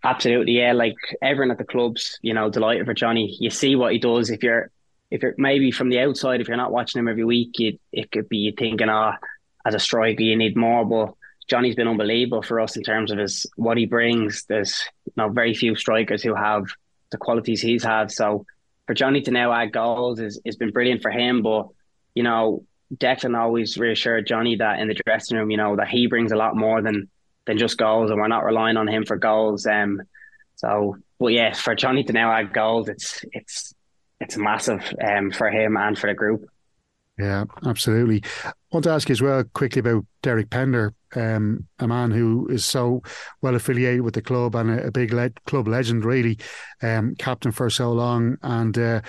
Absolutely, 0.02 0.52
yeah. 0.58 0.72
Like 0.72 0.96
everyone 1.20 1.50
at 1.50 1.58
the 1.58 1.64
club's, 1.64 2.18
you 2.22 2.32
know, 2.32 2.48
delighted 2.48 2.86
for 2.86 2.94
Johnny. 2.94 3.36
You 3.38 3.50
see 3.50 3.76
what 3.76 3.92
he 3.92 3.98
does. 3.98 4.30
If 4.30 4.42
you're, 4.42 4.70
if 5.10 5.22
you're 5.22 5.34
maybe 5.36 5.70
from 5.70 5.90
the 5.90 6.00
outside, 6.00 6.40
if 6.40 6.48
you're 6.48 6.56
not 6.56 6.72
watching 6.72 7.00
him 7.00 7.08
every 7.08 7.24
week, 7.24 7.60
it 7.60 7.80
it 7.92 8.10
could 8.10 8.28
be 8.28 8.38
you 8.38 8.52
thinking, 8.56 8.88
ah, 8.88 9.16
oh, 9.16 9.26
as 9.66 9.74
a 9.74 9.78
striker, 9.78 10.22
you 10.22 10.36
need 10.36 10.56
more. 10.56 10.86
But 10.86 11.14
Johnny's 11.48 11.74
been 11.74 11.88
unbelievable 11.88 12.42
for 12.42 12.60
us 12.60 12.76
in 12.76 12.82
terms 12.82 13.10
of 13.10 13.18
his 13.18 13.44
what 13.56 13.76
he 13.76 13.84
brings. 13.86 14.44
There's 14.44 14.84
you 15.04 15.12
know 15.16 15.28
very 15.28 15.52
few 15.52 15.74
strikers 15.74 16.22
who 16.22 16.34
have 16.34 16.64
the 17.10 17.18
qualities 17.18 17.60
he's 17.60 17.84
had. 17.84 18.10
So 18.10 18.46
for 18.86 18.94
Johnny 18.94 19.20
to 19.22 19.30
now 19.30 19.52
add 19.52 19.72
goals 19.72 20.18
is 20.20 20.40
has 20.46 20.56
been 20.56 20.70
brilliant 20.70 21.02
for 21.02 21.10
him. 21.10 21.42
But 21.42 21.66
you 22.14 22.22
know, 22.22 22.64
Declan 22.96 23.38
always 23.38 23.76
reassured 23.76 24.26
Johnny 24.26 24.56
that 24.56 24.78
in 24.78 24.88
the 24.88 24.94
dressing 24.94 25.36
room, 25.36 25.50
you 25.50 25.58
know, 25.58 25.76
that 25.76 25.88
he 25.88 26.06
brings 26.06 26.32
a 26.32 26.36
lot 26.36 26.56
more 26.56 26.80
than 26.80 27.08
than 27.50 27.58
just 27.58 27.76
goals, 27.76 28.10
and 28.10 28.18
we're 28.18 28.28
not 28.28 28.44
relying 28.44 28.76
on 28.76 28.88
him 28.88 29.04
for 29.04 29.16
goals. 29.16 29.66
Um, 29.66 30.00
so, 30.56 30.96
but 31.18 31.28
yeah, 31.28 31.52
for 31.52 31.74
Johnny 31.74 32.04
to 32.04 32.12
now 32.12 32.32
add 32.32 32.52
goals, 32.52 32.88
it's 32.88 33.24
it's 33.32 33.74
it's 34.20 34.36
massive 34.36 34.82
um 35.06 35.30
for 35.30 35.50
him 35.50 35.76
and 35.76 35.98
for 35.98 36.06
the 36.08 36.14
group. 36.14 36.46
Yeah, 37.18 37.44
absolutely. 37.66 38.22
I 38.44 38.52
want 38.72 38.84
to 38.84 38.90
ask 38.90 39.08
you 39.08 39.12
as 39.12 39.20
well 39.20 39.44
quickly 39.52 39.80
about 39.80 40.06
Derek 40.22 40.48
Pender 40.48 40.94
um, 41.16 41.66
a 41.78 41.88
man 41.88 42.10
who 42.10 42.46
is 42.48 42.64
so 42.64 43.02
well 43.42 43.54
affiliated 43.54 44.02
with 44.02 44.14
the 44.14 44.22
club 44.22 44.54
and 44.54 44.70
a, 44.70 44.86
a 44.86 44.90
big 44.90 45.12
le- 45.12 45.30
club 45.46 45.68
legend, 45.68 46.04
really, 46.04 46.38
um, 46.82 47.14
captain 47.16 47.52
for 47.52 47.70
so 47.70 47.92
long, 47.92 48.36
and 48.42 48.78
uh, 48.78 49.00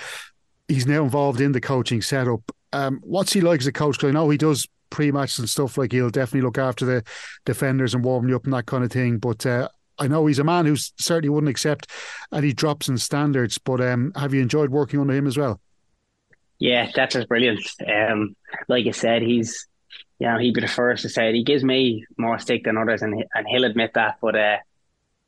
he's 0.67 0.87
now 0.87 1.03
involved 1.03 1.41
in 1.41 1.51
the 1.51 1.61
coaching 1.61 2.01
setup. 2.01 2.41
Um, 2.73 2.99
what's 3.03 3.33
he 3.33 3.41
like 3.41 3.59
as 3.59 3.67
a 3.67 3.71
coach? 3.71 3.97
Because 3.97 4.09
I 4.09 4.13
know 4.13 4.29
he 4.29 4.37
does 4.37 4.67
pre-match 4.91 5.39
and 5.39 5.49
stuff. 5.49 5.77
Like 5.77 5.91
he'll 5.91 6.11
definitely 6.11 6.45
look 6.45 6.59
after 6.59 6.85
the 6.85 7.03
defenders 7.45 7.95
and 7.95 8.03
warm 8.03 8.29
you 8.29 8.35
up 8.35 8.43
and 8.43 8.53
that 8.53 8.67
kind 8.67 8.83
of 8.83 8.91
thing. 8.91 9.17
But 9.17 9.45
uh, 9.45 9.69
I 9.97 10.07
know 10.07 10.27
he's 10.27 10.39
a 10.39 10.43
man 10.43 10.67
who 10.67 10.75
certainly 10.75 11.29
wouldn't 11.29 11.49
accept 11.49 11.89
any 12.31 12.53
drops 12.53 12.87
in 12.87 12.97
standards. 12.97 13.57
But 13.57 13.81
um, 13.81 14.11
have 14.15 14.33
you 14.33 14.41
enjoyed 14.41 14.69
working 14.69 14.99
under 14.99 15.13
him 15.13 15.27
as 15.27 15.37
well? 15.37 15.59
Yeah, 16.59 16.91
that's 16.93 17.15
just 17.15 17.27
brilliant. 17.27 17.61
Um, 17.87 18.35
like 18.67 18.85
I 18.85 18.91
said, 18.91 19.23
he's 19.23 19.67
you 20.21 20.27
know, 20.27 20.37
he'd 20.37 20.53
be 20.53 20.61
the 20.61 20.67
first 20.67 21.01
to 21.01 21.09
say 21.09 21.29
it. 21.29 21.33
He 21.33 21.43
gives 21.43 21.63
me 21.63 22.05
more 22.15 22.37
stick 22.37 22.65
than 22.65 22.77
others, 22.77 23.01
and 23.01 23.25
and 23.33 23.47
he'll 23.47 23.63
admit 23.63 23.95
that. 23.95 24.17
But 24.21 24.35
uh, 24.35 24.57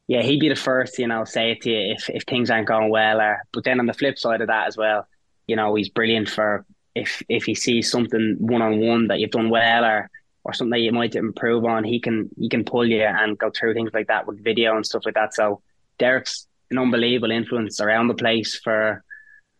yeah, 0.05 0.21
he'd 0.21 0.39
be 0.39 0.49
the 0.49 0.55
first, 0.55 0.99
you 0.99 1.07
know, 1.07 1.23
say 1.23 1.49
it 1.49 1.61
to 1.61 1.71
you 1.71 1.93
if, 1.93 2.11
if 2.11 2.23
things 2.25 2.51
aren't 2.51 2.67
going 2.67 2.91
well. 2.91 3.19
Or 3.19 3.41
but 3.51 3.63
then 3.63 3.79
on 3.79 3.87
the 3.87 3.93
flip 3.93 4.19
side 4.19 4.41
of 4.41 4.47
that 4.49 4.67
as 4.67 4.77
well, 4.77 5.07
you 5.47 5.55
know, 5.55 5.73
he's 5.73 5.89
brilliant 5.89 6.29
for 6.29 6.63
if 6.95 7.23
if 7.29 7.43
he 7.43 7.55
sees 7.55 7.89
something 7.89 8.37
one 8.39 8.61
on 8.61 8.79
one 8.79 9.07
that 9.07 9.19
you've 9.19 9.31
done 9.31 9.49
well 9.49 9.83
or 9.85 10.09
or 10.43 10.53
something 10.53 10.71
that 10.71 10.79
you 10.79 10.91
might 10.91 11.15
improve 11.15 11.65
on, 11.65 11.83
he 11.83 11.99
can 11.99 12.29
he 12.37 12.49
can 12.49 12.63
pull 12.63 12.87
you 12.87 13.01
and 13.03 13.37
go 13.37 13.49
through 13.49 13.73
things 13.73 13.91
like 13.93 14.07
that 14.07 14.27
with 14.27 14.43
video 14.43 14.75
and 14.75 14.85
stuff 14.85 15.03
like 15.05 15.15
that. 15.15 15.33
So 15.33 15.61
Derek's 15.99 16.47
an 16.69 16.77
unbelievable 16.77 17.31
influence 17.31 17.79
around 17.79 18.07
the 18.07 18.13
place 18.13 18.59
for 18.59 19.03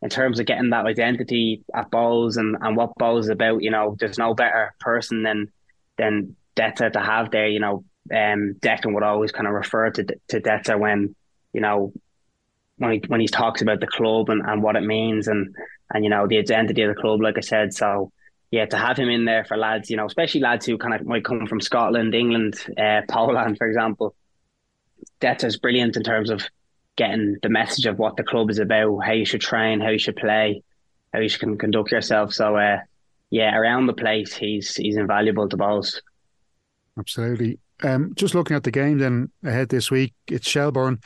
in 0.01 0.09
terms 0.09 0.39
of 0.39 0.45
getting 0.45 0.71
that 0.71 0.85
identity 0.85 1.63
at 1.73 1.89
Bohs 1.89 2.35
and, 2.35 2.57
and 2.59 2.75
what 2.75 2.97
Bohs 2.99 3.21
is 3.21 3.29
about, 3.29 3.63
you 3.63 3.71
know, 3.71 3.95
there's 3.97 4.17
no 4.17 4.33
better 4.33 4.73
person 4.79 5.23
than 5.23 5.51
than 5.97 6.35
Detta 6.55 6.89
to 6.89 6.99
have 6.99 7.31
there. 7.31 7.47
You 7.47 7.61
know, 7.61 7.85
um, 8.11 8.55
Declan 8.59 8.93
would 8.93 9.03
always 9.03 9.31
kind 9.31 9.47
of 9.47 9.53
refer 9.53 9.89
to 9.91 10.05
to 10.27 10.39
Detta 10.41 10.77
when, 10.77 11.15
you 11.53 11.61
know, 11.61 11.93
when 12.77 12.91
he 12.91 13.01
when 13.07 13.21
he 13.21 13.27
talks 13.27 13.61
about 13.61 13.79
the 13.79 13.87
club 13.87 14.29
and, 14.29 14.41
and 14.45 14.61
what 14.61 14.75
it 14.75 14.83
means 14.83 15.29
and 15.29 15.55
and 15.93 16.03
you 16.03 16.09
know 16.09 16.27
the 16.27 16.37
identity 16.37 16.81
of 16.81 16.93
the 16.93 17.01
club, 17.01 17.21
like 17.21 17.37
I 17.37 17.41
said. 17.41 17.73
So 17.73 18.11
yeah, 18.51 18.65
to 18.67 18.77
have 18.77 18.97
him 18.97 19.09
in 19.09 19.25
there 19.25 19.45
for 19.45 19.57
lads, 19.57 19.89
you 19.89 19.97
know, 19.97 20.05
especially 20.05 20.41
lads 20.41 20.65
who 20.65 20.77
kind 20.77 20.93
of 20.93 21.05
might 21.07 21.25
come 21.25 21.47
from 21.47 21.59
Scotland, 21.59 22.13
England, 22.13 22.55
uh, 22.77 23.01
Poland, 23.09 23.57
for 23.57 23.67
example. 23.67 24.15
Detta's 25.19 25.57
brilliant 25.57 25.97
in 25.97 26.03
terms 26.03 26.29
of 26.29 26.43
getting 26.95 27.37
the 27.41 27.49
message 27.49 27.85
of 27.85 27.97
what 27.97 28.15
the 28.15 28.23
club 28.23 28.49
is 28.49 28.59
about, 28.59 28.99
how 28.99 29.11
you 29.11 29.25
should 29.25 29.41
train, 29.41 29.79
how 29.79 29.89
you 29.89 29.97
should 29.97 30.15
play, 30.15 30.61
how 31.11 31.19
you 31.19 31.29
should 31.29 31.59
conduct 31.59 31.91
yourself. 31.91 32.33
So, 32.33 32.55
uh, 32.55 32.79
yeah, 33.31 33.57
around 33.57 33.87
the 33.87 33.93
place, 33.93 34.35
he's 34.35 34.75
he's 34.75 34.97
invaluable 34.97 35.49
to 35.49 35.57
Bohs. 35.57 35.99
Absolutely. 36.97 37.59
Um, 37.81 38.13
just 38.15 38.35
looking 38.35 38.55
at 38.55 38.63
the 38.63 38.71
game 38.71 38.99
then 38.99 39.31
ahead 39.43 39.69
this 39.69 39.89
week, 39.89 40.13
it's 40.27 40.47
Shelbourne 40.47 40.99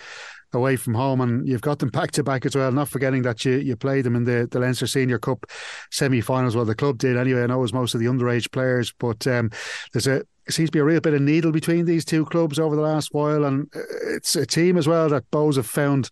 away 0.58 0.76
from 0.76 0.94
home, 0.94 1.22
and 1.22 1.48
you've 1.48 1.62
got 1.62 1.80
them 1.80 1.90
back 1.90 2.12
to 2.12 2.24
back 2.24 2.46
as 2.46 2.56
well. 2.56 2.72
Not 2.72 2.90
forgetting 2.90 3.22
that 3.22 3.46
you 3.46 3.54
you 3.54 3.76
played 3.76 4.04
them 4.04 4.16
in 4.16 4.26
the, 4.26 4.48
the 4.52 4.60
Leinster 4.60 4.88
Senior 4.88 5.20
Cup 5.20 5.46
semi-finals. 5.92 6.56
Well, 6.56 6.66
the 6.66 6.76
club 6.76 6.98
did 6.98 7.18
anyway. 7.18 7.44
I 7.44 7.48
know 7.48 7.60
it 7.60 7.62
was 7.62 7.74
most 7.74 7.94
of 7.94 8.02
the 8.02 8.08
underage 8.08 8.52
players, 8.52 8.94
but 9.00 9.26
um, 9.28 9.52
there's 9.94 10.08
a 10.08 10.24
seems 10.50 10.70
to 10.70 10.74
be 10.74 10.80
a 10.80 10.84
real 10.84 11.02
bit 11.02 11.14
of 11.14 11.22
needle 11.22 11.52
between 11.52 11.86
these 11.86 12.06
two 12.06 12.26
clubs 12.26 12.60
over 12.60 12.76
the 12.76 12.82
last 12.82 13.14
while, 13.14 13.46
and 13.46 13.70
it's 14.06 14.36
a 14.36 14.46
team 14.46 14.78
as 14.78 14.88
well 14.88 15.10
that 15.10 15.30
Bohs 15.32 15.56
have 15.56 15.68
found 15.68 16.10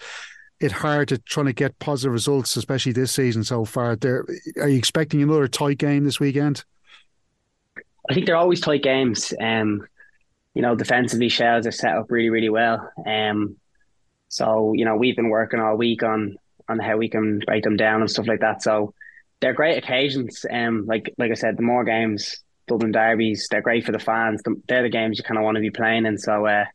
it 0.60 0.72
hard 0.72 1.10
to 1.10 1.18
trying 1.18 1.48
to 1.48 1.54
get 1.54 1.78
positive 1.80 2.14
results, 2.14 2.56
especially 2.56 2.92
this 2.92 3.12
season 3.12 3.44
so 3.44 3.66
far. 3.66 3.96
There, 3.96 4.26
are 4.60 4.70
you 4.70 4.78
expecting 4.78 5.22
another 5.22 5.48
tight 5.48 5.78
game 5.78 6.04
this 6.04 6.20
weekend? 6.20 6.64
I 8.10 8.14
think 8.14 8.26
they're 8.26 8.38
always 8.38 8.62
tight 8.62 8.84
games. 8.84 9.34
Um, 9.42 9.86
you 10.54 10.62
know, 10.62 10.76
defensively, 10.76 11.30
Shells 11.30 11.68
are 11.68 11.72
set 11.72 11.96
up 11.96 12.10
really, 12.10 12.30
really 12.30 12.50
well. 12.50 12.90
Um, 13.06 13.58
so 14.36 14.74
you 14.76 14.84
know, 14.84 14.98
we've 14.98 15.16
been 15.16 15.30
working 15.30 15.60
all 15.62 15.78
week 15.78 16.04
on 16.04 16.36
on 16.68 16.80
how 16.80 16.98
we 16.98 17.10
can 17.10 17.40
break 17.46 17.64
them 17.64 17.78
down 17.78 18.02
and 18.02 18.10
stuff 18.10 18.28
like 18.28 18.42
that. 18.42 18.62
So 18.62 18.94
they're 19.40 19.54
great 19.54 19.78
occasions. 19.78 20.46
Um, 20.52 20.86
like 20.86 21.14
like 21.18 21.32
I 21.32 21.36
said, 21.36 21.58
the 21.58 21.64
more 21.64 21.86
games, 21.86 22.44
Dublin 22.68 22.92
derbies, 22.92 23.48
they're 23.50 23.62
great 23.62 23.86
for 23.86 23.94
the 23.94 24.00
fans. 24.00 24.42
They're 24.68 24.84
the 24.84 24.90
games 24.90 25.18
you 25.18 25.24
kind 25.24 25.38
of 25.38 25.44
want 25.46 25.56
to 25.56 25.62
be 25.62 25.72
playing, 25.72 26.06
and 26.06 26.20
so 26.20 26.46
uh, 26.46 26.66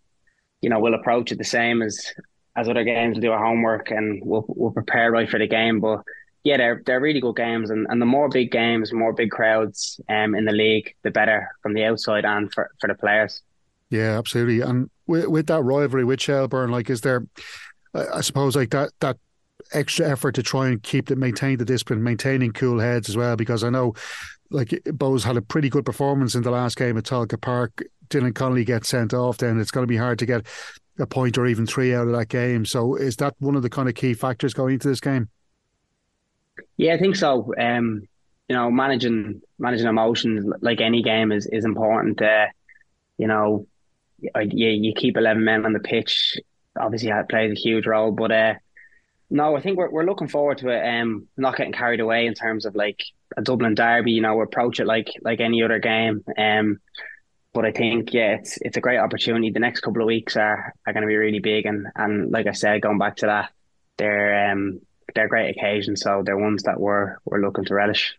you 0.63 0.71
know, 0.71 0.81
we'll 0.81 0.95
approach 0.95 1.33
it 1.33 1.39
the 1.39 1.45
same 1.45 1.83
as 1.83 2.13
as 2.57 2.69
other 2.69 2.85
games. 2.85 3.15
We'll 3.15 3.23
do 3.23 3.33
our 3.33 3.45
homework 3.45 3.91
and 3.91 4.23
we'll 4.25 4.45
we'll 4.49 4.73
prepare 4.73 5.11
right 5.11 5.29
for 5.29 5.39
the 5.39 5.47
game. 5.47 5.81
But 5.81 6.03
yeah, 6.45 6.57
they're 6.57 6.83
they're 6.87 7.01
really 7.01 7.21
good 7.21 7.37
games, 7.37 7.69
and, 7.69 7.87
and 7.91 8.01
the 8.01 8.07
more 8.07 8.31
big 8.31 8.51
games, 8.51 8.91
more 8.93 9.13
big 9.13 9.31
crowds 9.31 10.01
um 10.09 10.35
in 10.35 10.47
the 10.47 10.53
league, 10.53 10.95
the 11.03 11.11
better 11.11 11.49
from 11.63 11.75
the 11.75 11.85
outside 11.85 12.25
and 12.25 12.51
for, 12.55 12.71
for 12.81 12.89
the 12.89 12.95
players. 12.95 13.43
Yeah, 13.91 14.17
absolutely. 14.17 14.61
And 14.61 14.89
with, 15.07 15.27
with 15.27 15.47
that 15.49 15.63
rivalry 15.63 16.05
with 16.05 16.21
Shelbourne, 16.21 16.71
like, 16.71 16.89
is 16.89 17.01
there, 17.01 17.27
I 17.95 18.21
suppose, 18.21 18.57
like 18.57 18.71
that 18.71 18.91
that 19.01 19.19
extra 19.73 20.09
effort 20.09 20.35
to 20.37 20.43
try 20.43 20.69
and 20.69 20.83
keep 20.83 21.09
the 21.09 21.17
maintain 21.17 21.59
the 21.59 21.65
discipline, 21.65 22.03
maintaining 22.03 22.53
cool 22.53 22.79
heads 22.79 23.09
as 23.09 23.17
well? 23.17 23.37
Because 23.37 23.65
I 23.65 23.71
know, 23.71 23.95
like, 24.51 24.69
Bohs 24.69 25.25
had 25.25 25.37
a 25.37 25.43
pretty 25.43 25.69
good 25.69 25.85
performance 25.85 26.35
in 26.35 26.43
the 26.43 26.51
last 26.51 26.77
game 26.77 26.97
at 26.97 27.05
Tolka 27.05 27.41
Park. 27.41 27.83
Dylan 28.09 28.35
Connolly 28.35 28.65
gets 28.65 28.89
sent 28.89 29.13
off, 29.13 29.39
then 29.39 29.61
it's 29.61 29.71
going 29.71 29.85
to 29.85 29.89
be 29.89 29.97
hard 29.97 30.19
to 30.21 30.27
get 30.27 30.47
a 30.99 31.07
point 31.07 31.39
or 31.39 31.47
even 31.47 31.67
three 31.67 31.95
out 31.95 32.07
of 32.07 32.13
that 32.13 32.29
game. 32.29 32.65
So, 32.65 32.95
is 32.95 33.17
that 33.17 33.35
one 33.39 33.57
of 33.57 33.63
the 33.63 33.71
kind 33.71 33.89
of 33.89 33.95
key 33.95 34.15
factors 34.15 34.55
going 34.55 34.75
into 34.75 34.89
this 34.89 35.01
game? 35.01 35.29
Yeah, 36.77 36.95
I 36.95 36.99
think 36.99 37.17
so. 37.17 37.53
Um, 37.59 38.03
you 38.49 38.57
know, 38.57 38.71
managing 38.71 39.43
managing 39.59 39.87
emotions 39.87 40.45
like 40.61 40.81
any 40.81 41.03
game 41.03 41.31
is 41.31 41.47
is 41.47 41.65
important. 41.65 42.21
Uh, 42.21 42.47
you 43.17 43.29
know, 43.29 43.67
you, 44.21 44.69
you 44.69 44.93
keep 44.95 45.17
11 45.17 45.45
men 45.45 45.65
on 45.65 45.73
the 45.73 45.81
pitch. 45.81 46.39
Obviously, 46.79 47.11
that 47.11 47.29
plays 47.29 47.53
a 47.53 47.61
huge 47.61 47.87
role. 47.87 48.13
But 48.13 48.33
uh, 48.33 48.55
no, 49.31 49.57
I 49.57 49.61
think 49.61 49.79
we're, 49.79 49.91
we're 49.91 50.05
looking 50.05 50.29
forward 50.29 50.59
to 50.59 50.69
it. 50.69 50.87
Um, 50.87 51.29
not 51.37 51.57
getting 51.57 51.73
carried 51.73 52.01
away 52.01 52.27
in 52.27 52.35
terms 52.35 52.67
of 52.67 52.75
like 52.75 53.03
a 53.37 53.43
Dublin 53.43 53.75
derby. 53.75 54.13
You 54.13 54.23
know, 54.23 54.37
we 54.37 54.45
approach 54.45 54.81
it 54.81 54.87
like 54.87 55.09
like 55.23 55.41
any 55.41 55.63
other 55.63 55.79
game. 55.79 56.25
Um, 56.37 56.79
but 57.53 57.65
I 57.65 57.73
think 57.73 58.13
yeah, 58.13 58.37
it's 58.37 58.59
it's 58.61 58.77
a 58.77 58.81
great 58.81 58.99
opportunity. 58.99 59.51
The 59.51 59.61
next 59.61 59.81
couple 59.81 60.03
of 60.03 60.07
weeks 60.07 60.37
are 60.37 60.75
are 60.87 60.93
going 60.93 61.03
to 61.03 61.09
be 61.09 61.17
really 61.17 61.41
big, 61.41 61.67
and 61.67 61.87
and 61.97 62.31
like 62.31 62.47
I 62.47 62.53
said, 62.53 62.83
going 62.83 62.99
back 62.99 63.17
to 63.17 63.27
that, 63.27 63.51
they're 63.99 64.51
um 64.51 64.81
they're 65.15 65.29
great 65.29 65.57
occasions. 65.57 66.03
So 66.03 66.23
they're 66.25 66.37
ones 66.37 66.65
that 66.65 66.79
we're 66.79 67.17
we're 67.25 67.41
looking 67.41 67.65
to 67.65 67.75
relish. 67.75 68.17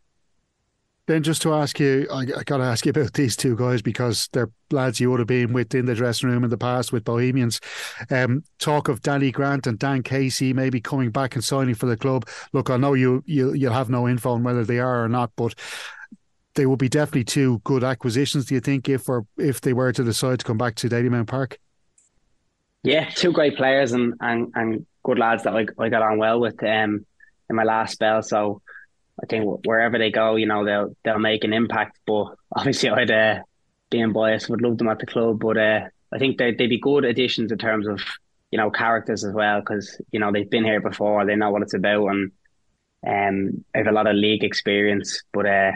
Then 1.12 1.24
just 1.24 1.42
to 1.42 1.54
ask 1.54 1.78
you, 1.78 2.08
I, 2.10 2.20
I 2.22 2.44
got 2.46 2.60
to 2.60 2.64
ask 2.64 2.86
you 2.86 2.92
about 2.92 3.12
these 3.12 3.36
two 3.36 3.58
guys 3.58 3.82
because 3.82 4.30
they're 4.32 4.50
lads 4.72 5.02
you 5.02 5.12
would 5.12 5.20
have 5.20 5.28
been 5.28 5.52
with 5.52 5.76
in 5.76 5.86
the 5.86 5.94
dressing 5.94 6.30
room 6.30 6.46
in 6.46 6.50
the 6.50 6.58
past 6.58 6.94
with 6.94 7.04
Bohemians. 7.04 7.60
Um, 8.10 8.46
talk 8.60 8.88
of 8.88 9.02
Danny 9.02 9.30
Grant 9.30 9.68
and 9.68 9.78
Dan 9.78 10.04
Casey 10.04 10.54
maybe 10.54 10.80
coming 10.80 11.10
back 11.10 11.36
and 11.36 11.44
signing 11.44 11.76
for 11.76 11.86
the 11.86 11.98
club. 11.98 12.30
Look, 12.54 12.70
I 12.70 12.78
know 12.78 12.94
you 12.94 13.26
you 13.26 13.54
you'll 13.54 13.74
have 13.74 13.90
no 13.90 14.08
info 14.08 14.32
on 14.32 14.44
whether 14.44 14.64
they 14.64 14.80
are 14.80 15.04
or 15.04 15.10
not, 15.10 15.34
but 15.36 15.54
they 16.56 16.66
will 16.66 16.78
be 16.78 16.88
definitely 16.88 17.26
two 17.26 17.60
good 17.66 17.84
acquisitions. 17.84 18.46
Do 18.46 18.56
you 18.56 18.62
think 18.62 18.88
if 18.88 19.10
or 19.10 19.26
if 19.38 19.60
they 19.60 19.74
were 19.74 19.92
to 19.92 20.06
decide 20.06 20.40
to 20.40 20.46
come 20.46 20.58
back 20.58 20.76
to 20.76 20.88
Dalymount 20.88 21.28
Park? 21.28 21.60
Yeah, 22.84 23.10
two 23.10 23.34
great 23.34 23.58
players 23.58 23.92
and 23.92 24.14
and, 24.22 24.54
and 24.56 24.86
good 25.04 25.20
lads 25.20 25.44
that 25.44 25.58
I, 25.58 25.66
I 25.78 25.90
got 25.90 26.04
on 26.04 26.20
well 26.20 26.40
with 26.40 26.64
um 26.64 27.06
in 27.50 27.56
my 27.58 27.66
last 27.66 27.92
spell. 27.92 28.24
So 28.24 28.62
I 29.22 29.26
think 29.28 29.66
wherever 29.66 29.98
they 29.98 30.12
go, 30.12 30.36
you 30.36 30.48
know, 30.48 30.66
they'll 30.66 30.96
they'll 31.04 31.20
make 31.20 31.44
an 31.44 31.54
impact. 31.54 32.00
But 32.06 32.36
obviously, 32.56 32.90
I'd 32.90 33.12
uh, 33.12 33.40
being 33.90 34.14
biased 34.14 34.50
would 34.50 34.62
love 34.62 34.78
them 34.78 34.90
at 34.90 35.00
the 35.00 35.06
club. 35.06 35.40
But 35.40 35.58
uh, 35.58 35.82
I 36.14 36.18
think 36.18 36.38
they 36.38 36.54
they'd 36.54 36.68
be 36.68 36.80
good 36.80 37.06
additions 37.06 37.52
in 37.52 37.58
terms 37.58 37.88
of 37.88 38.02
you 38.52 38.58
know 38.58 38.72
characters 38.72 39.24
as 39.24 39.34
well 39.34 39.60
because 39.60 40.02
you 40.12 40.20
know 40.20 40.32
they've 40.32 40.50
been 40.50 40.66
here 40.66 40.82
before, 40.82 41.26
they 41.26 41.36
know 41.36 41.52
what 41.52 41.62
it's 41.62 41.74
about, 41.74 42.08
and 42.08 42.32
um, 43.08 43.66
have 43.76 43.88
a 43.88 43.92
lot 43.92 44.08
of 44.08 44.16
league 44.16 44.44
experience. 44.44 45.22
But 45.32 45.46
uh, 45.46 45.72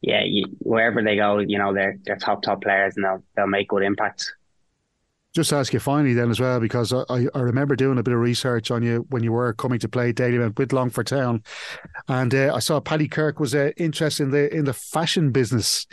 yeah, 0.00 0.22
you, 0.24 0.46
wherever 0.60 1.02
they 1.02 1.16
go, 1.16 1.38
you 1.38 1.58
know, 1.58 1.74
they're 1.74 1.98
they're 2.04 2.16
top 2.16 2.42
top 2.42 2.62
players 2.62 2.94
and 2.96 3.04
they'll 3.04 3.24
they'll 3.34 3.46
make 3.46 3.68
good 3.68 3.82
impacts 3.82 4.32
just 5.34 5.52
ask 5.52 5.72
you 5.72 5.80
finally 5.80 6.14
then 6.14 6.30
as 6.30 6.40
well 6.40 6.60
because 6.60 6.92
I, 6.92 7.26
I 7.34 7.40
remember 7.40 7.74
doing 7.74 7.98
a 7.98 8.02
bit 8.02 8.12
of 8.14 8.20
research 8.20 8.70
on 8.70 8.82
you 8.82 9.06
when 9.08 9.22
you 9.22 9.32
were 9.32 9.54
coming 9.54 9.78
to 9.80 9.88
play 9.88 10.12
Dalymount 10.12 10.58
with 10.58 10.72
Longford 10.72 11.06
Town, 11.06 11.42
and 12.08 12.34
uh, 12.34 12.52
I 12.54 12.58
saw 12.58 12.80
Paddy 12.80 13.08
Kirk 13.08 13.40
was 13.40 13.54
uh, 13.54 13.70
interested 13.76 14.24
in 14.24 14.30
the 14.30 14.54
in 14.54 14.64
the 14.64 14.74
fashion 14.74 15.32
business. 15.32 15.86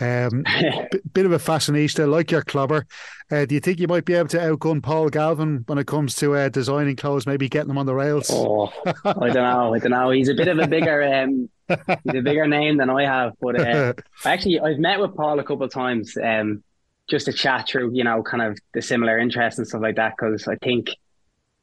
Um, 0.00 0.44
b- 0.92 1.00
bit 1.12 1.26
of 1.26 1.32
a 1.32 1.38
fashionista, 1.38 2.10
like 2.10 2.30
your 2.30 2.40
clubber. 2.40 2.86
Uh, 3.30 3.44
do 3.44 3.54
you 3.54 3.60
think 3.60 3.78
you 3.78 3.86
might 3.86 4.06
be 4.06 4.14
able 4.14 4.30
to 4.30 4.38
outgun 4.38 4.82
Paul 4.82 5.10
Galvin 5.10 5.62
when 5.66 5.76
it 5.76 5.86
comes 5.86 6.14
to 6.16 6.34
uh, 6.34 6.48
designing 6.48 6.96
clothes, 6.96 7.26
maybe 7.26 7.50
getting 7.50 7.68
them 7.68 7.76
on 7.76 7.84
the 7.84 7.94
rails? 7.94 8.30
Oh, 8.32 8.72
I 9.04 9.28
don't 9.28 9.34
know. 9.34 9.74
I 9.74 9.78
don't 9.78 9.90
know. 9.90 10.10
He's 10.10 10.30
a 10.30 10.34
bit 10.34 10.48
of 10.48 10.58
a 10.58 10.66
bigger, 10.66 11.02
um, 11.02 11.50
he's 11.68 12.14
a 12.14 12.22
bigger 12.22 12.48
name 12.48 12.78
than 12.78 12.88
I 12.88 13.04
have. 13.04 13.34
But 13.42 13.60
uh, 13.60 13.92
actually, 14.24 14.58
I've 14.58 14.78
met 14.78 15.00
with 15.00 15.14
Paul 15.14 15.38
a 15.38 15.44
couple 15.44 15.64
of 15.64 15.70
times. 15.70 16.16
Um, 16.16 16.64
just 17.10 17.26
to 17.26 17.32
chat 17.32 17.68
through, 17.68 17.92
you 17.92 18.04
know, 18.04 18.22
kind 18.22 18.42
of 18.42 18.58
the 18.72 18.80
similar 18.80 19.18
interests 19.18 19.58
and 19.58 19.66
stuff 19.66 19.82
like 19.82 19.96
that. 19.96 20.14
Because 20.16 20.46
I 20.46 20.56
think 20.56 20.90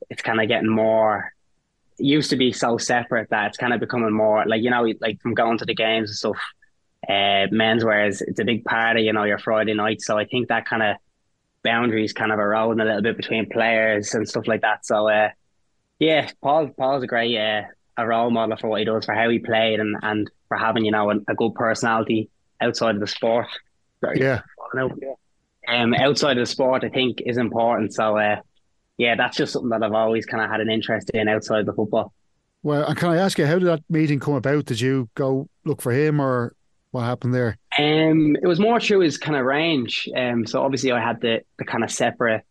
it's 0.09 0.21
kind 0.21 0.41
of 0.41 0.47
getting 0.47 0.69
more. 0.69 1.31
It 1.97 2.05
used 2.05 2.29
to 2.29 2.35
be 2.35 2.51
so 2.51 2.77
separate 2.77 3.29
that 3.31 3.47
it's 3.47 3.57
kind 3.57 3.73
of 3.73 3.79
becoming 3.79 4.13
more 4.13 4.45
like 4.45 4.61
you 4.61 4.69
know, 4.69 4.85
like 5.01 5.21
from 5.21 5.33
going 5.33 5.57
to 5.57 5.65
the 5.65 5.73
games 5.73 6.09
and 6.09 6.17
stuff. 6.17 6.37
Uh, 7.07 7.47
menswear 7.53 8.07
is 8.07 8.21
it's 8.21 8.39
a 8.39 8.43
big 8.43 8.65
party, 8.65 9.03
you 9.03 9.13
know 9.13 9.23
your 9.23 9.39
Friday 9.39 9.73
night. 9.73 10.01
So 10.01 10.17
I 10.17 10.25
think 10.25 10.49
that 10.49 10.65
kind 10.65 10.83
of 10.83 10.97
boundaries 11.63 12.13
kind 12.13 12.31
of 12.31 12.39
eroding 12.39 12.81
a 12.81 12.85
little 12.85 13.01
bit 13.01 13.17
between 13.17 13.49
players 13.49 14.13
and 14.13 14.27
stuff 14.27 14.47
like 14.47 14.61
that. 14.61 14.85
So 14.85 15.07
uh, 15.07 15.29
yeah, 15.99 16.29
Paul 16.43 16.69
Paul's 16.77 17.03
a 17.03 17.07
great 17.07 17.37
uh, 17.37 17.63
a 17.95 18.05
role 18.05 18.29
model 18.29 18.57
for 18.57 18.67
what 18.67 18.79
he 18.79 18.85
does 18.85 19.05
for 19.05 19.13
how 19.13 19.29
he 19.29 19.39
played 19.39 19.79
and 19.79 19.95
and 20.03 20.29
for 20.49 20.57
having 20.57 20.85
you 20.85 20.91
know 20.91 21.09
a, 21.09 21.15
a 21.29 21.35
good 21.35 21.55
personality 21.55 22.29
outside 22.59 22.95
of 22.95 23.01
the 23.01 23.07
sport. 23.07 23.47
Yeah 24.99 25.13
um, 25.67 25.93
outside 25.93 26.37
of 26.37 26.41
the 26.41 26.51
sport, 26.51 26.83
I 26.83 26.89
think 26.89 27.21
is 27.25 27.37
important. 27.37 27.93
So, 27.93 28.17
uh, 28.17 28.37
yeah, 28.97 29.15
that's 29.15 29.37
just 29.37 29.53
something 29.53 29.69
that 29.69 29.83
I've 29.83 29.93
always 29.93 30.25
kind 30.25 30.43
of 30.43 30.49
had 30.49 30.61
an 30.61 30.69
interest 30.69 31.09
in 31.11 31.27
outside 31.27 31.65
the 31.65 31.73
football. 31.73 32.13
Well, 32.63 32.85
and 32.85 32.97
can 32.97 33.09
I 33.09 33.17
ask 33.17 33.37
you, 33.37 33.45
how 33.45 33.59
did 33.59 33.67
that 33.67 33.83
meeting 33.89 34.19
come 34.19 34.33
about? 34.33 34.65
Did 34.65 34.81
you 34.81 35.09
go 35.15 35.47
look 35.65 35.81
for 35.81 35.91
him, 35.91 36.19
or 36.19 36.53
what 36.91 37.03
happened 37.03 37.33
there? 37.33 37.57
Um, 37.77 38.35
it 38.41 38.47
was 38.47 38.59
more 38.59 38.79
through 38.79 39.01
his 39.01 39.17
kind 39.17 39.37
of 39.37 39.45
range. 39.45 40.09
Um, 40.15 40.45
so 40.47 40.61
obviously 40.63 40.91
I 40.91 40.99
had 40.99 41.21
the 41.21 41.41
the 41.59 41.65
kind 41.65 41.83
of 41.83 41.91
separate 41.91 42.43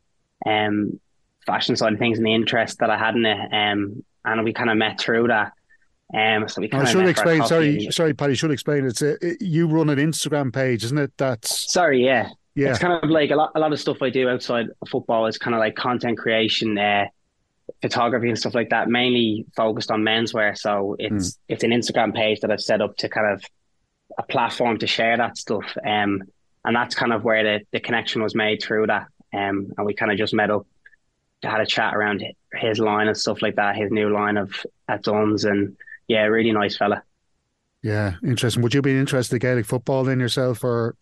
um 0.47 1.01
fashion 1.47 1.77
side 1.77 1.93
of 1.93 1.99
things 1.99 2.19
and 2.19 2.27
the 2.27 2.35
interest 2.35 2.79
that 2.79 2.91
I 2.91 2.99
had 2.99 3.17
in 3.17 3.27
it. 3.27 3.53
Um, 3.53 4.05
and 4.25 4.45
we 4.45 4.53
kind 4.53 4.71
of 4.71 4.77
met 4.77 5.01
through 5.01 5.29
that. 5.29 5.53
Um, 6.14 6.49
so 6.49 6.61
we 6.61 6.69
kind 6.69 6.87
I 6.87 6.91
should 6.91 7.09
explain. 7.09 7.45
Sorry, 7.45 7.89
sorry, 7.91 8.14
Paddy. 8.14 8.35
Should 8.35 8.53
explain. 8.53 8.87
It's 8.87 9.03
a, 9.03 9.17
it, 9.27 9.43
you 9.43 9.67
run 9.67 9.91
an 9.91 9.99
Instagram 9.99 10.53
page, 10.53 10.85
isn't 10.85 10.99
it? 10.99 11.12
That's 11.17 11.73
sorry. 11.73 12.05
Yeah, 12.05 12.29
yeah. 12.57 12.71
It's 12.71 12.79
kind 12.79 13.05
of 13.05 13.11
like 13.11 13.31
a 13.31 13.37
lot, 13.37 13.53
a 13.55 13.61
lot 13.61 13.73
of 13.73 13.79
stuff 13.79 14.01
I 14.01 14.09
do 14.09 14.29
outside 14.31 14.69
of 14.81 14.89
football 14.89 15.27
is 15.27 15.37
kind 15.37 15.55
of 15.55 15.61
like 15.61 15.77
content 15.77 16.17
creation, 16.17 16.77
uh, 16.79 17.05
photography 17.83 18.31
and 18.31 18.39
stuff 18.39 18.55
like 18.55 18.71
that, 18.71 18.89
mainly 18.89 19.45
focused 19.55 19.91
on 19.91 20.01
menswear. 20.01 20.57
So 20.57 20.97
it's 20.99 21.33
mm. 21.33 21.39
it's 21.49 21.65
an 21.65 21.71
Instagram 21.71 22.15
page 22.15 22.41
that 22.41 22.51
I've 22.51 22.63
set 22.63 22.81
up 22.81 22.97
to 22.97 23.11
kind 23.11 23.35
of 23.35 23.45
a 24.19 24.23
platform 24.23 24.79
to 24.79 24.87
share 24.87 25.19
that 25.19 25.37
stuff. 25.37 25.77
Um, 25.87 26.23
and 26.65 26.75
that's 26.75 26.95
kind 26.95 27.13
of 27.13 27.25
where 27.25 27.45
the, 27.45 27.65
the 27.73 27.81
connection 27.81 28.23
was 28.23 28.35
made 28.35 28.63
through 28.63 28.87
that. 28.87 29.07
Um, 29.35 29.73
and 29.77 29.87
we 29.87 29.93
kind 29.93 30.11
of 30.11 30.17
just 30.17 30.33
met 30.33 30.51
up, 30.51 30.67
had 31.43 31.61
a 31.61 31.67
chat 31.67 31.95
around 31.95 32.25
his 32.55 32.79
line 32.79 33.07
and 33.07 33.17
stuff 33.17 33.43
like 33.43 33.57
that, 33.57 33.77
his 33.77 33.91
new 33.91 34.09
line 34.11 34.39
of 34.39 34.65
at 34.89 35.03
Dunnes, 35.03 35.45
and 35.45 35.77
yeah, 36.09 36.23
really 36.23 36.53
nice 36.53 36.77
fella. 36.79 37.03
Yeah, 37.83 38.15
interesting. 38.25 38.63
Would 38.63 38.73
you 38.73 38.81
be 38.81 38.99
interested 38.99 39.37
in 39.37 39.41
Gaelic 39.41 39.67
football 39.67 40.05
then 40.05 40.21
yourself, 40.21 40.65
or? 40.65 40.97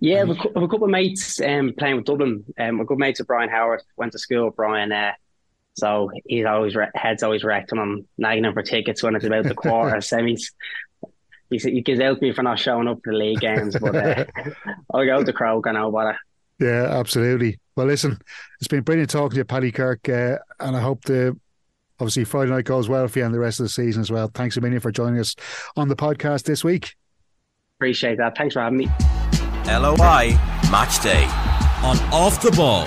Yeah, 0.00 0.22
I've 0.22 0.30
a, 0.30 0.36
I've 0.56 0.62
a 0.62 0.68
couple 0.68 0.84
of 0.84 0.90
mates 0.90 1.40
um, 1.40 1.74
playing 1.76 1.96
with 1.96 2.06
Dublin. 2.06 2.44
Um, 2.58 2.76
my 2.76 2.84
good 2.84 2.98
mates 2.98 3.20
with 3.20 3.28
Brian 3.28 3.50
Howard 3.50 3.82
went 3.96 4.12
to 4.12 4.18
school 4.18 4.46
with 4.46 4.56
Brian. 4.56 4.90
Uh, 4.90 5.12
so 5.74 6.10
he's 6.26 6.46
always 6.46 6.74
re- 6.74 6.90
head's 6.94 7.22
always 7.22 7.44
wrecked, 7.44 7.72
and 7.72 7.80
I'm 7.80 8.06
nagging 8.18 8.44
him 8.44 8.54
for 8.54 8.62
tickets 8.62 9.02
when 9.02 9.14
it's 9.14 9.24
about 9.24 9.44
the 9.44 9.54
quarter 9.54 9.96
semis. 9.98 10.52
He 11.50 11.58
he 11.58 11.82
gives 11.82 12.00
out 12.00 12.22
me 12.22 12.32
for 12.32 12.42
not 12.42 12.58
showing 12.58 12.88
up 12.88 13.00
for 13.04 13.12
the 13.12 13.18
league 13.18 13.40
games, 13.40 13.76
but 13.78 13.94
uh, 13.94 14.24
I'll 14.94 15.04
go 15.04 15.22
to 15.22 15.32
Croke. 15.32 15.66
I 15.66 15.72
know 15.72 15.88
about 15.88 16.14
it. 16.14 16.64
Yeah, 16.64 16.98
absolutely. 16.98 17.58
Well, 17.76 17.86
listen, 17.86 18.18
it's 18.58 18.68
been 18.68 18.82
brilliant 18.82 19.10
talking 19.10 19.30
to 19.30 19.36
you, 19.38 19.44
Paddy 19.44 19.72
Kirk, 19.72 20.08
uh, 20.08 20.38
and 20.60 20.76
I 20.76 20.80
hope 20.80 21.04
the 21.04 21.38
obviously 21.98 22.24
Friday 22.24 22.50
night 22.50 22.64
goes 22.64 22.88
well 22.88 23.08
for 23.08 23.18
you 23.18 23.24
and 23.24 23.34
the 23.34 23.38
rest 23.38 23.60
of 23.60 23.64
the 23.64 23.70
season 23.70 24.00
as 24.00 24.10
well. 24.10 24.30
Thanks 24.32 24.56
a 24.56 24.60
million 24.60 24.80
for 24.80 24.90
joining 24.90 25.20
us 25.20 25.34
on 25.76 25.88
the 25.88 25.96
podcast 25.96 26.44
this 26.44 26.64
week. 26.64 26.94
Appreciate 27.78 28.18
that. 28.18 28.36
Thanks 28.36 28.54
for 28.54 28.60
having 28.60 28.78
me. 28.78 29.19
LOI 29.66 30.38
Match 30.70 31.02
Day 31.02 31.24
on 31.82 31.96
Off 32.12 32.42
the 32.42 32.50
Ball. 32.52 32.86